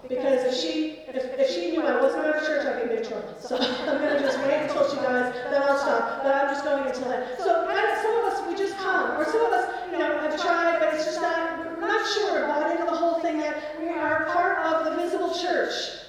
Because 0.09 0.45
if 0.45 0.55
she 0.55 1.01
if, 1.09 1.25
if 1.39 1.49
she 1.51 1.71
knew 1.71 1.83
I 1.83 2.01
wasn't 2.01 2.25
going 2.25 2.39
to 2.39 2.45
church, 2.45 2.67
I'd 2.67 2.77
be 2.77 2.91
in 2.91 2.97
big 3.01 3.09
trouble. 3.09 3.35
So 3.41 3.57
I'm 3.61 3.99
going 3.99 4.17
to 4.17 4.21
just 4.21 4.39
wait 4.41 4.69
until 4.69 4.91
she 4.91 4.97
dies, 4.97 5.33
then 5.51 5.63
I'll 5.63 5.79
stop. 5.79 6.23
But 6.23 6.35
I'm 6.35 6.49
just 6.49 6.65
going 6.65 6.87
until 6.87 7.09
then. 7.09 7.39
So 7.39 7.67
I, 7.69 8.03
some 8.03 8.15
of 8.19 8.25
us, 8.33 8.43
we 8.49 8.55
just 8.55 8.77
come. 8.77 9.17
Or 9.19 9.25
some 9.25 9.47
of 9.47 9.53
us, 9.53 9.71
you 9.91 9.99
know, 9.99 10.19
have 10.19 10.41
tried, 10.41 10.79
but 10.81 10.93
it's 10.93 11.05
just 11.05 11.23
not, 11.23 11.79
we're 11.81 11.89
not 11.89 12.05
sure, 12.13 12.47
bought 12.47 12.71
into 12.71 12.85
the 12.85 12.97
whole 12.97 13.21
thing 13.21 13.39
that 13.39 13.81
we 13.81 13.89
are 13.89 14.27
part 14.27 14.59
of 14.67 14.85
the 14.85 15.03
visible 15.03 15.33
church. 15.33 16.04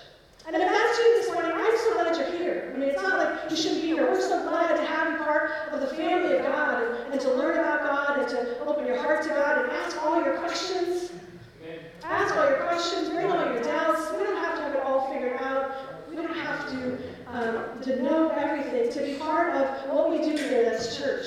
And 0.47 0.55
if 0.55 0.61
that's 0.61 0.97
you 0.99 1.13
this 1.15 1.33
morning, 1.33 1.51
I'm 1.55 1.77
so 1.77 1.93
glad 1.93 2.15
you're 2.17 2.37
here. 2.37 2.71
I 2.73 2.77
mean, 2.77 2.89
it's 2.89 3.01
not 3.01 3.17
like 3.17 3.49
you 3.49 3.57
shouldn't 3.57 3.81
be 3.81 3.87
here. 3.87 4.05
We're 4.05 4.21
so 4.21 4.47
glad 4.47 4.75
to 4.75 4.85
have 4.85 5.11
you 5.11 5.17
part 5.17 5.51
of 5.71 5.81
the 5.81 5.87
family 5.87 6.37
of 6.37 6.45
God 6.45 6.83
and, 6.83 7.13
and 7.13 7.21
to 7.21 7.33
learn 7.33 7.57
about 7.57 7.81
God 7.81 8.19
and 8.19 8.29
to 8.29 8.59
open 8.65 8.85
your 8.85 8.97
heart 9.01 9.23
to 9.23 9.29
God 9.29 9.63
and 9.63 9.71
ask 9.71 9.97
all 10.03 10.23
your 10.23 10.37
questions. 10.37 11.11
Ask 12.03 12.35
all 12.35 12.47
your 12.47 12.61
questions, 12.63 13.09
bring 13.09 13.31
all 13.31 13.43
your 13.51 13.63
doubts. 13.63 14.11
We 14.11 14.23
don't 14.23 14.37
have 14.37 14.55
to 14.57 14.61
have 14.61 14.75
it 14.75 14.81
all 14.81 15.11
figured 15.11 15.41
out. 15.41 16.07
We 16.07 16.15
don't 16.15 16.31
have 16.31 16.69
to, 16.69 16.97
um, 17.27 17.81
to 17.81 18.03
know 18.03 18.29
everything, 18.29 18.91
to 18.91 18.99
be 18.99 19.15
part 19.15 19.55
of 19.55 19.89
what 19.89 20.11
we 20.11 20.17
do 20.19 20.37
here 20.37 20.63
that's 20.63 20.95
church. 20.95 21.25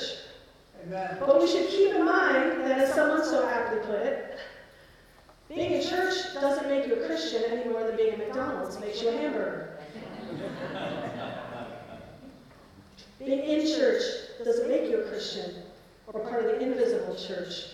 But 0.89 1.41
we 1.41 1.47
should 1.47 1.67
keep 1.67 1.93
in 1.93 2.05
mind 2.05 2.61
that, 2.61 2.79
as 2.79 2.93
someone 2.93 3.23
so 3.25 3.47
aptly 3.47 3.79
put 3.79 3.99
it, 3.99 4.39
being 5.49 5.73
a 5.73 5.83
church 5.83 6.33
doesn't 6.35 6.69
make 6.69 6.87
you 6.87 6.95
a 6.95 7.07
Christian 7.07 7.43
any 7.49 7.69
more 7.69 7.83
than 7.83 7.97
being 7.97 8.13
a 8.13 8.17
McDonald's 8.17 8.79
makes 8.79 9.01
you 9.01 9.09
a 9.09 9.11
hamburger. 9.13 9.79
Being 13.17 13.39
in 13.39 13.67
church 13.67 14.03
doesn't 14.43 14.69
make 14.69 14.89
you 14.89 15.01
a 15.01 15.09
Christian 15.09 15.63
or 16.07 16.21
part 16.21 16.45
of 16.45 16.51
the 16.51 16.61
invisible 16.61 17.15
church. 17.15 17.73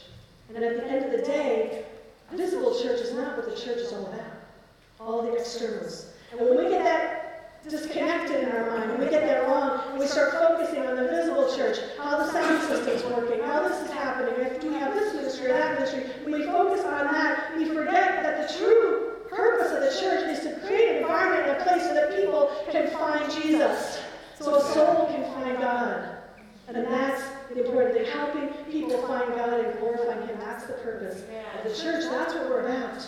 And 0.54 0.64
at 0.64 0.78
the 0.78 0.88
end 0.88 1.06
of 1.06 1.12
the 1.12 1.26
day, 1.26 1.86
visible 2.34 2.80
church 2.82 3.02
is 3.02 3.14
not 3.14 3.38
what 3.38 3.50
the 3.50 3.62
church 3.62 3.78
is 3.78 3.94
all 3.94 4.06
about. 4.08 4.32
All 5.00 5.22
the 5.24 5.34
externals. 5.34 6.14
And 6.32 6.40
when 6.40 6.58
we 6.58 6.70
get 6.70 6.84
that 6.84 7.25
disconnected 7.70 8.44
in 8.44 8.50
our 8.52 8.78
mind, 8.78 8.92
when 8.92 9.00
we 9.00 9.10
get 9.10 9.26
that 9.26 9.48
wrong, 9.48 9.82
and 9.90 10.00
we 10.00 10.08
start 10.08 10.32
focusing 10.34 10.86
on 10.86 10.96
the 10.96 11.04
visible 11.04 11.56
church, 11.56 11.78
how 11.98 12.18
the 12.18 12.32
sound 12.32 12.62
system's 12.64 13.04
working, 13.04 13.42
how 13.44 13.68
this 13.68 13.82
is 13.82 13.92
happening, 13.92 14.34
if 14.46 14.64
we 14.64 14.74
have 14.74 14.94
this 14.94 15.14
ministry 15.14 15.48
or 15.48 15.54
that 15.54 15.74
ministry, 15.76 16.04
when 16.24 16.34
we 16.40 16.46
focus 16.46 16.86
on 16.86 17.06
that, 17.12 17.56
we 17.58 17.66
forget 17.66 18.24
that 18.24 18.48
the 18.48 18.58
true 18.58 19.14
purpose 19.30 19.72
of 19.72 19.82
the 19.82 20.00
church 20.00 20.38
is 20.38 20.44
to 20.44 20.60
create 20.66 20.90
an 20.90 20.98
environment 20.98 21.50
and 21.50 21.62
a 21.62 21.64
place 21.64 21.84
so 21.84 21.94
that 21.94 22.16
people 22.16 22.52
can 22.72 22.88
find 22.92 23.32
Jesus. 23.32 24.00
So 24.40 24.56
a 24.56 24.74
soul 24.74 25.08
can 25.08 25.24
find 25.34 25.58
God. 25.58 26.18
And 26.68 26.86
that's 26.88 27.24
the 27.50 27.66
important 27.66 27.96
thing, 27.96 28.06
helping 28.12 28.50
people 28.72 29.02
find 29.08 29.34
God 29.34 29.60
and 29.60 29.80
glorifying 29.80 30.28
Him. 30.28 30.38
That's 30.40 30.66
the 30.66 30.74
purpose 30.74 31.22
of 31.22 31.64
the 31.64 31.82
church. 31.82 32.06
That's 32.10 32.34
what 32.34 32.50
we're 32.50 32.62
about. 32.62 33.08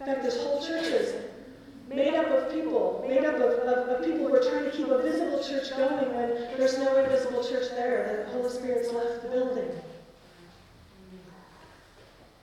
In 0.00 0.06
fact, 0.06 0.22
this 0.22 0.40
whole 0.40 0.64
church 0.64 0.86
is 0.86 1.27
made 1.88 2.14
up 2.14 2.26
of 2.26 2.52
people, 2.52 3.04
made 3.08 3.24
up 3.24 3.36
of, 3.36 3.40
of, 3.40 3.88
of 3.88 4.04
people 4.04 4.28
who 4.28 4.34
are 4.34 4.42
trying 4.42 4.64
to 4.64 4.70
keep 4.70 4.88
a 4.88 5.02
visible 5.02 5.42
church 5.42 5.70
going 5.76 6.14
when 6.14 6.28
there's 6.56 6.78
no 6.78 6.96
invisible 7.02 7.42
church 7.42 7.70
there. 7.70 8.26
The 8.26 8.32
Holy 8.32 8.50
Spirit's 8.50 8.92
left 8.92 9.22
the 9.22 9.28
building. 9.28 9.68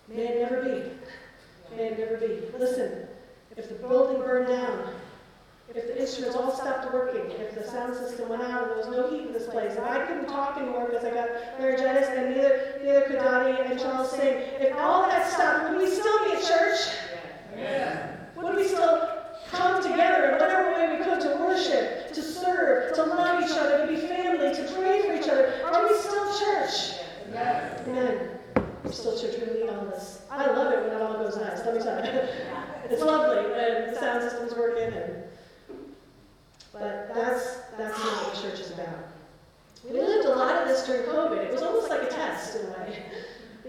May 0.07 0.27
it 0.27 0.41
never 0.41 0.63
be. 0.63 1.75
May 1.75 1.87
it 1.89 1.99
never 1.99 2.17
be. 2.17 2.57
Listen, 2.57 3.07
if 3.57 3.69
the 3.69 3.75
building 3.75 4.21
burned 4.21 4.47
down, 4.47 4.93
if 5.73 5.87
the 5.87 5.99
instruments 5.99 6.35
all 6.37 6.55
stopped 6.55 6.93
working, 6.93 7.31
if 7.31 7.55
the 7.55 7.65
sound 7.67 7.95
system 7.95 8.29
went 8.29 8.43
out 8.43 8.63
and 8.63 8.71
there 8.71 8.77
was 8.77 8.87
no 8.87 9.09
heat 9.09 9.27
in 9.27 9.33
this 9.33 9.47
place, 9.47 9.73
if 9.73 9.83
I 9.83 10.05
couldn't 10.05 10.27
talk 10.27 10.57
anymore 10.57 10.85
because 10.85 11.03
I 11.03 11.11
got 11.11 11.27
laryngitis 11.59 12.07
and 12.09 12.35
neither, 12.35 12.79
neither 12.83 13.01
could 13.01 13.19
Dottie 13.19 13.61
and 13.61 13.79
Charles 13.79 14.11
sing, 14.11 14.37
if 14.59 14.75
all 14.77 15.03
that 15.03 15.29
stopped, 15.29 15.71
would 15.71 15.81
we 15.81 15.89
still 15.89 16.25
be 16.25 16.31
a 16.31 16.41
church? 16.41 16.79
Would 18.37 18.55
we 18.55 18.67
still 18.67 19.09
come 19.49 19.81
together 19.81 20.25
in 20.25 20.31
whatever 20.33 20.71
way 20.71 20.97
we 20.97 21.03
could 21.03 21.19
to 21.21 21.37
worship, 21.39 22.13
to 22.13 22.21
serve, 22.21 22.93
to 22.95 23.03
love 23.03 23.43
each 23.43 23.57
other, 23.57 23.85
to 23.85 23.91
be 23.91 23.99
family, 24.07 24.53
to 24.53 24.73
pray 24.75 25.01
for 25.01 25.15
each 25.15 25.27
other? 25.27 25.61
Are 25.65 25.87
we 25.87 25.97
still 25.97 26.39
church? 26.39 26.99
Amen. 27.87 28.29
We're 28.83 28.91
still 28.91 29.19
church. 29.19 29.35
We 29.39 29.61
need 29.61 29.69
all 29.69 29.85
this. 29.85 30.21
I 30.29 30.45
love 30.45 30.71
it 30.71 30.83
when 30.83 30.91
it 30.91 31.01
all 31.01 31.13
goes 31.13 31.37
nice. 31.37 31.65
Let 31.65 31.75
me 31.75 31.81
tell 31.81 32.05
you. 32.05 32.11
It's 32.89 33.01
lovely 33.01 33.49
when 33.49 33.93
the 33.93 33.99
sound 33.99 34.21
system's 34.21 34.53
working 34.53 34.93
and 34.93 35.23
but 36.71 37.13
that's 37.15 37.61
that's 37.77 37.97
not 37.97 38.23
what 38.23 38.35
the 38.35 38.41
church 38.41 38.59
is 38.59 38.71
about. 38.71 39.07
We 39.85 39.97
lived 39.97 40.27
a 40.27 40.35
lot 40.35 40.61
of 40.61 40.67
this 40.67 40.85
during 40.85 41.03
COVID. 41.03 41.37
It 41.37 41.51
was 41.51 41.61
almost 41.61 41.89
like 41.89 42.03
a 42.03 42.09
test 42.09 42.57
in 42.57 42.65
a 42.65 42.69
way. 42.71 43.05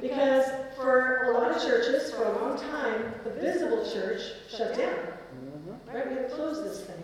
Because 0.00 0.44
for 0.76 1.24
a 1.30 1.38
lot 1.38 1.52
of 1.52 1.62
churches, 1.62 2.12
for 2.12 2.24
a 2.24 2.42
long 2.42 2.58
time, 2.58 3.14
the 3.24 3.30
visible 3.30 3.88
church 3.90 4.20
shut 4.50 4.76
down. 4.76 4.98
Right? 5.86 6.08
We 6.08 6.14
had 6.14 6.28
to 6.28 6.34
close 6.34 6.62
this 6.62 6.80
thing. 6.84 7.02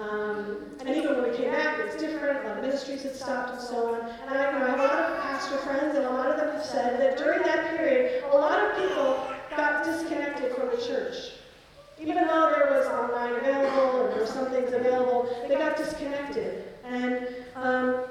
Um, 0.00 0.76
and 0.80 0.88
even 0.88 1.16
when 1.16 1.30
we 1.30 1.36
came 1.36 1.50
back, 1.50 1.78
it 1.80 1.86
was 1.86 1.96
different. 1.96 2.44
A 2.44 2.48
lot 2.48 2.58
of 2.58 2.63
ministries 2.74 3.04
had 3.04 3.14
stopped 3.14 3.52
and 3.52 3.60
so 3.60 3.94
on. 3.94 4.00
And 4.26 4.36
I, 4.36 4.50
know, 4.50 4.66
I 4.66 4.70
have 4.70 4.80
a 4.80 4.82
lot 4.82 4.98
of 4.98 5.22
pastor 5.22 5.58
friends, 5.58 5.94
and 5.96 6.06
a 6.06 6.10
lot 6.10 6.28
of 6.28 6.36
them 6.36 6.56
have 6.56 6.64
said 6.64 6.98
that 6.98 7.16
during 7.16 7.40
that 7.42 7.76
period, 7.76 8.24
a 8.32 8.36
lot 8.36 8.58
of 8.58 8.76
people 8.76 9.32
got 9.56 9.84
disconnected 9.84 10.52
from 10.56 10.70
the 10.70 10.84
church. 10.84 11.34
Even 12.00 12.16
though 12.16 12.50
there 12.50 12.76
was 12.76 12.86
online 12.88 13.34
available 13.34 14.02
and 14.02 14.12
there 14.12 14.20
were 14.20 14.26
some 14.26 14.50
things 14.50 14.72
available, 14.72 15.32
they 15.48 15.54
got 15.54 15.76
disconnected. 15.76 16.64
And 16.82 17.28
um, 17.54 18.06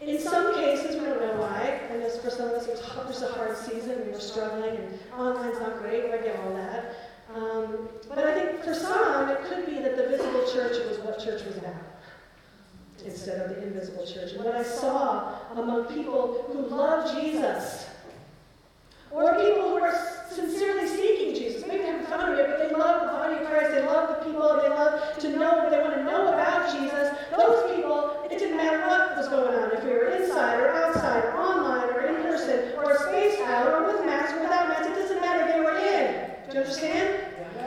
in 0.00 0.20
some 0.20 0.54
cases, 0.54 0.94
we 0.94 1.04
don't 1.04 1.20
know 1.20 1.40
why, 1.40 1.80
and 1.90 2.00
this, 2.00 2.18
for 2.18 2.30
some 2.30 2.50
of 2.50 2.52
us, 2.52 2.68
it 2.68 2.78
was, 2.78 3.22
a 3.22 3.32
hard 3.32 3.56
season, 3.56 3.90
and 3.90 4.06
we 4.06 4.12
were 4.12 4.20
struggling, 4.20 4.76
and 4.76 4.98
online's 5.12 5.58
not 5.58 5.80
great, 5.80 6.04
I 6.04 6.18
get 6.18 6.38
all 6.38 6.54
that. 6.54 6.94
Um, 7.34 7.88
but 8.08 8.18
I 8.18 8.32
think 8.32 8.62
for 8.62 8.74
some, 8.74 9.28
it 9.28 9.42
could 9.46 9.66
be 9.66 9.80
that 9.82 9.96
the 9.96 10.06
visible 10.06 10.46
church 10.52 10.76
was 10.86 10.98
what 11.00 11.18
church 11.18 11.44
was 11.44 11.56
about 11.56 11.87
instead 13.04 13.40
of 13.40 13.56
the 13.56 13.62
invisible 13.62 14.06
church. 14.06 14.32
What 14.34 14.54
I 14.54 14.62
saw 14.62 15.38
among 15.52 15.86
people 15.86 16.44
who 16.52 16.66
love 16.66 17.14
Jesus, 17.14 17.86
or 19.10 19.34
people 19.34 19.70
who 19.70 19.78
are 19.78 19.94
sincerely 20.30 20.86
seeking 20.86 21.34
Jesus, 21.34 21.66
maybe 21.66 21.82
they 21.82 21.88
haven't 21.88 22.06
found 22.08 22.32
him 22.32 22.38
yet, 22.38 22.48
but 22.48 22.58
they 22.58 22.74
love 22.74 23.02
the 23.02 23.08
body 23.08 23.42
of 23.42 23.48
Christ, 23.50 23.72
they 23.72 23.82
love 23.86 24.08
the 24.08 24.24
people, 24.26 24.60
they 24.60 24.68
love 24.68 25.18
to 25.18 25.28
know, 25.30 25.70
they 25.70 25.78
want 25.78 25.94
to 25.94 26.04
know 26.04 26.28
about 26.32 26.70
Jesus, 26.72 27.16
those 27.36 27.74
people, 27.74 28.26
it 28.30 28.38
didn't 28.38 28.56
matter 28.56 28.86
what 28.86 29.16
was 29.16 29.28
going 29.28 29.54
on, 29.54 29.72
if 29.72 29.84
we 29.84 29.90
were 29.90 30.08
inside 30.08 30.60
or 30.60 30.68
outside, 30.70 31.24
or 31.24 31.36
online 31.38 31.88
or 31.90 32.00
in 32.02 32.22
person, 32.22 32.74
or 32.76 32.96
spaced 32.98 33.40
out, 33.42 33.66
or 33.72 33.86
with 33.86 34.04
masks 34.04 34.32
or 34.36 34.42
without 34.42 34.68
masks, 34.68 34.86
it 34.88 34.94
doesn't 34.94 35.20
matter, 35.20 35.52
they 35.52 35.60
were 35.60 35.78
in. 35.78 36.30
Do 36.48 36.54
you 36.54 36.60
understand? 36.60 37.24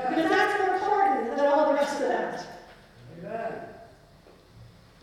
Because 0.10 0.30
that's 0.30 0.60
more 0.60 0.76
important 0.76 1.38
than 1.38 1.48
all 1.48 1.70
the 1.70 1.76
rest 1.76 2.02
of 2.02 2.08
that. 2.10 2.48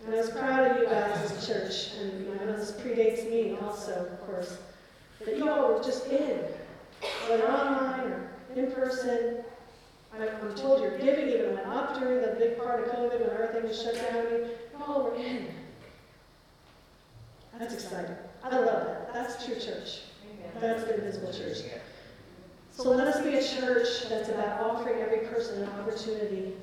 And 0.05 0.15
I 0.15 0.21
was 0.21 0.29
proud 0.31 0.71
of 0.71 0.77
you 0.77 0.85
guys 0.85 1.31
as 1.31 1.43
a 1.43 1.53
church, 1.53 1.91
and 1.99 2.21
you 2.21 2.33
know, 2.33 2.41
I 2.41 2.45
know 2.45 2.57
this 2.57 2.71
predates 2.71 3.29
me 3.29 3.57
also, 3.61 4.07
of 4.11 4.25
course, 4.25 4.57
that 5.23 5.37
you 5.37 5.49
all 5.49 5.73
were 5.73 5.83
just 5.83 6.07
in, 6.07 6.39
whether 7.27 7.47
online 7.51 7.99
or 7.99 8.29
in 8.55 8.71
person. 8.71 9.43
I- 10.17 10.27
I'm 10.27 10.55
told 10.55 10.81
your 10.81 10.97
giving 10.97 11.29
during 11.99 12.21
the 12.21 12.35
big 12.39 12.57
part 12.57 12.83
of 12.83 12.91
COVID 12.91 13.19
when 13.19 13.29
everything 13.29 13.67
was 13.67 13.81
shut 13.81 13.95
down. 13.95 14.49
All 14.87 15.03
were 15.03 15.15
in. 15.15 15.47
That's 17.57 17.73
exciting. 17.73 18.15
I 18.43 18.49
love 18.49 18.65
that. 18.65 19.13
That's 19.13 19.45
true 19.45 19.55
church. 19.55 20.01
That's 20.59 20.83
the 20.85 20.95
invisible 20.95 21.33
church. 21.33 21.57
So 22.71 22.91
let 22.91 23.07
us 23.07 23.21
be 23.21 23.35
a 23.35 23.43
church 23.43 24.07
that's 24.07 24.29
about 24.29 24.61
offering 24.61 25.01
every 25.01 25.27
person 25.27 25.61
an 25.63 25.69
opportunity, 25.81 26.53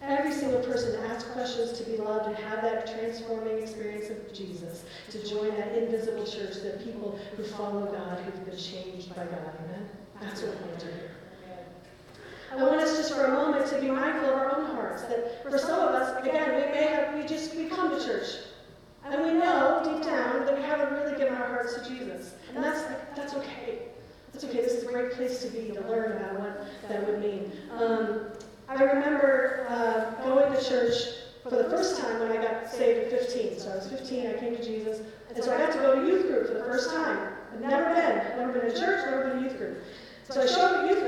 every 0.00 0.32
single 0.32 0.60
person 0.60 0.92
to 0.92 1.08
ask 1.08 1.28
questions, 1.32 1.76
to 1.78 1.84
be 1.84 1.96
loved, 1.96 2.28
and 2.28 2.36
have 2.36 2.62
that 2.62 2.86
transforming 2.86 3.58
experience 3.58 4.08
of 4.10 4.32
Jesus, 4.32 4.84
to 5.10 5.28
join 5.28 5.48
that 5.56 5.76
invisible 5.76 6.24
church, 6.24 6.62
the 6.62 6.80
people 6.84 7.18
who 7.36 7.42
follow 7.42 7.86
God, 7.86 8.20
who've 8.20 8.46
been 8.46 8.56
changed 8.56 9.08
by 9.16 9.24
God. 9.24 9.52
Amen? 9.64 9.88
That's 10.20 10.42
what 10.42 10.54
we 10.54 10.78
do 10.78 10.92
here. 12.50 13.88
be 13.88 13.90
mindful 13.90 14.30
of 14.30 14.34
our 14.34 14.56
own 14.56 14.66
hearts. 14.76 15.02
That 15.02 15.42
for 15.42 15.58
some 15.58 15.80
of 15.80 15.94
us, 15.94 16.24
again, 16.24 16.54
we 16.54 16.72
may 16.72 16.86
have, 16.86 17.14
we 17.14 17.26
just, 17.26 17.54
we 17.56 17.66
come 17.66 17.98
to 17.98 18.04
church. 18.04 18.28
And 19.04 19.22
we 19.22 19.32
know 19.32 19.80
deep 19.84 20.04
down 20.04 20.44
that 20.44 20.56
we 20.56 20.62
haven't 20.62 20.92
really 20.92 21.16
given 21.16 21.34
our 21.34 21.46
hearts 21.46 21.74
to 21.74 21.88
Jesus. 21.88 22.34
And 22.54 22.62
that's, 22.62 22.82
that's 23.16 23.34
okay. 23.34 23.88
That's 24.32 24.44
okay. 24.44 24.60
This 24.60 24.72
is 24.72 24.84
a 24.84 24.86
great 24.86 25.12
place 25.12 25.42
to 25.42 25.48
be 25.48 25.72
to 25.72 25.80
learn 25.88 26.12
about 26.12 26.40
what 26.40 26.66
that 26.88 27.06
would 27.06 27.20
mean. 27.20 27.50
Um, 27.72 28.26
I 28.68 28.82
remember 28.82 29.66
uh, 29.70 30.22
going 30.24 30.52
to 30.52 30.62
church 30.68 30.94
for 31.42 31.50
the 31.50 31.64
first 31.70 32.00
time 32.00 32.20
when 32.20 32.32
I 32.32 32.36
got 32.36 32.70
saved 32.70 33.12
at 33.12 33.20
15. 33.20 33.58
So 33.58 33.70
I 33.70 33.76
was 33.76 33.88
15, 33.88 34.26
I 34.26 34.32
came 34.34 34.56
to 34.56 34.62
Jesus. 34.62 35.00
And 35.34 35.42
so 35.42 35.54
I 35.54 35.58
got 35.58 35.72
to 35.72 35.78
go 35.78 36.00
to 36.00 36.06
youth 36.06 36.26
group 36.26 36.48
for 36.48 36.54
the 36.54 36.64
first 36.64 36.90
time. 36.90 37.32
I've 37.52 37.60
never 37.60 37.94
been. 37.94 38.38
Never 38.38 38.52
been 38.52 38.74
to 38.74 38.78
church, 38.78 39.06
never 39.06 39.30
been 39.30 39.38
to 39.38 39.48
youth 39.48 39.58
group. 39.58 39.78
So 40.28 40.42
I 40.42 40.46
showed 40.46 40.60
up 40.60 40.84
at 40.84 40.90
youth 40.90 41.00
group, 41.00 41.07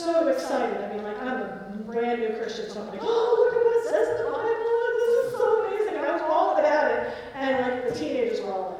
so 0.00 0.28
excited. 0.28 0.76
I 0.82 0.94
mean, 0.94 1.02
like, 1.02 1.20
I'm 1.20 1.28
a 1.28 1.82
brand 1.86 2.20
new 2.20 2.28
Christian, 2.38 2.70
so 2.70 2.80
I'm 2.80 2.88
like, 2.88 3.00
oh, 3.02 3.36
look 3.38 3.54
at 3.54 3.64
what 3.64 3.76
it 3.76 3.84
says 3.84 4.08
in 4.08 4.24
the 4.24 4.30
Bible. 4.30 4.48
This 4.96 5.26
is 5.26 5.32
so 5.32 5.66
amazing. 5.66 5.96
And 5.96 6.06
I 6.06 6.12
was 6.12 6.22
all 6.22 6.56
about 6.56 6.90
it. 6.90 7.14
And, 7.34 7.60
like, 7.60 7.92
the 7.92 7.98
teenagers 7.98 8.40
were 8.40 8.52
all 8.52 8.70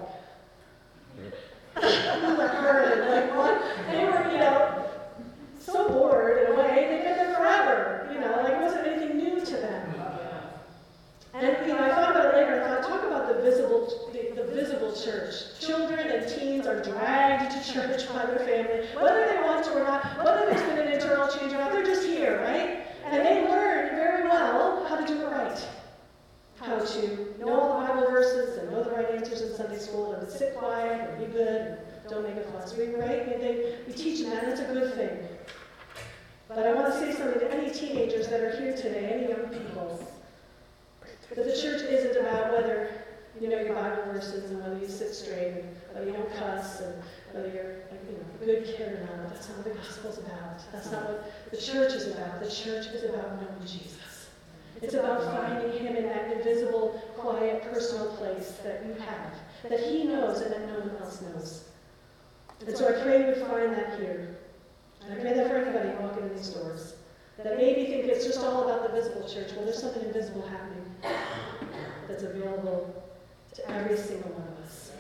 like, 1.76 2.38
like, 2.38 2.50
hurting, 2.50 3.08
like, 3.08 3.36
what? 3.36 3.62
And 3.88 3.98
they 3.98 4.04
were, 4.04 4.32
you 4.32 4.38
know, 4.38 4.90
so 5.58 5.88
bored 5.88 6.42
in 6.42 6.52
a 6.52 6.56
way. 6.56 6.88
They've 6.90 7.04
been 7.04 7.16
there 7.16 7.34
forever. 7.34 8.10
You 8.12 8.20
know, 8.20 8.42
like, 8.42 8.54
it 8.54 8.60
wasn't 8.60 8.86
anything 8.86 9.16
new 9.16 9.40
to 9.44 9.52
them. 9.52 9.94
And, 11.32 11.66
you 11.66 11.74
know, 11.74 11.84
I 11.84 11.88
thought 11.90 12.10
about 12.10 12.34
it 12.34 12.34
later. 12.34 12.62
I 12.62 12.68
thought, 12.68 12.88
talk 12.88 13.04
about 13.04 13.28
the 13.28 13.40
visible, 13.42 14.10
the, 14.12 14.42
the 14.42 14.52
visible 14.52 14.92
church. 14.92 15.60
Children 15.60 16.08
and 16.08 16.28
teens 16.28 16.66
are 16.66 16.82
dragged 16.82 17.52
to 17.52 17.72
church 17.72 18.08
by 18.12 18.26
their 18.26 18.40
family, 18.40 18.86
whether 19.00 19.26
they 19.26 19.40
want 19.40 19.64
to 19.64 19.80
or 19.80 19.84
not, 19.84 20.18
whether 20.18 20.50
there's 20.50 20.62
been 20.62 20.86
an 20.86 20.92
internal 20.92 21.28
change 21.28 21.52
or 21.52 21.58
not. 21.58 21.70
They're 21.72 21.84
just 21.84 22.04
here, 22.06 22.40
right? 22.40 22.86
And 23.04 23.24
they 23.24 23.48
learn 23.48 23.90
very 23.94 24.24
well 24.24 24.84
how 24.86 24.96
to 24.96 25.06
do 25.06 25.22
it 25.22 25.30
right. 25.30 25.66
How 26.58 26.78
to 26.78 27.34
know 27.38 27.58
all 27.58 27.80
the 27.80 27.86
Bible 27.86 28.10
verses 28.10 28.58
and 28.58 28.70
know 28.72 28.82
the 28.82 28.90
right 28.90 29.08
answers 29.10 29.40
in 29.40 29.54
Sunday 29.54 29.78
school 29.78 30.12
and 30.12 30.28
sit 30.28 30.56
quiet 30.56 31.08
and 31.08 31.26
be 31.26 31.32
good 31.32 31.78
and 31.78 31.78
don't 32.08 32.24
make 32.24 32.36
a 32.36 32.42
fuss. 32.52 32.76
We, 32.76 32.88
right? 32.88 33.26
We, 33.26 33.34
they, 33.42 33.76
we 33.86 33.92
teach 33.92 34.20
them 34.20 34.30
that. 34.30 34.44
It's 34.48 34.60
a 34.60 34.64
good 34.64 34.94
thing. 34.94 35.28
But 36.48 36.66
I 36.66 36.74
want 36.74 36.92
to 36.92 36.98
say 36.98 37.12
something 37.12 37.38
to 37.38 37.50
any 37.54 37.70
teenagers 37.70 38.26
that 38.28 38.40
are 38.40 38.60
here 38.60 38.76
today, 38.76 39.08
any 39.12 39.28
young 39.28 39.48
people. 39.48 40.06
That 41.36 41.44
the 41.44 41.52
church 41.52 41.82
isn't 41.82 42.16
about 42.20 42.50
whether 42.50 42.90
you 43.40 43.48
know 43.48 43.60
your 43.60 43.74
Bible 43.74 44.02
verses 44.12 44.50
and 44.50 44.60
whether 44.60 44.76
you 44.76 44.88
sit 44.88 45.14
straight 45.14 45.62
and 45.62 45.76
whether 45.92 46.06
you 46.06 46.12
don't 46.12 46.34
cuss 46.34 46.80
and 46.80 46.92
whether 47.30 47.48
you're 47.48 47.76
you 48.04 48.18
know, 48.18 48.24
a 48.42 48.44
good 48.44 48.64
kid 48.64 48.92
or 48.94 49.06
not. 49.16 49.29
That's 49.40 49.48
not 49.48 49.64
what 49.64 49.72
the 49.72 49.80
gospel's 49.80 50.18
about. 50.18 50.70
That's 50.70 50.92
not 50.92 51.02
what 51.04 51.50
the 51.50 51.56
church 51.56 51.94
is 51.94 52.08
about. 52.08 52.40
The 52.40 52.50
church 52.50 52.88
is 52.88 53.04
about 53.04 53.40
knowing 53.40 53.62
Jesus. 53.62 54.28
It's 54.82 54.92
about 54.92 55.24
finding 55.34 55.72
him 55.80 55.96
in 55.96 56.04
that 56.08 56.30
invisible, 56.30 57.02
quiet, 57.16 57.62
personal 57.72 58.14
place 58.16 58.58
that 58.62 58.84
you 58.84 58.92
have, 59.00 59.32
that 59.70 59.80
he 59.80 60.04
knows 60.04 60.42
and 60.42 60.52
that 60.52 60.66
no 60.66 60.80
one 60.80 60.94
else 61.00 61.22
knows. 61.22 61.64
And 62.66 62.76
so 62.76 62.86
I 62.86 63.02
pray 63.02 63.20
you 63.20 63.26
would 63.28 63.48
find 63.48 63.72
that 63.72 63.98
here. 63.98 64.36
And 65.06 65.14
I 65.14 65.22
pray 65.22 65.32
that 65.32 65.48
for 65.48 65.56
anybody 65.56 65.88
walking 66.02 66.24
in 66.24 66.36
these 66.36 66.50
doors 66.50 66.96
that 67.42 67.56
maybe 67.56 67.86
think 67.86 68.04
it's 68.04 68.26
just 68.26 68.40
all 68.40 68.68
about 68.68 68.86
the 68.86 69.00
visible 69.00 69.26
church. 69.26 69.52
Well, 69.56 69.64
there's 69.64 69.80
something 69.80 70.02
invisible 70.02 70.46
happening 70.46 70.84
that's 72.06 72.24
available 72.24 73.10
to 73.54 73.70
every 73.70 73.96
single 73.96 74.32
one 74.32 74.48
of 74.48 74.64
us. 74.66 74.90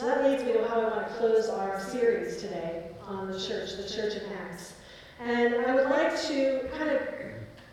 So 0.00 0.06
that 0.06 0.24
leads 0.24 0.42
me 0.44 0.52
to 0.52 0.59
how 0.70 0.80
I 0.82 0.84
want 0.84 1.08
to 1.08 1.14
close 1.14 1.48
our 1.48 1.80
series 1.80 2.36
today 2.40 2.84
on 3.04 3.28
the 3.28 3.40
church, 3.40 3.76
the 3.76 3.88
church 3.88 4.14
in 4.14 4.22
Acts. 4.34 4.74
And 5.18 5.66
I 5.66 5.74
would 5.74 5.86
like 5.86 6.16
to 6.28 6.68
kind 6.78 6.90
of 6.90 7.00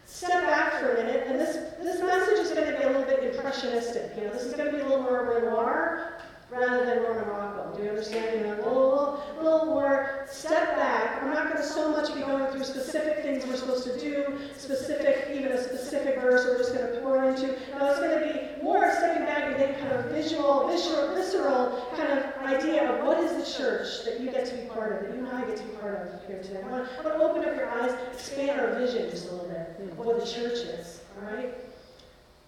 step 0.06 0.42
back 0.48 0.80
for 0.80 0.96
a 0.96 1.04
minute, 1.04 1.28
and 1.28 1.40
this, 1.40 1.58
this 1.80 2.02
message 2.02 2.40
is 2.40 2.50
going 2.54 2.72
to 2.72 2.76
be 2.76 2.84
a 2.86 2.88
little 2.88 3.04
bit 3.04 3.24
impressionistic. 3.24 4.14
You 4.18 4.24
know, 4.24 4.34
this 4.34 4.46
is 4.46 4.56
going 4.56 4.72
to 4.72 4.76
be 4.76 4.82
a 4.82 4.88
little 4.88 5.04
more 5.04 5.26
Renoir 5.26 6.17
rather 6.50 6.86
than 6.86 7.04
Rockwell. 7.04 7.74
Do 7.76 7.84
you 7.84 7.90
understand? 7.90 8.40
You 8.40 8.48
know, 8.48 8.54
a 8.54 8.58
little, 8.58 9.24
little, 9.42 9.66
more 9.66 10.26
step 10.30 10.76
back. 10.76 11.22
We're 11.22 11.34
not 11.34 11.46
going 11.46 11.58
to 11.58 11.64
so 11.64 11.92
much 11.92 12.14
be 12.14 12.22
going 12.22 12.52
through 12.52 12.64
specific 12.64 13.24
things 13.24 13.46
we're 13.46 13.58
supposed 13.58 13.84
to 13.86 14.00
do, 14.00 14.38
specific, 14.56 15.30
even 15.34 15.52
a 15.52 15.64
specific 15.64 16.22
verse 16.22 16.46
we're 16.46 16.58
just 16.58 16.74
going 16.74 16.92
to 16.92 17.00
pour 17.02 17.24
into. 17.24 17.48
No, 17.78 17.90
it's 17.90 18.00
going 18.00 18.20
to 18.20 18.34
be 18.34 18.64
more 18.64 18.92
stepping 18.92 19.26
back 19.26 19.44
and 19.44 19.58
getting 19.58 19.76
kind 19.76 19.94
of 19.94 20.06
visual, 20.06 20.68
visceral, 20.68 21.16
visceral 21.16 21.88
kind 21.96 22.20
of 22.20 22.26
idea 22.46 22.90
of 22.92 23.06
what 23.06 23.20
is 23.20 23.32
the 23.32 23.58
church 23.60 24.06
that 24.06 24.20
you 24.20 24.32
get 24.32 24.46
to 24.48 24.56
be 24.56 24.68
part 24.70 24.94
of, 24.94 25.08
that 25.08 25.16
you 25.16 25.26
and 25.26 25.30
I 25.30 25.46
get 25.46 25.58
to 25.58 25.64
be 25.64 25.74
part 25.78 25.96
of 25.96 26.28
here 26.28 26.42
today. 26.42 26.62
I 26.64 26.72
want 26.72 26.88
to 27.04 27.14
open 27.16 27.44
up 27.44 27.56
your 27.56 27.70
eyes, 27.70 27.94
expand 28.14 28.60
our 28.60 28.80
vision 28.80 29.10
just 29.10 29.30
a 29.30 29.32
little 29.32 29.50
bit 29.50 29.92
of 29.92 29.98
what 29.98 30.20
the 30.20 30.26
church 30.26 30.54
is. 30.54 31.02
All 31.20 31.36
right? 31.36 31.54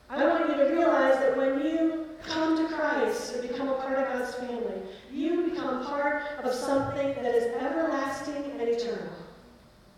I 0.09 0.25
want 0.25 0.49
you 0.49 0.55
to 0.55 0.63
realize 0.71 1.19
that 1.19 1.37
when 1.37 1.59
you 1.59 2.08
come 2.29 2.57
to 2.57 2.73
Christ 2.73 3.35
and 3.35 3.47
become 3.47 3.69
a 3.69 3.75
part 3.75 3.97
of 3.97 4.05
God's 4.05 4.35
family, 4.35 4.81
you 5.11 5.49
become 5.49 5.85
part 5.85 6.23
of 6.43 6.53
something 6.53 7.13
that 7.15 7.35
is 7.35 7.55
everlasting 7.55 8.51
and 8.59 8.61
eternal. 8.61 9.13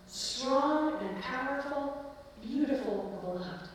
Strong 0.08 1.00
and 1.02 1.22
powerful, 1.22 2.16
beautiful 2.42 3.12
and 3.12 3.22
beloved. 3.22 3.70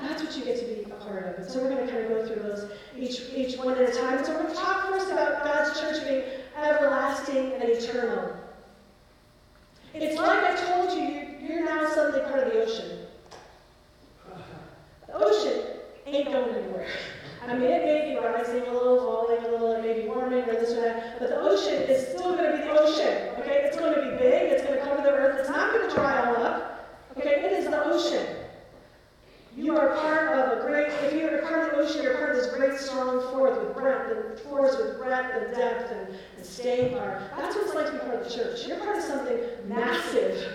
That's 0.00 0.22
what 0.22 0.36
you 0.36 0.44
get 0.44 0.58
to 0.60 0.64
be 0.64 0.90
a 0.90 0.94
part 0.94 1.24
of. 1.24 1.34
And 1.36 1.50
so 1.50 1.60
we're 1.60 1.70
going 1.70 1.86
to 1.86 1.92
kind 1.92 2.04
of 2.04 2.10
go 2.10 2.26
through 2.26 2.42
those 2.42 2.70
each, 2.96 3.22
each 3.34 3.58
one 3.58 3.74
at 3.74 3.88
a 3.88 3.92
time. 3.92 4.24
So 4.24 4.32
we're 4.32 4.44
going 4.44 4.54
to 4.54 4.60
talk 4.60 4.88
first 4.88 5.10
about 5.10 5.44
God's 5.44 5.78
church 5.78 6.06
being 6.06 6.22
everlasting 6.56 7.52
and 7.52 7.64
eternal. 7.64 8.36
It's 9.94 10.16
like 10.16 10.44
I 10.44 10.56
told 10.56 10.92
you, 10.98 11.28
you're 11.40 11.64
now 11.64 11.88
suddenly 11.88 12.20
part 12.30 12.46
of 12.46 12.52
the 12.52 12.62
ocean. 12.62 12.98
Uh-huh. 14.32 14.42
The 15.06 15.14
ocean 15.14 15.64
ain't 16.06 16.26
going 16.26 16.54
anywhere. 16.54 16.88
I 17.46 17.54
mean, 17.54 17.70
it 17.70 17.84
may 17.84 18.12
be 18.12 18.18
rising 18.18 18.62
a 18.66 18.72
little, 18.72 18.98
falling 18.98 19.44
a 19.44 19.48
little, 19.48 19.72
it 19.72 19.82
may 19.82 20.02
be 20.02 20.08
warming 20.08 20.44
or 20.44 20.54
this 20.54 20.72
or 20.72 20.82
that, 20.82 21.18
but 21.18 21.28
the 21.28 21.40
ocean 21.40 21.82
is 21.82 22.08
still 22.08 22.36
going 22.36 22.50
to 22.50 22.58
be 22.58 22.64
the 22.64 22.70
ocean. 22.70 23.34
Okay, 23.40 23.62
it's 23.64 23.76
going 23.76 23.94
to 23.94 24.02
be 24.02 24.16
big. 24.18 24.52
It's 24.52 24.62
going 24.62 24.78
to 24.78 24.84
cover 24.84 25.02
the 25.02 25.10
earth. 25.10 25.40
It's 25.40 25.48
not 25.48 25.72
going 25.72 25.88
to 25.88 25.94
dry 25.94 26.26
all 26.26 26.42
up. 26.42 27.08
Okay, 27.16 27.42
it 27.44 27.52
is 27.52 27.66
the 27.66 27.84
ocean. 27.84 28.26
You 29.56 29.76
are 29.76 29.96
part 29.96 30.38
of 30.38 30.58
a 30.58 30.66
great. 30.66 30.88
If 30.88 31.14
you're 31.14 31.42
part 31.42 31.68
of 31.68 31.70
the 31.70 31.84
ocean, 31.84 32.02
you're 32.02 32.16
part 32.16 32.30
of 32.30 32.36
this 32.36 32.54
great, 32.54 32.78
strong 32.78 33.20
force 33.32 33.58
with 33.58 33.74
breadth 33.74 34.12
and 34.12 34.38
force 34.40 34.76
with 34.76 34.98
breadth 34.98 35.34
and 35.34 35.54
depth 35.54 35.90
and, 35.90 36.16
and 36.36 36.46
staying 36.46 36.94
power. 36.94 37.28
That's 37.36 37.56
what 37.56 37.64
it's 37.64 37.74
like 37.74 37.86
to 37.86 37.92
be 37.92 37.98
part 37.98 38.14
of 38.16 38.24
the 38.24 38.34
church. 38.34 38.66
You're 38.66 38.78
part 38.78 38.98
of 38.98 39.02
something 39.02 39.38
massive 39.66 40.48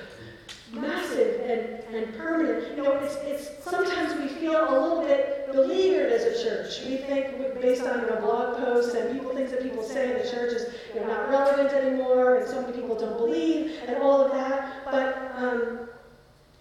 massive 0.74 1.39
and, 1.41 1.96
and 1.96 2.15
permanent. 2.15 2.76
You 2.76 2.84
know, 2.84 2.91
it's, 2.93 3.15
it's 3.17 3.63
sometimes 3.63 4.19
we 4.19 4.28
feel 4.28 4.54
a 4.54 4.72
little 4.72 5.02
bit 5.02 5.52
beleaguered 5.52 6.12
as 6.12 6.24
a 6.24 6.43
church. 6.43 6.86
We 6.86 6.98
think, 6.98 7.62
based 7.62 7.84
on 7.84 8.02
you 8.02 8.08
know, 8.08 8.22
blog 8.22 8.58
posts 8.58 8.96
and 8.96 9.13
people 9.13 9.34
things 9.34 9.52
that 9.52 9.62
people 9.62 9.84
say 9.84 10.13
the 10.13 10.30
church 10.30 10.54
is 10.54 10.74
you 10.93 11.02
know, 11.02 11.08
not 11.08 11.30
relevant 11.30 11.72
anymore, 11.72 12.38
and 12.38 12.48
so 12.48 12.62
many 12.62 12.74
people 12.74 12.98
don't 12.98 13.17
believe, 13.17 13.72
and 13.88 13.98
all 13.98 14.26
of 14.26 14.32
that. 14.32 14.84
But 14.86 15.32
um, 15.36 15.89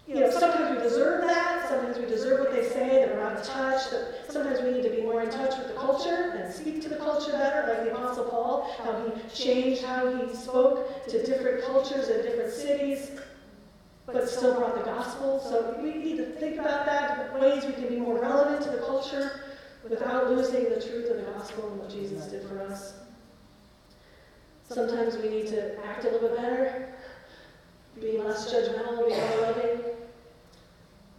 you 0.07 0.15
know, 0.15 0.29
sometimes 0.29 0.77
we 0.77 0.83
deserve 0.83 1.21
that. 1.21 1.67
Sometimes 1.67 1.97
we 1.97 2.05
deserve 2.05 2.41
what 2.41 2.51
they 2.51 2.67
say, 2.67 3.05
that 3.05 3.15
we're 3.15 3.23
out 3.23 3.37
of 3.37 3.43
touch. 3.43 3.89
That 3.89 4.25
sometimes 4.29 4.61
we 4.61 4.71
need 4.71 4.83
to 4.83 4.89
be 4.89 5.01
more 5.01 5.21
in 5.21 5.29
touch 5.29 5.57
with 5.57 5.67
the 5.67 5.73
culture 5.73 6.35
and 6.37 6.53
speak 6.53 6.81
to 6.81 6.89
the 6.89 6.92
culture 7.03 7.31
better, 7.33 7.67
like 7.67 7.83
the 7.85 7.91
Apostle 7.93 8.25
Paul, 8.25 8.75
how 8.83 9.03
he 9.05 9.29
changed 9.29 9.83
how 9.83 10.15
he 10.15 10.35
spoke 10.35 11.05
to 11.07 11.25
different 11.25 11.63
cultures 11.65 12.09
and 12.09 12.23
different 12.23 12.51
cities 12.51 13.11
but 14.05 14.29
still 14.29 14.55
brought 14.55 14.75
the 14.75 14.83
gospel. 14.83 15.39
So 15.39 15.79
we 15.81 15.93
need 15.93 16.17
to 16.17 16.25
think 16.25 16.59
about 16.59 16.85
that, 16.85 17.39
ways 17.39 17.65
we 17.65 17.73
can 17.73 17.87
be 17.87 17.97
more 17.97 18.19
relevant 18.19 18.61
to 18.63 18.71
the 18.71 18.79
culture 18.79 19.39
without 19.89 20.29
losing 20.29 20.65
the 20.65 20.81
truth 20.81 21.09
of 21.09 21.17
the 21.17 21.31
gospel 21.31 21.69
and 21.69 21.79
what 21.79 21.89
Jesus 21.89 22.25
did 22.27 22.47
for 22.47 22.61
us. 22.61 22.93
Sometimes 24.67 25.17
we 25.17 25.29
need 25.29 25.47
to 25.47 25.85
act 25.85 26.05
a 26.05 26.09
little 26.09 26.29
bit 26.29 26.37
better, 26.37 26.93
be 27.99 28.17
less 28.17 28.51
judgmental, 28.51 29.07
be 29.07 29.15
more 29.15 29.41
loving. 29.41 29.81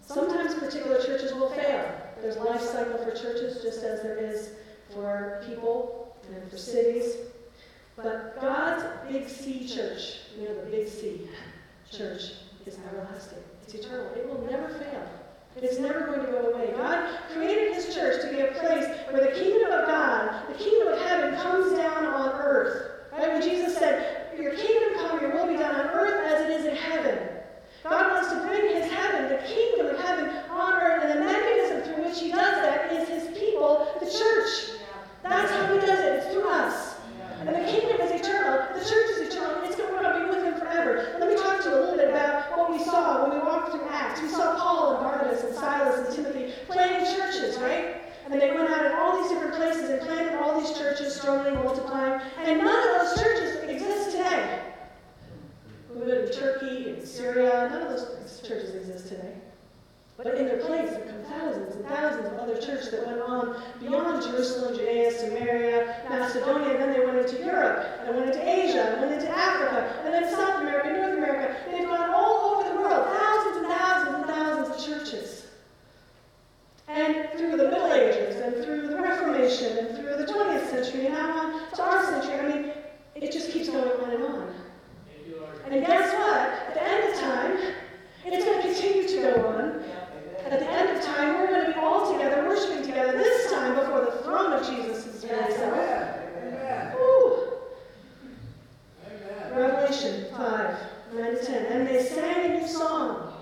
Sometimes 0.02 0.54
particular 0.54 0.98
churches 1.02 1.32
will 1.32 1.50
fail. 1.50 1.84
There's 2.20 2.36
a 2.36 2.42
life 2.42 2.60
cycle 2.60 2.98
for 2.98 3.10
churches, 3.10 3.62
just 3.62 3.82
as 3.82 4.02
there 4.02 4.18
is 4.18 4.50
for 4.94 5.44
people 5.46 6.16
and 6.32 6.50
for 6.50 6.56
cities. 6.56 7.16
But 7.96 8.40
God's 8.40 8.84
Big 9.10 9.28
C 9.28 9.68
church, 9.68 10.20
you 10.38 10.48
know, 10.48 10.54
the 10.64 10.70
Big 10.70 10.88
C 10.88 11.28
church, 11.90 12.22
is 12.66 12.78
everlasting. 12.88 13.38
It's 13.64 13.74
eternal. 13.74 14.12
It 14.14 14.28
will 14.28 14.46
never 14.50 14.68
fail. 14.68 15.02
It's 15.56 15.78
never 15.78 16.06
going 16.06 16.26
to 16.26 16.32
go 16.32 16.50
away. 16.50 16.74
God 16.76 17.18
created 17.32 17.74
His 17.74 17.94
church 17.94 18.22
to 18.22 18.30
be 18.30 18.40
a 18.40 18.52
place 18.58 18.86
where 19.10 19.24
the 19.24 19.38
kingdom 19.38 19.70
of 19.70 19.86
God, 19.86 20.48
the 20.48 20.58
kingdom 20.58 20.88
of 20.88 20.98
heaven, 21.00 21.36
comes 21.36 21.76
down 21.76 22.06
on 22.06 22.40
earth. 22.40 22.90
Right? 23.12 23.32
When 23.32 23.42
Jesus 23.42 23.76
said, 23.76 24.36
Your 24.38 24.54
kingdom 24.54 24.94
come, 24.94 25.20
your 25.20 25.32
will 25.32 25.46
be 25.46 25.56
done 25.56 25.74
on 25.74 25.86
earth 25.94 26.32
as 26.32 26.42
it 26.42 26.50
is 26.50 26.64
in 26.66 26.74
heaven. 26.74 27.28
God 27.84 28.10
wants 28.10 28.30
to 28.30 28.40
bring 28.48 28.74
His 28.74 28.90
heaven, 28.90 29.28
the 29.28 29.42
kingdom 29.46 29.86
of 29.86 29.98
heaven, 29.98 30.28
on 30.50 30.74
earth, 30.74 31.04
and 31.04 31.20
the 31.20 31.24
mechanism 31.24 31.82
through 31.82 32.04
which 32.04 32.18
He 32.18 32.30
does 32.30 32.54
that 32.56 32.92
is 32.92 33.08
His 33.08 33.38
people, 33.38 33.86
the 34.00 34.06
church. 34.06 34.80
That's 35.22 35.52
how 35.52 35.72
He 35.72 35.80
does 35.80 36.00
it. 36.00 36.14
It's 36.14 36.32
through 36.32 36.48
us. 36.48 36.96
And 37.40 37.48
the 37.50 37.70
kingdom 37.70 38.00
is 38.00 38.20
eternal. 38.20 38.66
The 38.74 38.84
church 38.84 39.10
is 39.10 39.34
eternal 39.34 39.54
church 62.64 62.90
that 62.90 63.06
went 63.06 63.20
on 63.20 63.62
beyond 63.80 64.22
Jerusalem, 64.22 64.76
Judea, 64.76 65.12
Samaria, 65.12 66.04
Macedonia, 66.08 66.70
and 66.72 66.82
then 66.82 66.92
they 66.92 67.04
went 67.04 67.18
into 67.18 67.44
Europe, 67.44 67.86
and 68.04 68.16
went 68.16 68.30
into 68.30 68.48
Asia, 68.48 68.82
and 68.92 69.00
went 69.02 69.20
into 69.20 69.30
Africa, 69.30 70.02
and 70.04 70.14
then 70.14 70.30
South 70.30 70.62
America, 70.62 70.92
North 70.92 71.18
America. 71.18 71.56
They've 71.70 71.86
gone 71.86 72.10
all 72.10 72.54
over 72.54 72.68
the 72.68 72.76
world, 72.76 73.06
thousands 73.06 73.56
and 73.58 73.66
thousands 73.66 74.16
and 74.16 74.26
thousands 74.26 74.68
of 74.76 74.86
churches. 74.86 75.46
And 76.88 77.30
through 77.36 77.56
the 77.56 77.70
Middle 77.70 77.92
Ages, 77.92 78.36
and 78.36 78.64
through 78.64 78.88
the 78.88 78.96
Reformation, 78.96 79.78
and 79.78 79.96
through 79.96 80.16
the 80.16 80.32
20th 80.32 80.70
century, 80.70 81.06
and 81.06 81.14
now 81.14 81.40
on 81.40 81.70
to 81.74 81.82
our 81.82 82.04
century, 82.04 82.34
I 82.34 82.48
mean, 82.48 82.72
it 83.14 83.32
just 83.32 83.50
keeps 83.50 83.68
going 83.68 83.90
on 84.00 84.10
and 84.10 84.24
on. 84.24 84.54
And 85.66 85.86
guess 85.86 86.14
what? 86.14 86.38
At 86.38 86.74
the 86.74 86.82
end 86.82 87.12
of 87.12 87.20
time, 87.20 87.74
it's 88.26 88.44
going 88.44 88.62
to 88.62 88.68
continue 88.68 89.08
to 89.08 89.22
go 89.22 89.46
on. 89.48 89.84
At 90.44 90.60
the 90.60 90.70
end 90.70 90.96
of 90.96 91.04
time, 91.04 91.40
we're 91.40 91.46
going 91.46 91.66
to 91.66 91.72
be 91.72 91.78
all 91.78 92.12
together, 92.12 92.46
worshiping 92.46 92.84
together, 92.84 93.12
this 93.12 93.50
time 93.50 93.74
before 93.74 94.04
the 94.04 94.22
throne 94.22 94.52
of 94.52 94.66
Jesus' 94.66 95.24
very 95.24 95.52
self. 95.52 96.94
Woo. 96.98 97.48
Revelation 99.54 100.26
5, 100.36 100.78
9 101.34 101.44
to 101.44 101.46
10. 101.46 101.66
And 101.66 101.88
they 101.88 102.02
sang 102.02 102.50
a 102.50 102.60
new 102.60 102.66
song, 102.66 103.32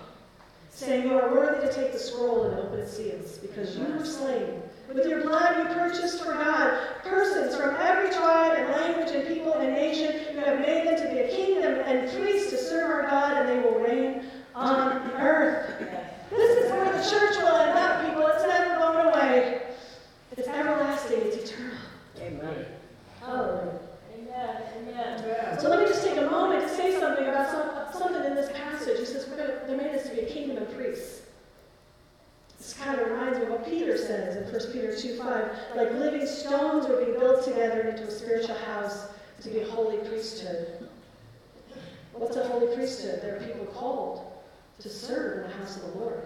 saying, 0.71 1.07
You 1.07 1.19
are 1.19 1.33
worthy 1.33 1.67
to 1.67 1.73
take 1.73 1.93
the 1.93 1.99
scroll 1.99 2.45
and 2.45 2.59
open 2.59 2.81
its 2.81 2.97
seals, 2.97 3.39
because 3.39 3.77
you 3.77 3.85
were 3.85 4.05
slain. 4.05 4.63
With 4.93 5.07
your 5.07 5.23
blood 5.23 5.57
you 5.57 5.75
purchased 5.75 6.23
for 6.23 6.33
God 6.33 6.79
persons 7.03 7.57
from 7.57 7.75
every 7.77 8.11
tribe 8.11 8.59
and 8.59 8.69
language 8.73 9.11
and 9.15 9.27
people 9.27 9.55
and 9.55 9.73
nation. 9.73 10.35
You 10.35 10.41
have 10.41 10.61
made 10.61 10.87
them 10.87 10.97
to 10.97 11.15
be 11.15 11.21
a 11.21 11.29
kingdom 11.29 11.75
and 11.87 12.11
priests 12.13 12.51
to 12.51 12.59
serve 12.59 12.91
our 12.91 13.03
God, 13.03 13.39
and 13.39 13.49
they 13.49 13.67
will 13.67 13.79
reign 13.79 14.25
on 14.55 15.11
earth. 15.13 15.79
This 16.31 16.65
is 16.65 16.71
where 16.73 16.85
the 16.85 17.11
church 17.11 17.37
will 17.37 17.57
end 17.57 17.79
up, 17.79 18.07
people. 18.07 18.27
It's 18.27 18.43
never 18.43 18.77
going 18.77 19.07
away. 19.07 19.63
It's 20.37 20.49
everlasting, 20.49 21.21
it's 21.21 21.51
eternal. 21.51 21.77
Amen. 22.21 22.67
Hallelujah. 23.21 23.79
Amen. 24.19 24.63
Amen. 25.21 25.61
So 25.61 25.69
let 25.69 25.81
me 25.81 25.87
just 25.87 26.05
take 26.05 26.19
a 26.19 26.31
moment 26.31 26.63
to 26.63 26.75
say 26.75 26.99
something 26.99 27.27
about 27.27 27.51
some, 27.51 28.01
something 28.01 28.25
in 28.25 28.35
this 28.35 28.51
passage. 28.53 28.99
He 28.99 29.05
says, 29.05 29.29
we're 29.29 29.37
gonna, 29.37 29.61
they're 29.67 29.77
made 29.77 29.95
us 29.95 30.09
to 30.09 30.15
be 30.15 30.23
a 30.23 30.27
kingdom 30.27 30.57
of 30.63 30.75
priests. 30.75 31.23
This 32.59 32.75
kind 32.75 32.99
of 32.99 33.11
reminds 33.11 33.39
me 33.39 33.45
of 33.45 33.51
what 33.51 33.67
Peter 33.67 33.97
says 33.97 34.37
in 34.37 34.42
1 34.53 34.61
Peter 34.71 34.95
2 34.95 35.17
5. 35.17 35.51
Like 35.77 35.93
living 35.93 36.27
stones, 36.27 36.87
we're 36.87 37.07
being 37.07 37.19
built 37.19 37.43
together 37.43 37.81
into 37.89 38.03
a 38.03 38.11
spiritual 38.11 38.57
house 38.57 39.07
to 39.41 39.49
be 39.49 39.61
a 39.61 39.67
holy 39.71 39.97
priesthood. 40.07 40.89
What's 42.13 42.37
a 42.37 42.47
holy 42.47 42.75
priesthood? 42.77 43.23
There 43.23 43.37
are 43.37 43.41
people 43.41 43.65
called 43.65 44.31
to 44.81 44.91
serve 44.91 45.39
in 45.39 45.51
the 45.51 45.57
house 45.57 45.77
of 45.77 45.83
the 45.85 45.99
Lord, 46.01 46.23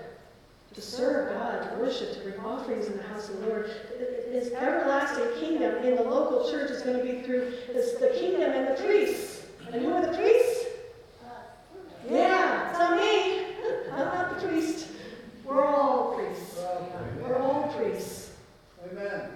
to 0.74 0.80
serve 0.80 1.38
God, 1.38 1.70
to 1.70 1.76
worship, 1.76 2.14
to 2.14 2.20
bring 2.20 2.38
offerings 2.40 2.86
in 2.86 2.96
the 2.96 3.02
house 3.04 3.28
of 3.28 3.40
the 3.40 3.46
Lord. 3.46 3.70
His 4.32 4.50
everlasting 4.50 5.38
kingdom 5.38 5.76
in 5.84 5.94
the 5.94 6.02
local 6.02 6.50
church 6.50 6.72
is 6.72 6.82
going 6.82 6.98
to 6.98 7.04
be 7.04 7.22
through 7.22 7.52
this, 7.68 7.92
the 8.00 8.08
kingdom 8.08 8.50
and 8.50 8.76
the 8.76 8.82
priests. 8.82 9.46
And 9.72 9.84
who 9.84 9.92
are 9.92 10.04
the 10.04 10.16
priests? 10.16 10.64
Yeah, 12.10 12.70
it's 12.70 12.78
not 12.80 12.96
me. 12.96 13.46
I'm 13.92 14.06
not 14.06 14.40
the 14.40 14.48
priest. 14.48 14.88
We're 15.46 15.64
all 15.64 16.14
priests. 16.14 16.58
We're 17.22 17.38
all 17.38 17.72
priests. 17.78 18.32
Amen. 18.90 19.30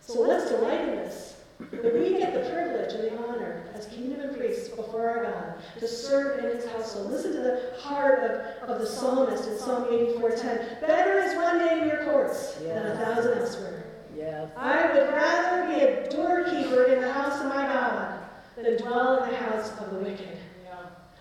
So 0.00 0.20
let's 0.20 0.50
delight 0.50 0.80
in 0.80 0.96
this. 0.96 1.34
That 1.72 1.92
we 1.92 2.10
get 2.18 2.32
the 2.32 2.48
privilege 2.50 2.94
and 2.94 3.04
the 3.04 3.18
honor 3.26 3.64
as 3.74 3.86
kingdom 3.86 4.20
and 4.20 4.36
priests 4.36 4.68
before 4.68 5.08
our 5.08 5.24
God 5.24 5.54
to 5.80 5.88
serve 5.88 6.44
in 6.44 6.56
his 6.56 6.64
household. 6.66 7.10
Listen 7.10 7.32
to 7.32 7.40
the 7.40 7.72
heart 7.80 8.22
of, 8.22 8.70
of 8.70 8.80
the 8.80 8.86
psalmist 8.86 9.48
in 9.48 9.58
Psalm 9.58 9.84
84.10. 9.86 10.80
Better 10.80 11.18
is 11.18 11.34
one 11.34 11.58
day 11.58 11.80
in 11.80 11.88
your 11.88 12.04
courts 12.04 12.54
than 12.54 12.86
a 12.86 12.96
thousand 12.96 13.38
elsewhere. 13.38 13.84
Yes. 14.16 14.50
I 14.56 14.86
would 14.92 15.08
rather 15.08 15.66
be 15.66 15.80
a 15.80 16.08
doorkeeper 16.08 16.84
in 16.84 17.00
the 17.00 17.12
house 17.12 17.40
of 17.40 17.46
my 17.46 17.66
God 17.66 18.20
than 18.54 18.76
dwell 18.76 19.24
in 19.24 19.30
the 19.30 19.36
house 19.36 19.72
of 19.80 19.90
the 19.90 19.98
wicked. 19.98 20.38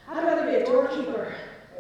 I'd 0.10 0.24
rather 0.24 0.50
be 0.50 0.56
a 0.56 0.66
doorkeeper. 0.66 1.36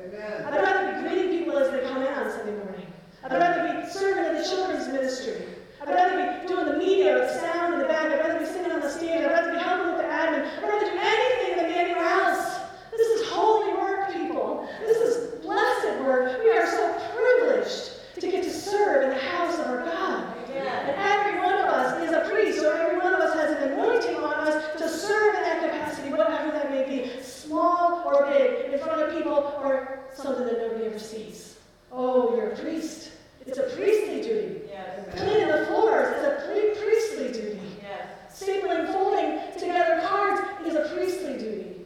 Amen. 0.07 0.45
I'd 0.45 0.61
rather 0.61 0.93
be 0.93 1.09
greeting 1.09 1.39
people 1.39 1.57
as 1.57 1.71
they 1.71 1.81
come 1.81 2.01
in 2.01 2.07
on 2.07 2.31
Sunday 2.31 2.55
morning. 2.63 2.87
I'd 3.23 3.33
rather 3.33 3.81
be 3.81 3.89
serving 3.89 4.23
in 4.25 4.41
the 4.41 4.47
children's 4.47 4.87
ministry. 4.87 5.43
I'd 5.81 5.89
rather 5.89 6.15
be 6.15 6.47
doing 6.47 6.65
the 6.65 6.77
media 6.77 7.19
the 7.19 7.39
sound 7.41 7.73
in 7.73 7.79
the 7.81 7.87
back. 7.87 8.11
I'd 8.11 8.19
rather 8.19 8.39
be 8.39 8.45
singing 8.45 8.71
on 8.71 8.79
the 8.79 8.89
stage. 8.89 9.25
I'd 9.25 9.31
rather 9.31 9.51
be 9.51 9.59
helping 9.59 9.87
with 9.87 9.97
the 9.97 10.07
admin. 10.07 10.47
I'd 10.47 10.63
rather 10.63 10.85
do 10.85 10.97
anything 10.97 11.57
than 11.57 11.67
be 11.67 11.77
anywhere 11.77 12.07
else. 12.07 12.59
This 12.91 13.07
is 13.19 13.27
holy 13.27 13.73
work, 13.73 14.13
people. 14.13 14.67
This 14.79 14.97
is 14.97 15.41
blessed 15.41 15.99
work. 16.05 16.41
We 16.41 16.51
are 16.51 16.67
so 16.67 16.93
privileged 17.13 17.91
to 18.21 18.31
get 18.31 18.43
to 18.43 18.49
serve 18.51 19.03
in 19.03 19.09
the 19.09 19.19
house 19.19 19.59
of 19.59 19.67
our 19.67 19.83
God. 19.83 20.33
And 20.47 20.95
every 20.97 21.39
one 21.41 21.53
of 21.53 21.65
us 21.65 22.01
is 22.01 22.13
a 22.13 22.29
priest, 22.31 22.63
or 22.63 22.73
every 22.73 22.97
one 22.97 23.13
of 23.13 23.19
us 23.19 23.33
has 23.35 23.51
an 23.57 23.73
anointing 23.73 24.15
on 24.15 24.47
us 24.47 24.79
to 24.79 24.89
serve 24.89 25.35
in 25.35 25.41
that 25.41 25.61
capacity, 25.61 26.09
whatever 26.09 26.51
that 26.51 26.71
may 26.71 26.83
be, 26.87 27.21
small 27.21 28.03
or 28.05 28.25
big, 28.25 28.73
in 28.73 28.79
front 28.79 29.01
of 29.01 29.13
people, 29.15 29.53
or 29.61 29.96
something 30.15 30.45
that 30.45 30.57
nobody 30.57 30.85
ever 30.85 30.99
sees. 30.99 31.57
Oh, 31.91 32.35
you're 32.35 32.51
a 32.51 32.57
priest. 32.57 33.11
It's 33.45 33.57
a 33.57 33.63
priestly 33.63 34.21
duty. 34.21 34.61
Yes. 34.69 35.17
Cleaning 35.17 35.47
the 35.47 35.65
floors 35.67 36.15
is 36.17 36.23
a 36.25 36.45
pri- 36.45 36.83
priestly 36.83 37.31
duty. 37.31 37.61
Yes. 37.81 38.41
Stapling, 38.41 38.91
folding 38.91 39.39
together 39.53 40.01
cards 40.05 40.41
is 40.65 40.75
a 40.75 40.93
priestly 40.93 41.37
duty. 41.37 41.85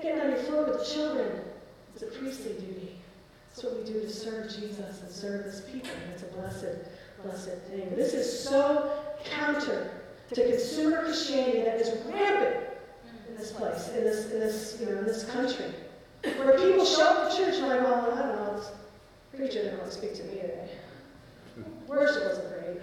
Getting 0.00 0.20
on 0.20 0.30
your 0.30 0.38
floor 0.38 0.64
with 0.64 0.78
the 0.78 0.94
children 0.94 1.40
is 1.94 2.02
a 2.02 2.06
priestly 2.06 2.54
duty. 2.54 2.96
That's 3.50 3.64
what 3.64 3.78
we 3.78 3.84
do 3.84 4.00
to 4.00 4.10
serve 4.10 4.50
Jesus 4.50 5.02
and 5.02 5.10
serve 5.10 5.44
his 5.44 5.60
people. 5.60 5.90
And 6.04 6.12
it's 6.12 6.22
a 6.22 6.26
blessed, 6.26 6.78
blessed 7.22 7.58
thing. 7.70 7.94
This 7.94 8.14
is 8.14 8.40
so 8.48 8.90
counter 9.24 9.90
to 10.32 10.48
consumer 10.50 11.02
Christianity 11.02 11.62
that 11.62 11.80
is 11.80 11.90
rampant 12.06 12.66
in 13.28 13.36
this 13.36 13.52
place, 13.52 13.88
in 13.90 14.04
this, 14.04 14.32
in 14.32 14.40
this, 14.40 14.78
you 14.80 14.86
know, 14.86 14.98
in 14.98 15.04
this 15.04 15.24
country. 15.30 15.66
Where 16.24 16.58
people 16.58 16.84
show 16.84 17.04
up 17.04 17.30
to 17.30 17.36
church 17.36 17.56
and 17.56 17.68
like, 17.68 17.80
well, 17.80 18.12
I 18.12 18.22
don't 18.22 18.36
know, 18.36 18.56
this 18.56 18.72
preacher 19.36 19.62
didn't 19.62 19.78
want 19.78 19.90
to 19.90 19.96
speak 19.96 20.14
to 20.14 20.24
me 20.24 20.34
today. 20.36 20.68
Worship 21.86 22.24
wasn't 22.24 22.48
great. 22.48 22.80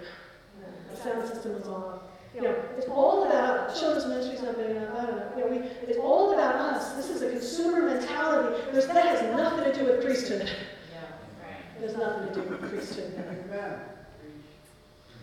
The 0.90 0.96
sound 0.96 1.28
system 1.28 1.54
was 1.54 1.66
off. 1.66 2.02
You 2.34 2.42
know, 2.42 2.56
it's 2.78 2.86
all 2.88 3.24
about 3.24 3.76
children's 3.76 4.06
ministries 4.06 4.42
not 4.42 4.56
big 4.56 4.70
enough. 4.70 4.96
I 4.96 5.06
don't 5.06 5.16
know. 5.16 5.32
You 5.36 5.44
know, 5.44 5.50
we, 5.50 5.56
it's 5.88 5.98
all 5.98 6.32
about 6.32 6.54
us. 6.54 6.92
This 6.92 7.10
is 7.10 7.22
a 7.22 7.30
consumer 7.30 7.82
mentality. 7.82 8.62
There's, 8.72 8.86
that 8.86 9.04
has 9.04 9.36
nothing 9.36 9.72
to 9.72 9.78
do 9.78 9.84
with 9.84 10.04
priesthood. 10.04 10.42
It 10.42 11.82
has 11.82 11.96
nothing 11.96 12.28
to 12.28 12.34
do 12.34 12.48
with 12.48 12.70
priesthood. 12.70 13.12
Amen. 13.18 13.80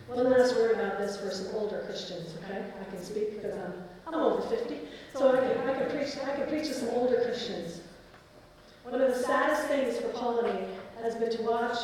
One 0.09 0.29
last 0.29 0.55
word 0.55 0.71
about 0.71 0.97
this 0.97 1.17
for 1.17 1.29
some 1.31 1.55
older 1.55 1.83
Christians, 1.85 2.35
okay? 2.43 2.65
I 2.81 2.83
can 2.89 3.03
speak 3.03 3.35
because 3.35 3.57
I'm, 3.57 3.73
I'm 4.07 4.15
over 4.15 4.41
50, 4.41 4.77
so 5.15 5.37
I 5.37 5.39
can, 5.39 5.69
I 5.69 5.73
can 5.73 5.89
preach 5.89 6.17
I 6.17 6.35
can 6.35 6.47
preach 6.47 6.67
to 6.67 6.73
some 6.73 6.89
older 6.89 7.21
Christians. 7.21 7.81
One 8.83 9.01
of 9.01 9.13
the 9.13 9.23
saddest 9.23 9.67
things 9.67 9.97
for 9.97 10.43
me 10.43 10.65
has 11.01 11.15
been 11.15 11.31
to 11.31 11.43
watch 11.43 11.77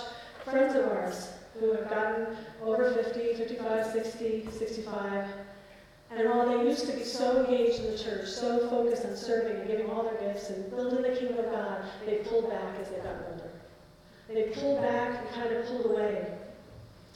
friends 0.43 0.75
of 0.75 0.85
ours 0.85 1.29
who 1.59 1.71
have 1.73 1.89
gotten 1.89 2.27
over 2.63 2.91
50, 2.91 3.33
55, 3.35 3.91
60, 3.91 4.47
65, 4.51 5.25
and 6.11 6.29
while 6.29 6.47
they 6.47 6.69
used 6.69 6.85
to 6.87 6.93
be 6.93 7.03
so 7.03 7.43
engaged 7.43 7.79
in 7.79 7.91
the 7.91 7.97
church, 7.97 8.27
so 8.27 8.69
focused 8.69 9.05
on 9.05 9.15
serving 9.15 9.57
and 9.57 9.67
giving 9.67 9.89
all 9.89 10.03
their 10.03 10.15
gifts 10.15 10.49
and 10.49 10.69
building 10.69 11.01
the 11.01 11.17
kingdom 11.17 11.39
of 11.39 11.51
God, 11.51 11.83
they 12.05 12.17
pulled 12.17 12.49
back 12.49 12.79
as 12.79 12.89
they 12.89 12.97
got 12.97 13.15
older. 13.31 13.49
They 14.27 14.53
pulled 14.53 14.81
back 14.81 15.19
and 15.19 15.29
kind 15.31 15.55
of 15.55 15.65
pulled 15.65 15.85
away. 15.85 16.27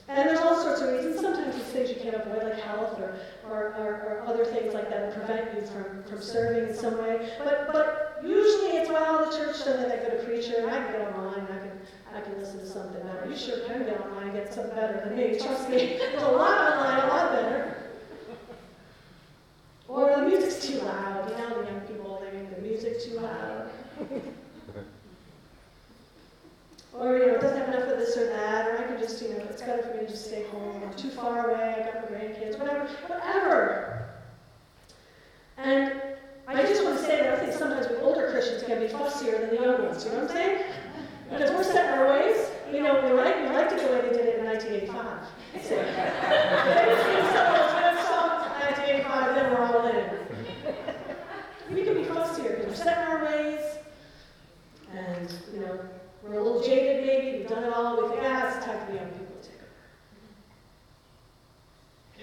And 0.07 0.27
there's 0.27 0.39
all 0.39 0.59
sorts 0.61 0.81
of 0.81 0.89
reasons. 0.89 1.21
Sometimes 1.21 1.55
it's 1.55 1.65
things 1.65 1.89
you 1.89 1.97
can't 1.97 2.15
avoid, 2.15 2.43
like 2.43 2.59
health 2.59 2.99
or, 2.99 3.19
or, 3.47 3.75
or, 3.75 3.93
or 4.07 4.23
other 4.25 4.43
things 4.43 4.73
like 4.73 4.89
that 4.89 5.13
that 5.13 5.25
prevent 5.25 5.55
you 5.55 5.67
from, 5.67 6.03
from 6.03 6.21
serving 6.21 6.69
in 6.69 6.75
some 6.75 6.97
way. 6.97 7.31
But, 7.37 7.71
but 7.71 8.08
usually 8.23 8.77
it's, 8.77 8.89
well, 8.89 9.25
the 9.25 9.37
church 9.37 9.63
have 9.65 9.77
that 9.77 10.09
good 10.09 10.19
a 10.19 10.23
preacher, 10.23 10.55
and 10.57 10.69
I 10.69 10.83
can 10.83 10.91
get 10.91 11.01
online, 11.13 11.43
I 11.43 11.57
can, 11.59 11.71
I 12.15 12.21
can 12.21 12.39
listen 12.39 12.59
to 12.59 12.67
something 12.67 13.01
better. 13.01 13.27
You 13.29 13.35
sure 13.37 13.59
can 13.67 13.83
get 13.83 14.01
online 14.01 14.29
and 14.29 14.33
get 14.33 14.53
something 14.53 14.75
better 14.75 15.01
than 15.05 15.17
me, 15.17 15.39
trust 15.39 15.69
me. 15.69 15.97
There's 15.97 16.23
a 16.23 16.27
lot 16.27 16.73
online, 16.73 16.99
a 17.03 17.07
lot 17.07 17.31
better. 17.31 17.75
Or 19.87 20.15
the 20.15 20.27
music's 20.27 20.67
too 20.67 20.79
loud. 20.79 21.29
You 21.29 21.37
know, 21.37 21.61
the 21.61 21.71
young 21.71 21.81
people, 21.81 22.21
they 22.23 22.37
make 22.37 22.55
the 22.55 22.61
music 22.61 23.01
too 23.01 23.19
loud. 23.19 23.69
Or, 26.93 27.17
you 27.17 27.27
know, 27.27 27.35
it 27.35 27.41
doesn't 27.41 27.57
have 27.57 27.69
enough 27.69 27.87
of 27.87 27.97
this 27.99 28.17
or 28.17 28.25
that, 28.25 28.67
or 28.67 28.77
I 28.77 28.87
can 28.87 28.99
just, 28.99 29.21
you 29.21 29.29
know, 29.29 29.45
it's 29.49 29.61
better 29.61 29.83
for 29.83 29.93
me 29.93 29.99
to 30.01 30.07
just 30.07 30.25
stay 30.25 30.43
home, 30.47 30.83
I'm 30.83 30.93
too 30.95 31.09
far 31.09 31.49
away, 31.49 31.75
I've 31.77 31.93
got 31.93 32.11
my 32.11 32.17
grandkids, 32.17 32.59
whatever, 32.59 32.87
whatever. 33.07 34.09
And 35.57 36.01
I 36.55 36.63
just 36.63 36.83
want 36.83 36.97
to 36.97 37.03
say 37.03 37.19
that 37.19 37.33
I 37.35 37.37
think 37.37 37.53
sometimes 37.53 37.87
we 37.89 37.97
older 37.97 38.31
Christians 38.31 38.63
can 38.63 38.79
be 38.79 38.87
fussier 38.87 39.39
than 39.39 39.49
the 39.49 39.61
young 39.61 39.85
ones, 39.85 40.03
you 40.03 40.11
know 40.11 40.21
what 40.21 40.31
I'm 40.31 40.35
saying? 40.35 40.63
Because 41.29 41.51
we're 41.51 41.63
set 41.63 41.93
in 41.93 41.99
our 41.99 42.09
ways, 42.09 42.49
we 42.71 42.79
know 42.79 43.05
we 43.05 43.11
like, 43.13 43.35
we 43.37 43.49
liked 43.49 43.71
it 43.71 43.81
the 43.81 43.93
way 43.93 44.01
they 44.01 44.17
did 44.17 44.25
it 44.25 44.39
in 44.39 44.45
1985. 44.45 45.29
If 45.53 45.69
they 45.69 45.75
didn't 46.85 47.05
sing 47.05 47.21
some 47.33 47.45
of 47.45 47.53
those 47.53 47.73
good 47.77 47.97
songs 48.01 48.49
in 48.49 48.65
1985, 48.65 49.35
then 49.35 49.45
we're 49.53 49.65
all 49.65 49.87
in. 49.87 50.05
We 51.75 51.83
can 51.83 51.93
be 51.93 52.03
fussier 52.09 52.57
because 52.57 52.65
we're 52.65 52.83
set 52.83 52.97
in 52.97 53.13
our 53.13 53.23
ways, 53.25 53.61
and, 54.91 55.31
you 55.53 55.59
know, 55.59 55.79
we're 56.23 56.39
a 56.39 56.43
little 56.43 56.63
jaded 56.63 57.05
maybe, 57.05 57.37
we've 57.37 57.47
done 57.47 57.63
it 57.63 57.73
all, 57.73 58.01
we 58.01 58.09
think, 58.09 58.21
ah, 58.25 58.47
it's 58.47 58.65
time 58.65 58.79
for 58.87 58.91
the 58.91 58.97
young 58.97 59.11
people 59.11 59.35
to 59.39 59.49
take 59.49 59.61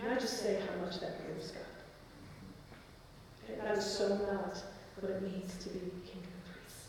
over. 0.03 0.15
could 0.15 0.21
just 0.21 0.43
say 0.43 0.59
how 0.67 0.85
much 0.85 0.99
that 0.99 1.25
grieves 1.25 1.53
God. 1.53 1.62
Okay, 3.49 3.61
that 3.62 3.79
is 3.79 3.85
so 3.85 4.09
not 4.09 4.62
what 5.01 5.12
it 5.12 5.23
means 5.23 5.57
to 5.62 5.69
be 5.69 5.79
kingdom 6.05 6.33
priests. 6.51 6.89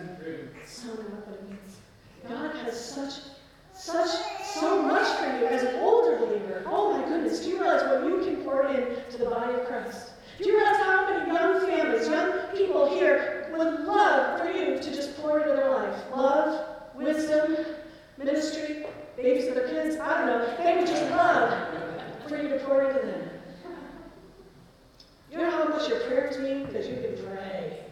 Amen. 0.00 0.48
So 0.66 0.88
not 0.88 1.28
what 1.28 1.38
it 1.38 1.48
means. 1.48 1.76
God 2.28 2.54
has 2.64 2.82
such, 2.82 3.22
such, 3.74 4.08
so 4.44 4.82
much 4.82 5.06
for 5.18 5.26
you 5.38 5.46
as 5.46 5.62
an 5.62 5.76
older 5.80 6.16
believer. 6.16 6.64
Oh 6.66 6.96
my 6.96 7.06
goodness, 7.08 7.40
do 7.40 7.50
you 7.50 7.60
realize 7.60 7.82
what 7.84 8.04
you 8.04 8.24
can 8.24 8.44
pour 8.44 8.66
in 8.66 9.10
to 9.10 9.18
the 9.18 9.26
body 9.26 9.54
of 9.54 9.66
Christ? 9.66 10.12
Do 10.38 10.48
you 10.48 10.56
realize 10.56 10.76
how 10.76 11.06
many 11.06 11.32
young 11.32 11.60
families, 11.66 12.08
young 12.08 12.32
people 12.56 12.88
here 12.88 13.50
would 13.52 13.80
love 13.80 14.40
for 14.40 14.50
you 14.50 14.78
to 14.78 14.94
just 14.94 15.16
pour 15.18 15.40
into 15.40 15.54
their 15.54 15.70
life? 15.70 16.02
Love, 16.14 16.66
wisdom, 16.94 17.56
ministry, 18.16 18.86
babysit 19.18 19.54
their 19.54 19.68
kids, 19.68 19.96
I 19.96 20.18
don't 20.18 20.26
know. 20.26 20.56
They 20.64 20.76
would 20.76 20.86
just 20.86 21.10
love 21.10 21.68
for 22.26 22.40
you 22.40 22.48
to 22.48 22.58
pour 22.60 22.84
into 22.84 23.00
them. 23.00 23.28
You 25.30 25.38
know 25.38 25.50
how 25.50 25.68
much 25.68 25.88
your 25.88 26.00
prayers 26.00 26.38
mean? 26.38 26.64
Because 26.66 26.88
you 26.88 26.94
can 26.94 27.24
pray. 27.24 27.89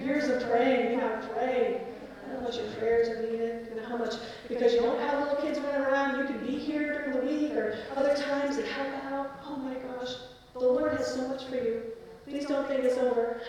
Years 0.00 0.28
of 0.28 0.48
praying, 0.48 0.92
you 0.92 1.00
have 1.00 1.30
prayed. 1.32 1.80
I 1.80 2.32
don't 2.32 2.34
know 2.34 2.40
how 2.40 2.44
much 2.46 2.56
your 2.56 2.72
prayers 2.72 3.08
are 3.08 3.22
needed. 3.22 3.68
You 3.70 3.80
know 3.80 3.88
how 3.88 3.96
much, 3.96 4.14
because 4.48 4.72
you 4.72 4.80
don't 4.80 5.00
have 5.00 5.20
little 5.20 5.36
kids 5.36 5.58
running 5.60 5.82
around, 5.82 6.18
you 6.18 6.24
can 6.24 6.46
be 6.46 6.58
here 6.58 6.92
during 6.92 7.12
the 7.12 7.26
week 7.26 7.52
or 7.52 7.78
other 7.96 8.14
times 8.14 8.56
and 8.56 8.66
help 8.66 9.04
out. 9.04 9.40
Oh 9.44 9.56
my 9.56 9.74
gosh, 9.74 10.14
the 10.52 10.60
Lord 10.60 10.92
has 10.96 11.14
so 11.14 11.28
much 11.28 11.46
for 11.46 11.56
you. 11.56 11.82
Please 12.26 12.46
don't 12.46 12.66
think 12.68 12.84
it's 12.84 12.98
over. 12.98 13.40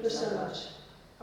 There's 0.00 0.18
so 0.18 0.30
much. 0.36 0.58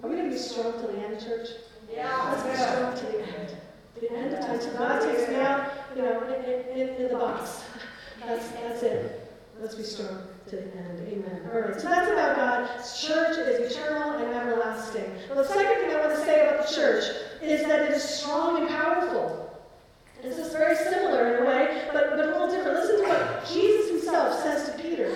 Are 0.02 0.10
we 0.10 0.16
going 0.16 0.30
to 0.30 0.36
be 0.36 0.38
strong 0.38 0.74
till 0.74 0.88
the 0.88 1.00
end, 1.00 1.20
church? 1.20 1.50
Yeah. 1.92 2.32
Let's 2.32 2.44
be 2.44 2.64
strong 2.64 2.96
till 2.98 3.12
the 3.12 3.40
end. 3.40 3.58
The 4.00 4.12
end 4.12 4.34
of 4.34 4.46
time. 4.46 4.60
Till 4.60 4.74
God 4.74 5.02
takes 5.02 5.30
me 5.30 5.36
out, 5.36 5.72
you 5.96 6.02
know, 6.02 6.22
in, 6.24 6.78
in, 6.78 6.90
in 6.96 7.04
the 7.04 7.18
box. 7.18 7.64
That's, 8.26 8.50
that's 8.50 8.84
it. 8.84 9.32
Let's 9.62 9.76
be 9.76 9.84
strong 9.84 10.22
to 10.48 10.56
the 10.58 10.64
end. 10.64 11.08
Amen. 11.08 11.50
All 11.54 11.62
right. 11.62 11.80
So 11.80 11.88
that's 11.88 12.12
about 12.12 12.36
God. 12.36 12.68
Church 13.00 13.38
is 13.38 13.72
eternal 13.72 14.05
Well, 15.30 15.38
the 15.38 15.48
second 15.48 15.82
thing 15.82 15.96
I 15.96 16.06
want 16.06 16.18
to 16.18 16.26
say 16.26 16.48
about 16.48 16.68
the 16.68 16.76
church 16.76 17.04
is 17.42 17.62
that 17.64 17.82
it 17.84 17.92
is 17.92 18.04
strong 18.04 18.62
and 18.62 18.70
powerful. 18.70 19.42
This 20.22 20.38
is 20.38 20.54
very 20.54 20.76
similar 20.76 21.36
in 21.36 21.44
a 21.44 21.46
way, 21.48 21.88
but, 21.94 22.12
but 22.12 22.20
a 22.20 22.28
little 22.28 22.50
different. 22.50 22.80
Listen 22.80 23.04
to 23.04 23.08
what 23.08 23.46
Jesus 23.48 23.92
himself 23.92 24.42
says 24.42 24.72
to 24.72 24.82
Peter. 24.82 25.08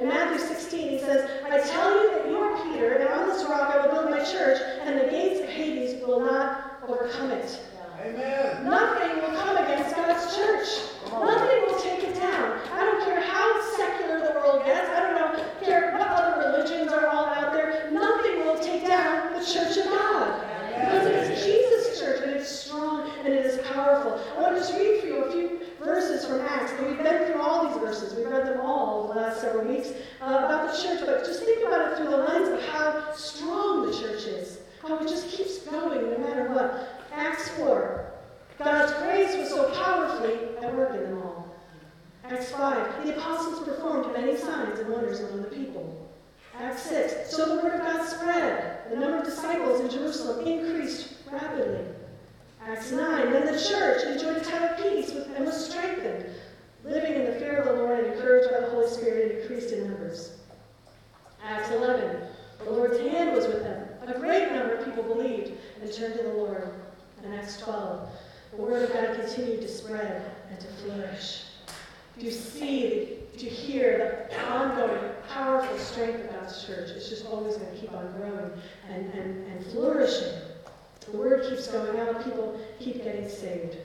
In 0.00 0.08
Matthew 0.08 0.38
16, 0.46 0.88
he 0.90 0.98
says, 0.98 1.28
I 1.46 1.58
tell 1.60 2.02
you 2.02 2.10
that 2.10 2.28
you 2.28 2.36
are 2.36 2.72
Peter, 2.72 2.94
and 2.94 3.08
on 3.08 3.28
this 3.28 3.44
rock 3.44 3.74
I 3.74 3.86
will 3.86 3.94
build 3.94 4.10
my 4.10 4.24
church, 4.24 4.60
and 4.82 5.00
the 5.00 5.10
gates 5.10 5.40
of 5.40 5.48
Hades 5.48 6.04
will 6.04 6.20
not 6.20 6.80
overcome 6.86 7.30
it. 7.30 7.58
Amen. 8.00 8.64
Nothing 8.64 9.16
will 9.22 9.36
come 9.40 9.56
against 9.56 9.96
God's 9.96 10.36
church. 10.36 10.68
Nothing 11.10 11.62
will 11.66 11.80
take 11.80 12.04
it 12.04 12.14
down. 12.14 12.60
I 12.72 12.84
don't 12.84 13.04
care 13.04 13.20
how 13.20 13.62
secular 13.76 14.20
the 14.20 14.38
world 14.38 14.64
gets. 14.64 14.88
I 14.88 15.00
don't 15.00 15.14
know, 15.14 15.44
care 15.62 15.92
what 15.92 16.06
other 16.06 16.48
religions 16.48 16.92
are 16.92 17.08
all 17.08 17.26
out 17.26 17.52
there. 17.52 17.90
Nothing 17.90 18.46
will 18.46 18.58
take 18.58 18.86
down 18.86 19.32
the 19.32 19.44
church 19.44 19.76
of 19.78 19.86
God. 19.86 20.44
Because 20.78 21.06
it 21.06 21.32
is 21.32 21.44
Jesus' 21.44 21.98
church, 21.98 22.22
and 22.22 22.30
it's 22.30 22.48
strong, 22.48 23.10
and 23.24 23.34
it 23.34 23.44
is 23.44 23.58
powerful. 23.72 24.20
I 24.36 24.42
want 24.42 24.54
to 24.54 24.60
just 24.60 24.74
read 24.74 25.00
for 25.00 25.06
you 25.08 25.24
a 25.24 25.32
few 25.32 25.60
verses 25.82 26.24
from 26.24 26.40
Acts. 26.58 26.72
We've 26.80 26.98
been 26.98 27.26
through 27.26 27.40
all 27.40 27.68
these 27.68 27.76
verses. 27.78 28.14
We've 28.14 28.26
read 28.26 28.46
them 28.46 28.60
all 28.60 29.08
the 29.08 29.20
last 29.20 29.40
several 29.40 29.64
weeks 29.64 29.90
uh, 30.20 30.24
about 30.24 30.72
the 30.72 30.82
church. 30.82 31.00
But 31.06 31.24
just 31.24 31.44
think 31.44 31.64
about 31.64 31.92
it 31.92 31.96
through 31.96 32.10
the 32.10 32.16
lens 32.16 32.48
of 32.48 32.60
how 32.68 33.12
strong 33.14 33.86
the 33.86 33.96
church 33.96 34.24
is. 34.24 34.58
How 34.82 34.98
it 34.98 35.08
just 35.08 35.28
keeps 35.28 35.58
going 35.58 36.10
no 36.10 36.18
matter 36.18 36.48
what. 36.52 37.06
Acts 37.12 37.48
4. 37.50 38.12
God's 38.58 38.92
grace 39.04 39.36
was 39.36 39.50
so 39.50 39.70
powerfully 39.72 40.56
at 40.60 40.74
work 40.74 40.94
in 40.94 41.02
them 41.02 41.22
all. 41.22 41.54
Acts 42.24 42.50
5. 42.50 43.06
The 43.06 43.16
apostles 43.16 43.64
performed 43.64 44.12
many 44.12 44.36
signs 44.36 44.80
and 44.80 44.90
wonders 44.90 45.20
among 45.20 45.42
the 45.42 45.48
people. 45.48 46.08
Acts 46.58 46.82
6. 46.82 47.36
So 47.36 47.56
the 47.56 47.62
word 47.62 47.74
of 47.74 47.86
God 47.86 48.04
spread. 48.04 48.90
The 48.90 48.96
number 48.96 49.18
of 49.18 49.24
disciples 49.24 49.80
in 49.80 49.90
Jerusalem 49.90 50.44
increased 50.44 51.14
rapidly. 51.30 51.84
Acts 52.66 52.90
9. 52.90 53.32
Then 53.32 53.46
the 53.46 53.58
church 53.58 54.04
enjoyed 54.04 54.36
a 54.36 54.40
time 54.40 54.62
of 54.64 54.76
peace 54.78 55.10
and 55.10 55.46
was 55.46 55.70
strengthened, 55.70 56.26
living 56.84 57.14
in 57.14 57.24
the 57.24 57.32
fear 57.32 57.58
of 57.58 57.66
the 57.66 57.82
Lord 57.82 58.00
and 58.00 58.14
encouraged 58.14 58.50
by 58.50 58.60
the 58.60 58.70
Holy 58.70 58.88
Spirit 58.88 59.40
increased 59.40 59.72
in 59.72 59.88
numbers. 59.88 60.32
Acts 61.44 61.70
11. 61.70 62.20
The 62.64 62.70
Lord's 62.70 62.98
hand 62.98 63.34
was 63.34 63.46
with 63.46 63.62
them. 63.62 63.88
A 64.06 64.18
great 64.18 64.52
number 64.52 64.74
of 64.74 64.84
people 64.86 65.02
believed 65.02 65.52
and 65.82 65.92
turned 65.92 66.14
to 66.14 66.22
the 66.22 66.32
Lord. 66.32 66.72
And 67.22 67.34
Acts 67.34 67.60
12. 67.60 68.08
The 68.52 68.56
word 68.56 68.82
of 68.82 68.92
God 68.92 69.16
continued 69.16 69.60
to 69.60 69.68
spread 69.68 70.30
and 70.50 70.58
to 70.58 70.66
flourish. 70.66 71.42
Do 72.18 72.24
you 72.24 72.32
see, 72.32 73.18
do 73.36 73.44
you 73.44 73.50
hear 73.50 74.26
the 74.30 74.50
ongoing, 74.50 75.12
powerful 75.28 75.78
strength 75.78 76.24
of 76.24 76.30
God's 76.32 76.64
church? 76.64 76.90
It's 76.90 77.08
just 77.08 77.26
always 77.26 77.56
going 77.56 77.70
to 77.70 77.76
keep 77.78 77.92
on 77.92 78.10
growing 78.12 78.50
and, 78.88 79.12
and, 79.12 79.46
and 79.46 79.66
flourishing. 79.66 80.32
The 81.10 81.16
word 81.16 81.48
keeps 81.48 81.68
going 81.68 81.98
out, 82.00 82.24
people 82.24 82.58
keep 82.80 83.04
getting 83.04 83.28
saved. 83.28 83.76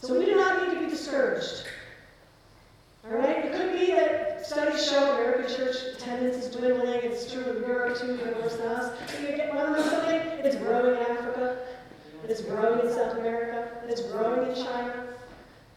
So 0.00 0.18
we 0.18 0.26
do 0.26 0.36
not 0.36 0.66
need 0.66 0.74
to 0.74 0.84
be 0.84 0.90
discouraged. 0.90 1.64
All 3.10 3.18
right? 3.18 3.44
It 3.44 3.52
could 3.52 3.72
be 3.72 3.92
that 3.92 4.44
studies 4.46 4.88
show 4.88 5.12
American 5.14 5.54
church 5.54 5.76
attendance 5.94 6.44
is 6.44 6.54
dwindling. 6.54 7.00
It's 7.02 7.32
true 7.32 7.42
in 7.42 7.62
Europe 7.62 7.98
too, 7.98 8.14
even 8.14 8.34
worse 8.34 8.56
than 8.56 8.68
us. 8.68 8.98
But 9.06 9.20
you 9.20 9.36
get 9.36 9.54
one 9.54 9.74
of 9.74 9.84
something? 9.84 10.20
It's 10.44 10.56
growing 10.56 10.96
in 10.96 11.02
Africa. 11.02 11.58
It's 12.28 12.40
growing 12.40 12.86
in 12.86 12.92
South 12.92 13.18
America. 13.18 13.68
It's 13.88 14.02
growing 14.02 14.50
in 14.50 14.54
China. 14.56 15.06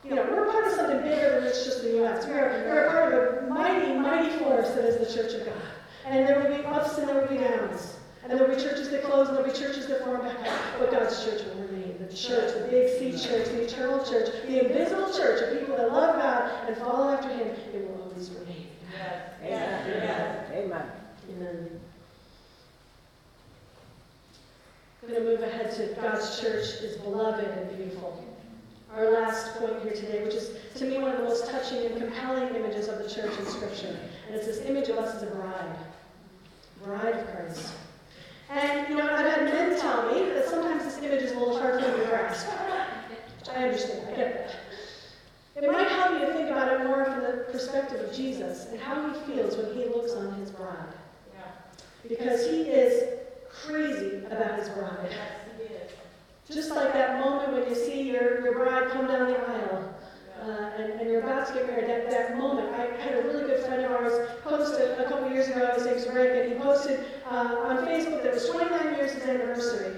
You 0.03 0.15
know, 0.15 0.23
we're 0.31 0.49
part 0.49 0.65
of 0.65 0.73
something 0.73 1.01
bigger 1.01 1.39
than 1.39 1.43
it's 1.43 1.65
just 1.65 1.83
the 1.83 1.89
U.S. 1.97 2.25
We're, 2.25 2.65
we're 2.67 2.89
part 2.89 3.13
of 3.13 3.43
a 3.43 3.47
mighty, 3.47 3.93
mighty 3.93 4.35
force 4.37 4.69
that 4.69 4.85
is 4.85 4.97
the 4.97 5.13
Church 5.13 5.33
of 5.33 5.45
God. 5.45 5.61
And 6.05 6.27
there 6.27 6.39
will 6.39 6.57
be 6.57 6.63
ups 6.63 6.97
and 6.97 7.07
there 7.07 7.21
will 7.21 7.27
be 7.27 7.37
downs. 7.37 7.97
And 8.23 8.31
there 8.31 8.47
will 8.47 8.55
be 8.55 8.61
churches 8.61 8.89
that 8.89 9.03
close 9.03 9.27
and 9.27 9.37
there 9.37 9.43
will 9.43 9.51
be 9.51 9.57
churches 9.57 9.87
that 9.87 10.03
form 10.03 10.21
back 10.21 10.39
up. 10.39 10.79
But 10.79 10.91
God's 10.91 11.23
church 11.23 11.43
will 11.43 11.61
remain. 11.63 11.88
The 12.09 12.15
church, 12.15 12.53
the 12.55 12.67
big 12.69 12.97
C 12.97 13.11
church, 13.11 13.45
the 13.49 13.63
eternal 13.63 14.03
church, 14.03 14.29
the 14.47 14.65
invisible 14.65 15.13
church 15.13 15.41
of 15.43 15.59
people 15.59 15.77
that 15.77 15.91
love 15.91 16.15
God 16.15 16.67
and 16.67 16.75
follow 16.77 17.13
after 17.13 17.29
Him, 17.29 17.47
it 17.47 17.87
will 17.87 18.01
always 18.01 18.31
remain. 18.31 18.67
Amen. 19.43 20.45
Amen. 20.51 20.91
Amen. 21.29 21.79
I'm 25.01 25.09
going 25.09 25.23
to 25.23 25.29
move 25.29 25.41
ahead 25.41 25.73
to 25.75 26.01
God's 26.01 26.39
church 26.41 26.65
is 26.81 26.97
beloved 26.97 27.45
and 27.45 27.77
beautiful. 27.77 28.25
Our 28.95 29.11
last 29.11 29.55
point 29.55 29.81
here 29.83 29.93
today, 29.93 30.23
which 30.23 30.33
is 30.33 30.51
to 30.75 30.85
me 30.85 30.97
one 30.97 31.11
of 31.11 31.17
the 31.17 31.23
most 31.23 31.47
touching 31.47 31.85
and 31.85 31.97
compelling 31.97 32.55
images 32.55 32.87
of 32.87 32.97
the 32.97 33.09
church 33.09 33.37
in 33.37 33.45
Scripture. 33.45 33.97
And 34.27 34.35
it's 34.35 34.47
this 34.47 34.65
image 34.65 34.89
of 34.89 34.97
us 34.97 35.15
as 35.15 35.23
a 35.23 35.27
bride. 35.27 35.77
Bride 36.83 37.15
of 37.15 37.27
Christ. 37.27 37.73
And, 38.49 38.89
you 38.89 38.97
know, 38.97 39.03
I've 39.03 39.25
had 39.25 39.43
men 39.43 39.79
tell 39.79 40.11
me 40.11 40.29
that 40.29 40.47
sometimes 40.47 40.83
this 40.83 40.97
image 40.97 41.21
is 41.21 41.31
a 41.31 41.39
little 41.39 41.59
hard 41.59 41.83
for 41.83 41.91
to 41.91 42.05
grasp. 42.07 42.47
I 43.51 43.63
understand, 43.63 44.09
I 44.09 44.15
get 44.15 44.33
that. 44.33 45.63
It 45.63 45.71
might 45.71 45.87
help 45.87 46.19
you 46.19 46.25
to 46.25 46.33
think 46.33 46.49
about 46.49 46.73
it 46.73 46.87
more 46.87 47.05
from 47.05 47.21
the 47.21 47.45
perspective 47.51 47.99
of 48.01 48.15
Jesus 48.15 48.67
and 48.71 48.79
how 48.79 49.09
he 49.09 49.31
feels 49.31 49.57
when 49.57 49.73
he 49.75 49.85
looks 49.85 50.13
on 50.13 50.33
his 50.35 50.49
bride. 50.51 50.93
Because 52.07 52.49
he 52.49 52.61
is 52.61 53.19
crazy 53.49 54.25
about 54.25 54.57
his 54.59 54.69
bride. 54.69 55.13
Just 56.49 56.71
like 56.71 56.93
that 56.93 57.19
moment 57.19 57.53
when 57.53 57.69
you 57.69 57.75
see 57.75 58.09
your, 58.09 58.41
your 58.41 58.53
bride 58.53 58.89
come 58.91 59.07
down 59.07 59.27
the 59.27 59.37
aisle 59.37 59.88
and, 60.77 61.01
and 61.01 61.09
you're 61.09 61.21
about 61.21 61.47
to 61.47 61.53
get 61.53 61.67
married, 61.67 61.89
that, 61.89 62.09
that 62.09 62.37
moment. 62.37 62.73
I 62.73 62.85
had 63.01 63.17
a 63.19 63.23
really 63.23 63.43
good 63.43 63.65
friend 63.65 63.83
of 63.83 63.91
ours 63.91 64.29
post 64.43 64.79
a, 64.79 65.05
a 65.05 65.09
couple 65.09 65.29
years 65.29 65.47
ago, 65.47 65.71
his 65.75 65.85
name's 65.85 66.07
Rick, 66.07 66.43
and 66.43 66.53
he 66.53 66.59
posted 66.59 67.05
uh, 67.29 67.65
on 67.67 67.77
Facebook 67.85 68.23
that 68.23 68.27
it 68.27 68.33
was 68.33 68.49
29 68.49 68.95
years 68.95 69.11
his 69.11 69.23
anniversary. 69.23 69.95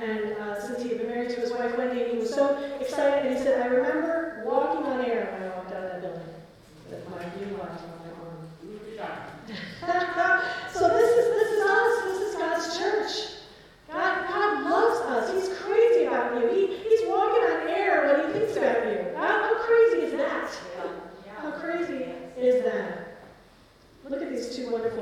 And 0.00 0.32
uh, 0.38 0.60
since 0.66 0.82
he 0.82 0.88
had 0.90 0.98
been 0.98 1.08
married 1.08 1.30
to 1.30 1.40
his 1.40 1.50
wife 1.52 1.76
Wendy, 1.76 2.02
and 2.02 2.12
he 2.12 2.18
was 2.18 2.32
so 2.32 2.56
excited, 2.80 3.26
and 3.26 3.36
he 3.36 3.42
said, 3.42 3.60
I 3.60 3.66
remember 3.66 4.42
walking 4.46 4.84
on 4.86 5.04
air 5.04 5.28
when 5.32 5.50
I 5.50 5.56
walked 5.56 5.72
out 5.72 5.84
of 5.84 5.90
that 5.90 6.00
building 6.00 6.22
with 6.88 7.10
my 7.10 7.24
new 7.38 7.56
wife 7.56 7.68
on 7.68 8.00
my 8.00 8.10
arm. 8.24 8.40
so 10.72 10.88
this 10.88 11.10
is 11.10 11.26
this 11.34 11.50
is 11.52 11.62
us. 11.68 12.04
This 12.04 12.28
is 12.28 12.34
God's 12.36 12.78
church. 12.78 13.30
God, 13.92 14.28
God 14.28 14.70
loves 14.70 15.00
us. 15.00 15.32
He's 15.34 15.58
crazy 15.58 16.04
about 16.04 16.40
you. 16.40 16.48
He, 16.48 16.66
he's 16.88 17.08
walking 17.08 17.42
on 17.42 17.68
air 17.68 18.06
when 18.06 18.26
he 18.26 18.38
thinks 18.40 18.56
about 18.56 18.86
you. 18.86 19.04
How, 19.16 19.42
how 19.42 19.54
crazy 19.64 20.06
is 20.06 20.12
that? 20.12 20.50
How 21.36 21.50
crazy 21.50 22.06
is 22.38 22.64
that? 22.64 23.18
Look 24.08 24.22
at 24.22 24.30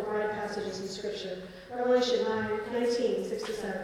bride 0.08 0.30
passages 0.32 0.80
in 0.80 0.88
Scripture. 0.88 1.42
Revelation 1.70 2.24
9, 2.24 2.60
19, 2.72 3.28
6 3.28 3.42
to 3.42 3.52
7. 3.52 3.80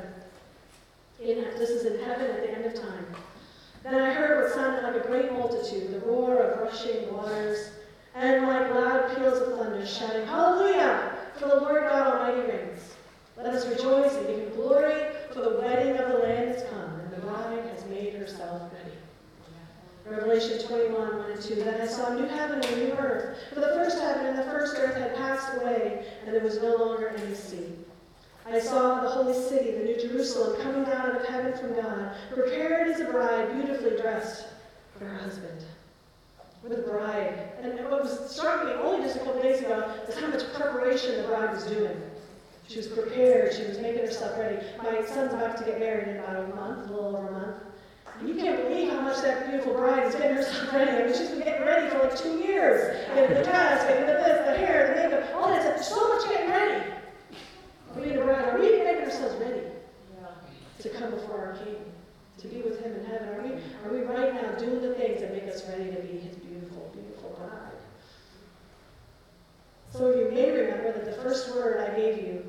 In, 1.21 1.45
this 1.59 1.71
is 1.71 1.85
in 1.85 2.03
heaven 2.05 2.31
at 2.31 2.43
the 2.43 2.51
end 2.51 2.65
of 2.65 2.75
time. 2.75 3.07
Then 3.83 3.95
I 3.95 4.13
heard 4.13 4.43
what 4.43 4.55
sounded 4.55 4.83
like 4.83 5.05
a 5.05 5.07
great 5.07 5.33
multitude, 5.33 5.93
the 5.93 6.01
roar 6.07 6.39
of 6.39 6.61
rushing 6.61 7.13
waters, 7.13 7.71
and 8.15 8.47
like 8.47 8.71
loud 8.75 9.15
peals 9.17 9.41
of 9.41 9.59
thunder, 9.59 9.87
shouting, 9.87 10.27
Hallelujah! 10.27 11.17
For 11.37 11.49
the 11.49 11.57
Lord 11.57 11.83
God 11.83 12.15
Almighty 12.15 12.51
reigns. 12.51 12.95
Let 13.37 13.47
us 13.47 13.67
rejoice 13.67 14.15
and 14.15 14.27
give 14.27 14.39
him 14.39 14.55
glory, 14.55 15.13
for 15.33 15.41
the 15.41 15.61
wedding 15.61 15.97
of 15.99 16.09
the 16.09 16.19
Lamb 16.19 16.49
has 16.49 16.63
come, 16.71 17.01
and 17.01 17.11
the 17.11 17.27
bride 17.27 17.65
has 17.75 17.85
made 17.87 18.15
herself 18.15 18.63
ready. 18.73 18.84
Revelation 20.07 20.59
21, 20.67 21.19
1 21.19 21.31
and 21.31 21.43
2. 21.43 21.55
Then 21.55 21.81
I 21.81 21.87
saw 21.87 22.09
a 22.09 22.15
new 22.15 22.27
heaven 22.27 22.57
and 22.57 22.65
a 22.65 22.85
new 22.85 22.93
earth. 22.93 23.39
For 23.55 23.61
the 23.61 23.69
first 23.69 23.99
heaven 23.99 24.27
and 24.27 24.39
the 24.39 24.45
first 24.45 24.77
earth 24.79 24.97
had 24.97 25.17
passed 25.17 25.57
away, 25.57 26.05
and 26.25 26.35
there 26.35 26.43
was 26.43 26.61
no 26.61 26.77
longer 26.77 27.09
any 27.09 27.35
sea. 27.35 27.73
I 28.47 28.61
saw 28.61 29.01
the 29.01 29.09
holy 29.09 29.33
city, 29.33 29.71
the 29.71 29.85
new 29.85 29.97
Jerusalem, 29.97 30.61
coming 30.61 30.85
down 30.85 31.11
out 31.11 31.17
of 31.17 31.27
heaven 31.27 31.57
from 31.57 31.75
God, 31.75 32.15
prepared 32.35 32.89
as 32.89 33.01
a 33.01 33.07
bride, 33.07 33.55
beautifully 33.55 33.97
dressed 33.97 34.45
for 34.99 35.07
her 35.07 35.17
husband. 35.17 35.65
With 36.63 36.79
a 36.79 36.83
bride. 36.83 37.53
And 37.63 37.79
what 37.91 38.03
was 38.03 38.31
struck 38.31 38.67
me 38.67 38.73
only 38.73 39.03
just 39.03 39.17
a 39.17 39.21
couple 39.21 39.41
days 39.41 39.61
ago 39.61 39.91
is 40.07 40.19
how 40.19 40.29
much 40.29 40.43
preparation 40.53 41.17
the 41.17 41.29
bride 41.29 41.55
was 41.55 41.65
doing. 41.65 41.97
She 42.69 42.79
was 42.79 42.87
prepared, 42.87 43.55
she 43.55 43.65
was 43.65 43.79
making 43.79 44.01
herself 44.01 44.39
ready. 44.39 44.65
My 44.79 45.05
son's 45.07 45.33
about 45.33 45.57
to 45.59 45.65
get 45.65 45.79
married 45.79 46.09
in 46.09 46.17
about 46.17 46.37
a 46.37 46.55
month, 46.55 46.89
a 46.89 46.93
little 46.93 47.17
over 47.17 47.29
a 47.29 47.33
month. 47.33 47.57
You 48.23 48.35
can't 48.35 48.69
believe 48.69 48.91
how 48.91 49.01
much 49.01 49.21
that 49.23 49.49
beautiful 49.49 49.75
bride 49.75 50.07
is 50.07 50.15
getting 50.15 50.37
herself 50.37 50.73
ready. 50.73 50.91
I 50.91 51.07
mean, 51.07 51.15
she's 51.15 51.31
been 51.31 51.41
getting 51.41 51.67
ready 51.67 51.91
for 51.91 51.99
like 51.99 52.17
two 52.17 52.39
years. 52.39 52.97
Getting 53.15 53.37
the 53.37 53.43
dress, 53.43 53.87
getting 53.87 54.07
the 54.07 54.13
this, 54.13 54.47
the 54.47 54.67
hair, 54.67 54.95
the 54.95 55.17
makeup, 55.17 55.35
all 55.35 55.49
that 55.49 55.81
stuff. 55.81 55.99
So 55.99 56.09
much 56.09 56.29
getting 56.29 56.51
ready. 56.51 56.93
We, 57.97 58.11
the 58.11 58.23
bride, 58.23 58.49
are 58.49 58.59
we 58.59 58.71
making 58.71 59.05
ourselves 59.05 59.37
ready 59.41 59.61
to 60.81 60.89
come 60.91 61.11
before 61.11 61.39
our 61.39 61.65
King, 61.65 61.77
to 62.39 62.49
be 62.49 62.61
with 62.63 62.81
Him 62.81 62.93
in 62.93 63.05
heaven? 63.05 63.29
Are 63.29 63.43
we, 63.43 63.53
are 63.85 63.93
we 63.93 64.05
right 64.07 64.35
now 64.35 64.53
doing 64.59 64.83
the 64.83 64.95
things 64.95 65.21
that 65.21 65.33
make 65.33 65.45
us 65.45 65.67
ready 65.69 65.87
to 65.87 66.01
be 66.03 66.19
His 66.19 66.37
beautiful, 66.37 66.91
beautiful 66.93 67.31
bride? 67.39 67.73
So 69.91 70.15
you 70.15 70.31
may 70.31 70.51
remember 70.51 70.93
that 70.93 71.05
the 71.05 71.23
first 71.23 71.55
word 71.55 71.89
I 71.89 71.97
gave 71.97 72.19
you, 72.19 72.45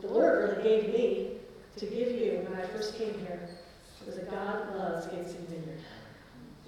the 0.00 0.06
Lord 0.06 0.48
really 0.48 0.62
gave 0.62 0.88
me 0.88 1.30
to 1.76 1.86
give 1.86 2.12
you 2.12 2.46
when 2.48 2.60
I 2.60 2.66
first 2.68 2.96
came 2.96 3.14
here, 3.18 3.50
was 4.06 4.16
that 4.16 4.30
God 4.30 4.76
loves 4.76 5.06
Gainesville 5.06 5.46
Vineyard. 5.48 5.80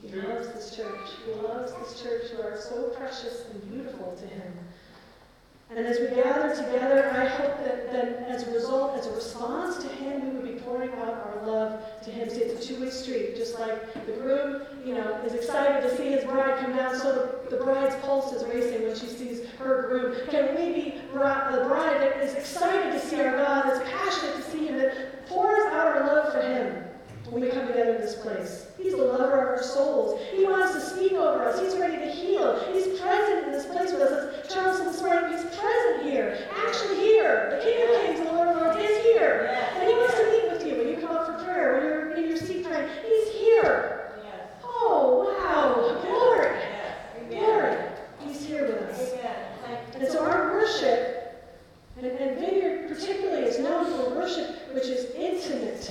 He 0.03 0.09
loves 0.09 0.49
this 0.49 0.77
church. 0.77 1.09
He 1.25 1.33
loves 1.41 1.73
this 1.73 2.03
church 2.03 2.31
who 2.31 2.43
are 2.43 2.59
so 2.61 2.91
precious 2.97 3.47
and 3.51 3.71
beautiful 3.71 4.17
to 4.17 4.27
Him. 4.27 4.53
And 5.69 5.85
as 5.85 5.99
we 5.99 6.07
gather 6.15 6.55
together, 6.55 7.11
I 7.11 7.27
hope 7.27 7.59
that, 7.65 7.91
that 7.93 8.29
as 8.29 8.47
a 8.47 8.53
result, 8.53 8.97
as 8.97 9.09
a 9.09 9.13
response 9.13 9.79
to 9.79 9.89
Him, 9.89 10.29
we 10.29 10.37
would 10.37 10.55
be 10.55 10.61
pouring 10.61 10.91
out 10.91 11.09
our 11.09 11.43
love 11.45 11.83
to 12.05 12.11
Him. 12.11 12.31
See, 12.31 12.37
it's 12.37 12.65
a 12.65 12.69
two-way 12.69 12.91
street. 12.91 13.35
Just 13.37 13.59
like 13.59 13.93
the 14.07 14.13
groom, 14.13 14.63
you 14.85 14.95
know, 14.95 15.21
is 15.25 15.35
excited 15.35 15.83
to 15.83 15.97
see 15.97 16.13
his 16.13 16.25
bride 16.25 16.59
come 16.61 16.77
down, 16.77 16.97
so 16.97 17.41
the, 17.51 17.57
the 17.57 17.65
bride's 17.65 17.97
pulse 17.97 18.33
is 18.33 18.45
racing 18.45 18.87
when 18.87 18.95
she 18.95 19.09
sees 19.09 19.45
her 19.59 19.89
groom. 19.89 20.17
Can 20.31 20.55
we 20.55 20.73
be 20.73 20.91
bri- 21.13 21.51
the 21.51 21.65
bride 21.67 22.01
that 22.01 22.19
is 22.23 22.35
excited 22.35 22.93
to 22.93 23.01
see 23.01 23.21
our 23.21 23.37
God, 23.37 23.65
that's 23.65 23.91
passionate 23.91 24.37
to 24.37 24.51
see 24.51 24.69
Him, 24.69 24.77
that 24.79 25.27
pours 25.27 25.67
out 25.73 25.89
our 25.89 26.07
love 26.07 26.33
for 26.33 26.43
Him? 26.43 26.86
When 27.31 27.43
we 27.43 27.49
come 27.49 27.67
together 27.67 27.95
in 27.95 28.01
this 28.01 28.15
place. 28.17 28.67
He's 28.79 28.93
the 28.93 28.99
lover 28.99 29.41
of 29.41 29.49
our 29.59 29.63
souls. 29.63 30.21
He 30.33 30.45
wants 30.45 30.75
to 30.75 30.81
speak 30.81 31.13
over 31.13 31.45
us. 31.45 31.61
He's 31.61 31.77
ready 31.77 31.97
to 31.97 32.11
heal. 32.11 32.59
He's 32.73 32.99
present 33.01 33.47
in 33.47 33.53
this 33.53 33.67
place 33.67 33.93
with 33.93 34.03
us. 34.03 34.45
As 34.45 34.53
Charles 34.53 34.81
this 34.81 35.03
morning, 35.03 35.33
he's 35.33 35.45
present 35.57 36.03
here. 36.05 36.47
Actually 36.67 36.97
here. 36.97 37.51
The 37.51 37.65
King 37.65 37.83
of 37.83 38.03
Kings 38.03 38.21
and 38.21 38.29
the 38.29 38.33
Lord 38.33 38.49
of 38.49 38.57
Lords 38.57 38.79
is 38.79 39.03
here. 39.05 39.49
And 39.77 39.89
he 39.89 39.95
wants 39.95 40.15
to 40.15 40.31
meet 40.31 40.53
with 40.53 40.67
you 40.67 40.77
when 40.77 40.89
you 40.89 40.97
come 40.97 41.17
up 41.17 41.27
for 41.27 41.45
prayer, 41.45 41.75
when 41.75 41.83
you're 41.85 42.11
in 42.13 42.29
your 42.29 42.37
seat 42.37 42.65
praying. 42.65 42.89
He's 43.07 43.29
here. 43.35 43.93
Oh, 44.63 45.35
wow. 45.39 46.01
Glory. 46.03 46.61
Glory. 47.31 47.77
He's 48.25 48.45
here 48.45 48.67
with 48.67 48.83
us. 48.83 49.13
And 49.95 50.07
so 50.07 50.25
our 50.25 50.53
worship, 50.53 51.43
and, 51.97 52.07
and 52.07 52.39
Vineyard 52.39 52.89
particularly 52.89 53.45
is 53.45 53.59
known 53.59 53.87
for 53.87 54.15
worship 54.15 54.75
which 54.75 54.85
is 54.85 55.11
intimate 55.15 55.91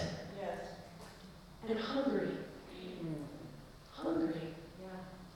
and 1.68 1.80
hungry. 1.80 2.28
Hungry. 3.92 4.40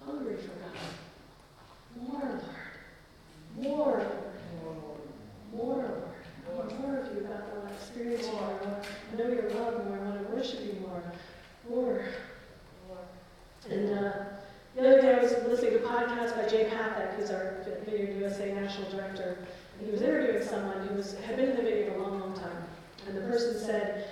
Hungry 0.06 0.36
for 0.38 0.50
God. 0.50 2.08
More, 2.08 2.22
Lord. 2.22 3.58
More, 3.58 4.06
Lord. 4.64 5.00
More, 5.52 5.91
Lord. 6.54 6.80
More 6.80 6.97
of 6.97 7.16
you, 7.16 7.22
God. 7.22 7.41
I 7.52 7.58
want 7.58 7.70
to 7.70 7.74
experience 7.74 8.28
you 8.28 8.34
more. 8.34 8.43
I 8.43 8.66
want 8.68 8.84
to 8.84 9.18
know 9.18 9.34
your 9.34 9.50
love 9.50 9.86
more. 9.88 9.97
I 9.97 10.04
want 10.04 10.28
to 10.30 10.36
worship 10.36 10.60
you 10.62 10.80
more. 10.82 11.02
More. 11.68 12.06
And 13.70 14.00
uh, 14.00 14.12
the 14.76 14.82
other 14.82 15.02
day 15.02 15.16
I 15.16 15.22
was 15.24 15.32
listening 15.47 15.72
to 15.72 15.86
a 15.86 15.88
podcast 15.88 16.36
by 16.36 16.47
Jay 16.47 16.70
Pathak, 16.70 17.16
who's 17.16 17.30
our 17.30 17.66
Vineyard 17.86 18.18
USA 18.18 18.54
National 18.54 18.89
Director. 18.91 19.38
And 19.78 19.86
he 19.86 19.91
was 19.91 20.02
interviewing 20.02 20.43
someone 20.43 20.88
who 20.88 20.95
was, 20.95 21.16
had 21.26 21.36
been 21.36 21.50
in 21.50 21.56
the 21.58 21.62
vineyard 21.64 21.95
a 21.95 22.00
long, 22.02 22.20
long 22.20 22.34
time. 22.34 22.64
And 23.08 23.18
the 23.18 23.22
person 23.22 23.60
said, 23.60 24.08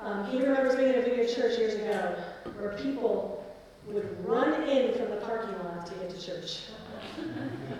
um, 0.00 0.26
he 0.30 0.38
remembers 0.40 0.76
being 0.76 0.92
in 0.94 0.98
a 0.98 1.02
vineyard 1.02 1.28
church 1.28 1.58
years 1.58 1.74
ago 1.74 2.16
where 2.58 2.76
people 2.78 3.44
would 3.86 4.24
run 4.26 4.62
in 4.68 4.92
from 4.94 5.10
the 5.10 5.16
parking 5.16 5.54
lot 5.64 5.86
to 5.86 5.94
get 5.94 6.10
to 6.10 6.20
church. 6.24 6.60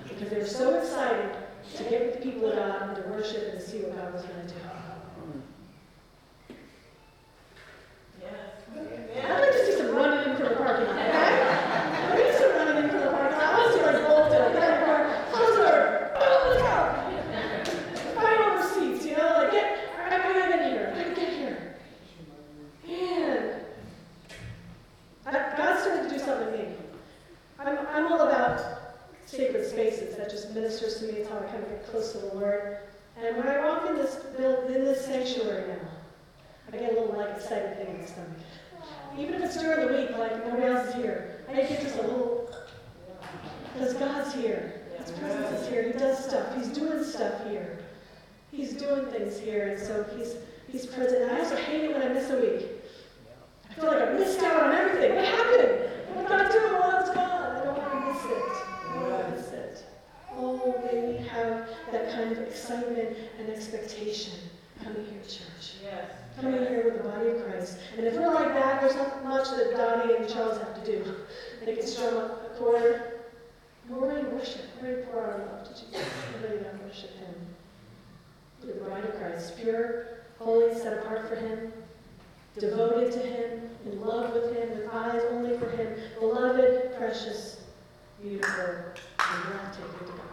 because 0.08 0.28
they 0.30 0.38
were 0.38 0.46
so 0.46 0.78
excited 0.78 1.36
to 1.76 1.84
get 1.84 2.04
with 2.04 2.14
the 2.14 2.30
people 2.30 2.48
of 2.50 2.56
God 2.56 2.82
and 2.88 2.96
to 2.96 3.02
worship 3.10 3.52
and 3.52 3.60
to 3.60 3.66
see 3.66 3.78
what 3.78 3.96
God 3.96 4.12
was 4.12 4.22
going 4.22 4.46
to 4.46 4.48
do. 4.48 4.60
I'd 9.24 9.40
like 9.40 9.52
to 9.52 9.66
see 9.66 9.72
some 9.76 9.94
running 9.94 10.30
in 10.30 10.36
from 10.36 10.48
the 10.48 10.56
parking 10.56 10.86
lot, 10.86 10.96
okay? 10.96 12.16
We 12.16 12.24
need 12.24 12.34
some 12.38 12.50
running 12.52 12.84
in 12.84 12.90
from 12.90 13.00
the 13.00 13.10
parking 13.10 13.38
lot. 13.38 13.44
I 13.44 13.58
want 13.58 13.72
to 13.72 13.78
see 13.78 13.84
like 13.84 14.06
bolted, 14.06 14.40
like 14.40 14.52
that 14.54 14.84
car, 14.84 15.26
close 15.30 15.56
the 15.56 15.62
door, 15.62 16.10
oh, 16.16 16.54
look 16.54 16.64
out! 16.64 17.12
Fight 18.14 18.40
over 18.40 18.62
seats, 18.68 19.06
you 19.06 19.16
know, 19.16 19.34
like 19.38 19.52
get, 19.52 19.78
I, 19.98 20.16
I 20.16 20.18
gotta 20.18 20.48
get 20.50 20.72
here, 20.72 20.92
I 20.94 20.98
gotta 21.02 21.14
get 21.14 21.28
here. 21.32 21.76
Man, 22.86 23.60
I- 25.26 25.56
God 25.56 25.80
started 25.80 26.08
to 26.08 26.18
do 26.18 26.18
something 26.24 26.48
in 26.48 26.70
me. 26.70 26.76
I'm, 27.58 27.78
I'm 27.78 28.12
all 28.12 28.20
about 28.22 28.58
sacred 29.32 29.66
spaces. 29.68 30.16
That 30.16 30.30
just 30.30 30.52
ministers 30.52 30.98
to 30.98 31.06
me. 31.06 31.20
It's 31.20 31.28
how 31.28 31.38
I 31.38 31.44
kind 31.44 31.62
of 31.62 31.68
get 31.70 31.86
close 31.86 32.12
to 32.12 32.18
the 32.18 32.34
Lord. 32.34 32.78
And 33.20 33.36
when 33.36 33.48
I 33.48 33.64
walk 33.64 33.88
in 33.88 33.96
this 33.96 34.16
build, 34.36 34.70
in 34.70 34.84
this 34.84 35.04
sanctuary 35.04 35.68
now, 35.68 35.88
I 36.72 36.76
get 36.76 36.92
a 36.92 37.00
little 37.00 37.16
like 37.16 37.34
excited 37.36 37.76
thing 37.76 37.94
in 37.94 38.00
my 38.00 38.06
stomach. 38.06 38.30
Even 39.18 39.34
if 39.34 39.42
it's 39.42 39.60
during 39.60 39.86
the 39.86 39.92
week, 39.92 40.10
like 40.18 40.44
nobody 40.44 40.64
else 40.64 40.88
is 40.88 40.94
here, 40.94 41.44
I 41.48 41.54
get 41.54 41.82
just 41.82 41.96
a 41.98 42.02
little 42.02 42.50
because 43.74 43.94
God's 43.94 44.34
here. 44.34 44.80
His 44.98 45.10
presence 45.12 45.60
is 45.60 45.68
here. 45.68 45.82
He 45.82 45.92
does 45.92 46.24
stuff. 46.24 46.54
He's 46.56 46.68
doing 46.68 47.02
stuff 47.04 47.46
here. 47.48 47.78
He's 48.50 48.74
doing 48.74 49.06
things 49.06 49.38
here, 49.38 49.68
and 49.68 49.80
so 49.80 50.04
he's 50.16 50.34
he's 50.70 50.86
present. 50.86 51.22
And 51.22 51.32
I 51.32 51.40
also 51.40 51.56
hate 51.56 51.84
it 51.84 51.92
when 51.92 52.02
I 52.02 52.12
miss 52.12 52.30
a 52.30 52.36
week. 52.36 52.68
I 53.70 53.74
feel 53.74 53.86
like 53.86 54.02
I 54.02 54.12
missed 54.12 54.40
out 54.40 54.62
on 54.62 54.74
everything. 54.74 55.16
What 55.16 55.24
happened? 55.24 55.90
What 56.14 56.22
did 56.22 56.28
God 56.28 56.52
do 56.52 56.58
while 56.74 56.90
I 56.90 57.00
was 57.00 57.10
gone? 57.10 57.56
I 57.56 57.64
don't 57.64 57.78
want 57.78 57.92
to 57.92 58.12
miss 58.12 58.24
it. 58.24 58.52
I 58.90 58.94
don't 58.94 59.10
want 59.10 59.24
to 59.24 59.30
miss 59.30 59.48
it. 59.52 59.84
Oh, 60.36 60.88
may 60.92 61.16
we 61.18 61.26
have 61.28 61.68
that 61.92 62.10
kind 62.12 62.32
of 62.32 62.38
excitement 62.38 63.16
and 63.38 63.48
expectation 63.50 64.32
coming 64.82 65.04
here 65.04 65.20
to 65.22 65.28
church. 65.28 65.74
Coming 66.40 66.60
here 66.60 66.84
with 66.84 67.02
the 67.02 67.08
body 67.08 67.28
of 67.30 67.44
Christ. 67.44 67.78
And 67.96 68.06
if 68.06 68.14
we're 68.14 68.32
like 68.32 68.48
that, 68.54 68.80
there's 68.80 68.96
not 68.96 69.24
much 69.24 69.50
that 69.50 69.76
Dottie 69.76 70.14
and 70.14 70.28
Charles 70.28 70.58
have 70.58 70.82
to 70.82 70.90
do. 70.90 71.14
They 71.64 71.76
can 71.76 71.86
strum 71.86 72.16
up 72.16 72.50
a 72.50 72.58
chord. 72.58 73.02
We're 73.88 74.08
ready 74.08 74.22
to 74.22 74.34
worship. 74.34 74.62
We're 74.80 74.88
ready 74.88 75.02
to 75.02 75.08
pour 75.08 75.22
our 75.22 75.38
love 75.38 75.64
to 75.64 75.70
Jesus. 75.70 76.06
We're 76.40 76.48
ready 76.48 76.64
to 76.64 76.84
worship 76.84 77.10
Him. 77.18 77.34
We're 78.62 78.72
the 78.72 78.80
bride 78.80 79.04
of 79.04 79.14
Christ. 79.16 79.58
Pure, 79.58 80.06
holy, 80.38 80.74
set 80.74 80.98
apart 80.98 81.28
for 81.28 81.36
Him 81.36 81.72
devoted 82.58 83.12
to 83.12 83.18
Him, 83.18 83.70
in 83.86 84.00
love 84.00 84.34
with 84.34 84.54
Him, 84.54 84.68
with 84.70 84.88
eyes 84.92 85.22
only 85.30 85.56
for 85.58 85.70
Him, 85.70 85.94
beloved, 86.18 86.94
precious, 86.96 87.62
beautiful, 88.22 88.64
and 88.64 89.44
breathtaking 89.44 90.06
to 90.06 90.12
God. 90.12 90.31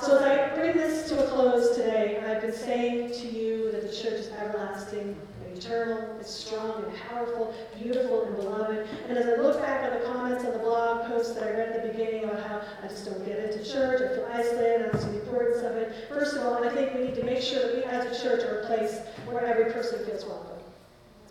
So 0.00 0.16
as 0.16 0.22
I 0.22 0.54
bring 0.54 0.76
this 0.76 1.08
to 1.10 1.24
a 1.24 1.28
close 1.28 1.76
today, 1.76 2.22
I've 2.26 2.40
been 2.40 2.52
saying 2.52 3.12
to 3.12 3.28
you 3.28 3.70
that 3.70 3.82
the 3.82 3.94
church 3.94 4.14
is 4.14 4.30
everlasting 4.30 5.14
and 5.44 5.58
eternal, 5.58 6.16
it's 6.18 6.30
strong 6.30 6.84
and 6.84 6.96
powerful, 7.08 7.54
beautiful 7.80 8.24
and 8.24 8.36
beloved. 8.36 8.88
And 9.08 9.18
as 9.18 9.26
I 9.26 9.40
look 9.40 9.60
back 9.60 9.84
on 9.84 9.98
the 9.98 10.04
comments 10.06 10.44
on 10.44 10.52
the 10.52 10.58
blog 10.58 11.06
post 11.06 11.34
that 11.34 11.44
I 11.44 11.50
read 11.50 11.68
at 11.68 11.82
the 11.82 11.88
beginning 11.90 12.24
about 12.24 12.46
how 12.46 12.62
I 12.82 12.88
just 12.88 13.04
don't 13.04 13.24
get 13.24 13.38
into 13.38 13.64
church, 13.64 14.02
I 14.02 14.14
feel 14.14 14.28
isolated, 14.32 14.86
I 14.86 14.88
don't 14.88 15.00
see 15.00 15.10
the 15.10 15.20
importance 15.20 15.62
of 15.62 15.76
it. 15.76 16.08
First 16.08 16.36
of 16.36 16.46
all, 16.46 16.64
I 16.64 16.68
think 16.70 16.94
we 16.94 17.02
need 17.02 17.14
to 17.14 17.24
make 17.24 17.42
sure 17.42 17.62
that 17.62 17.76
we 17.76 17.84
as 17.84 18.18
a 18.18 18.22
church 18.22 18.42
are 18.42 18.60
a 18.60 18.66
place 18.66 19.00
where 19.26 19.44
every 19.44 19.72
person 19.72 20.04
feels 20.04 20.24
welcome. 20.24 20.61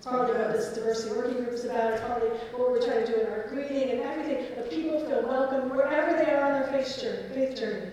It's 0.01 0.09
partly 0.09 0.35
what 0.35 0.51
this 0.51 0.73
diversity 0.73 1.15
working 1.15 1.43
group 1.43 1.51
is 1.51 1.63
about. 1.63 1.93
It's 1.93 2.01
partly 2.01 2.29
what 2.57 2.71
we're 2.71 2.81
trying 2.81 3.05
to 3.05 3.13
do 3.13 3.21
in 3.21 3.27
our 3.27 3.45
greeting 3.49 3.91
and 3.91 4.01
everything. 4.01 4.47
That 4.55 4.71
people 4.71 4.99
feel 5.05 5.21
welcome 5.27 5.69
wherever 5.69 6.17
they 6.17 6.33
are 6.33 6.41
on 6.41 6.53
their 6.53 6.71
faith 6.71 6.99
journey. 6.99 7.29
Faith 7.35 7.59
journey. 7.59 7.91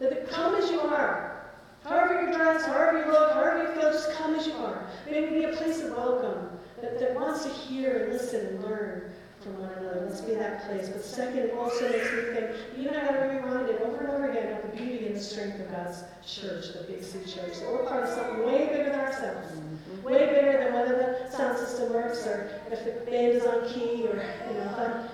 That 0.00 0.28
come 0.28 0.56
as 0.56 0.68
you 0.72 0.80
are. 0.80 1.46
However 1.84 2.22
you're 2.22 2.32
dressed, 2.32 2.66
however 2.66 3.06
you 3.06 3.12
look, 3.12 3.34
however 3.34 3.62
you 3.62 3.80
feel, 3.80 3.92
just 3.92 4.10
come 4.14 4.34
as 4.34 4.48
you 4.48 4.54
are. 4.54 4.84
May 5.08 5.30
we 5.30 5.38
be 5.38 5.44
a 5.44 5.52
place 5.52 5.80
of 5.80 5.92
welcome 5.92 6.58
that, 6.80 6.98
that 6.98 7.14
wants 7.14 7.44
to 7.44 7.50
hear 7.50 8.02
and 8.02 8.12
listen 8.12 8.46
and 8.46 8.64
learn 8.64 9.12
from 9.40 9.56
one 9.60 9.70
another. 9.74 10.06
Let's 10.08 10.22
be 10.22 10.34
that 10.34 10.66
place. 10.66 10.88
But 10.88 11.04
second, 11.04 11.52
also 11.52 11.88
makes 11.88 12.12
me 12.12 12.22
think, 12.34 12.50
you 12.76 12.88
and 12.88 12.96
I 12.96 13.28
be 13.28 13.36
reminded 13.36 13.80
over 13.82 13.98
and 13.98 14.10
over 14.10 14.28
again 14.28 14.56
of 14.56 14.62
the 14.62 14.76
beauty 14.76 15.06
and 15.06 15.14
the 15.14 15.20
strength 15.20 15.60
of 15.60 15.70
God's 15.70 16.02
church, 16.26 16.72
the 16.72 16.82
Big 16.88 17.04
C 17.04 17.20
Church. 17.20 17.60
That 17.60 17.70
we're 17.70 17.86
part 17.86 18.02
of 18.02 18.08
something 18.08 18.44
way 18.44 18.66
bigger 18.66 18.90
than 18.90 18.98
ourselves 18.98 19.52
way 20.04 20.26
bigger 20.26 20.64
than 20.64 20.74
whether 20.74 20.96
the 20.96 21.30
sound 21.36 21.58
system 21.58 21.92
works 21.92 22.26
or 22.26 22.60
if 22.70 22.84
the 22.84 23.10
band 23.10 23.32
is 23.32 23.44
on 23.44 23.68
key 23.68 24.06
or 24.06 24.22
you 24.48 24.58
know 24.58 25.04
if 25.06 25.10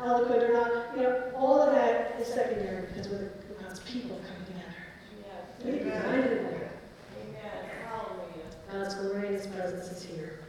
eloquent 0.00 0.42
or 0.42 0.52
not. 0.52 0.96
You 0.96 1.02
know, 1.02 1.32
all 1.34 1.60
of 1.60 1.74
that 1.74 2.20
is 2.20 2.28
secondary 2.28 2.86
because 2.86 3.08
we're 3.08 3.30
God's 3.60 3.80
people 3.80 4.20
coming 4.26 4.46
together. 4.46 4.74
Yes. 5.22 5.64
We 5.64 5.72
need 5.72 5.82
Amen. 5.82 5.94
to 5.94 6.00
be 6.00 6.06
reminded 6.06 6.38
of 6.38 6.52
that. 6.52 6.72
God's 8.72 8.94
glory 8.94 9.26
and 9.28 9.36
His 9.36 9.46
presence 9.46 9.90
is 9.90 10.04
here. 10.04 10.40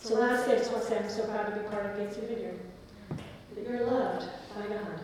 So 0.00 0.14
lastly, 0.14 0.54
I 0.54 0.58
just 0.58 0.70
want 0.70 0.84
to 0.84 0.88
say 0.88 0.98
I'm 0.98 1.10
so 1.10 1.24
proud 1.24 1.46
to 1.46 1.60
be 1.60 1.68
part 1.68 1.86
of 1.86 1.96
Gates 1.96 2.16
Vineyard. 2.16 2.58
That 3.54 3.68
you're 3.68 3.86
loved 3.86 4.28
by 4.54 4.66
God. 4.68 5.00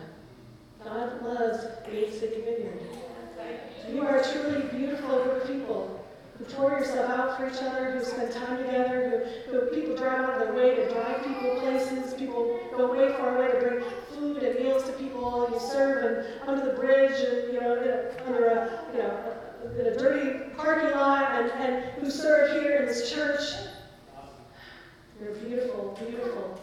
God 0.83 1.21
loves 1.23 1.65
Gates 1.89 2.19
Vineyard. 2.19 2.79
You 3.91 4.01
are 4.01 4.17
a 4.17 4.31
truly 4.31 4.61
beautiful 4.69 5.23
group 5.23 5.41
of 5.41 5.47
people 5.47 6.02
who 6.43 6.53
pour 6.55 6.71
yourself 6.71 7.09
out 7.09 7.37
for 7.37 7.47
each 7.47 7.61
other, 7.61 7.91
who 7.91 8.03
spend 8.03 8.31
time 8.31 8.57
together, 8.57 9.27
who, 9.45 9.59
who 9.59 9.65
people 9.67 9.95
drive 9.95 10.19
out 10.19 10.41
of 10.41 10.47
their 10.47 10.53
way 10.53 10.75
to 10.75 10.89
drive 10.89 11.23
people 11.23 11.59
places, 11.59 12.13
people 12.13 12.59
go 12.75 12.91
way 12.91 13.11
far 13.13 13.37
away 13.37 13.51
to 13.51 13.59
bring 13.59 13.83
food 14.13 14.43
and 14.43 14.59
meals 14.59 14.83
to 14.83 14.91
people, 14.93 15.45
and 15.45 15.53
you 15.53 15.59
serve 15.59 16.03
and 16.03 16.49
under 16.49 16.65
the 16.65 16.73
bridge, 16.73 17.19
and 17.19 17.53
you 17.53 17.61
know, 17.61 17.75
a, 17.75 18.27
under 18.27 18.45
a 18.47 18.85
you 18.93 18.99
know 18.99 19.33
in 19.79 19.87
a 19.87 19.97
dirty 19.97 20.39
parking 20.55 20.91
lot, 20.91 21.31
and, 21.31 21.51
and 21.51 21.83
who 21.93 22.09
serve 22.09 22.61
here 22.61 22.77
in 22.77 22.85
this 22.85 23.11
church. 23.11 23.41
You're 25.21 25.33
beautiful, 25.35 25.97
beautiful. 26.05 26.62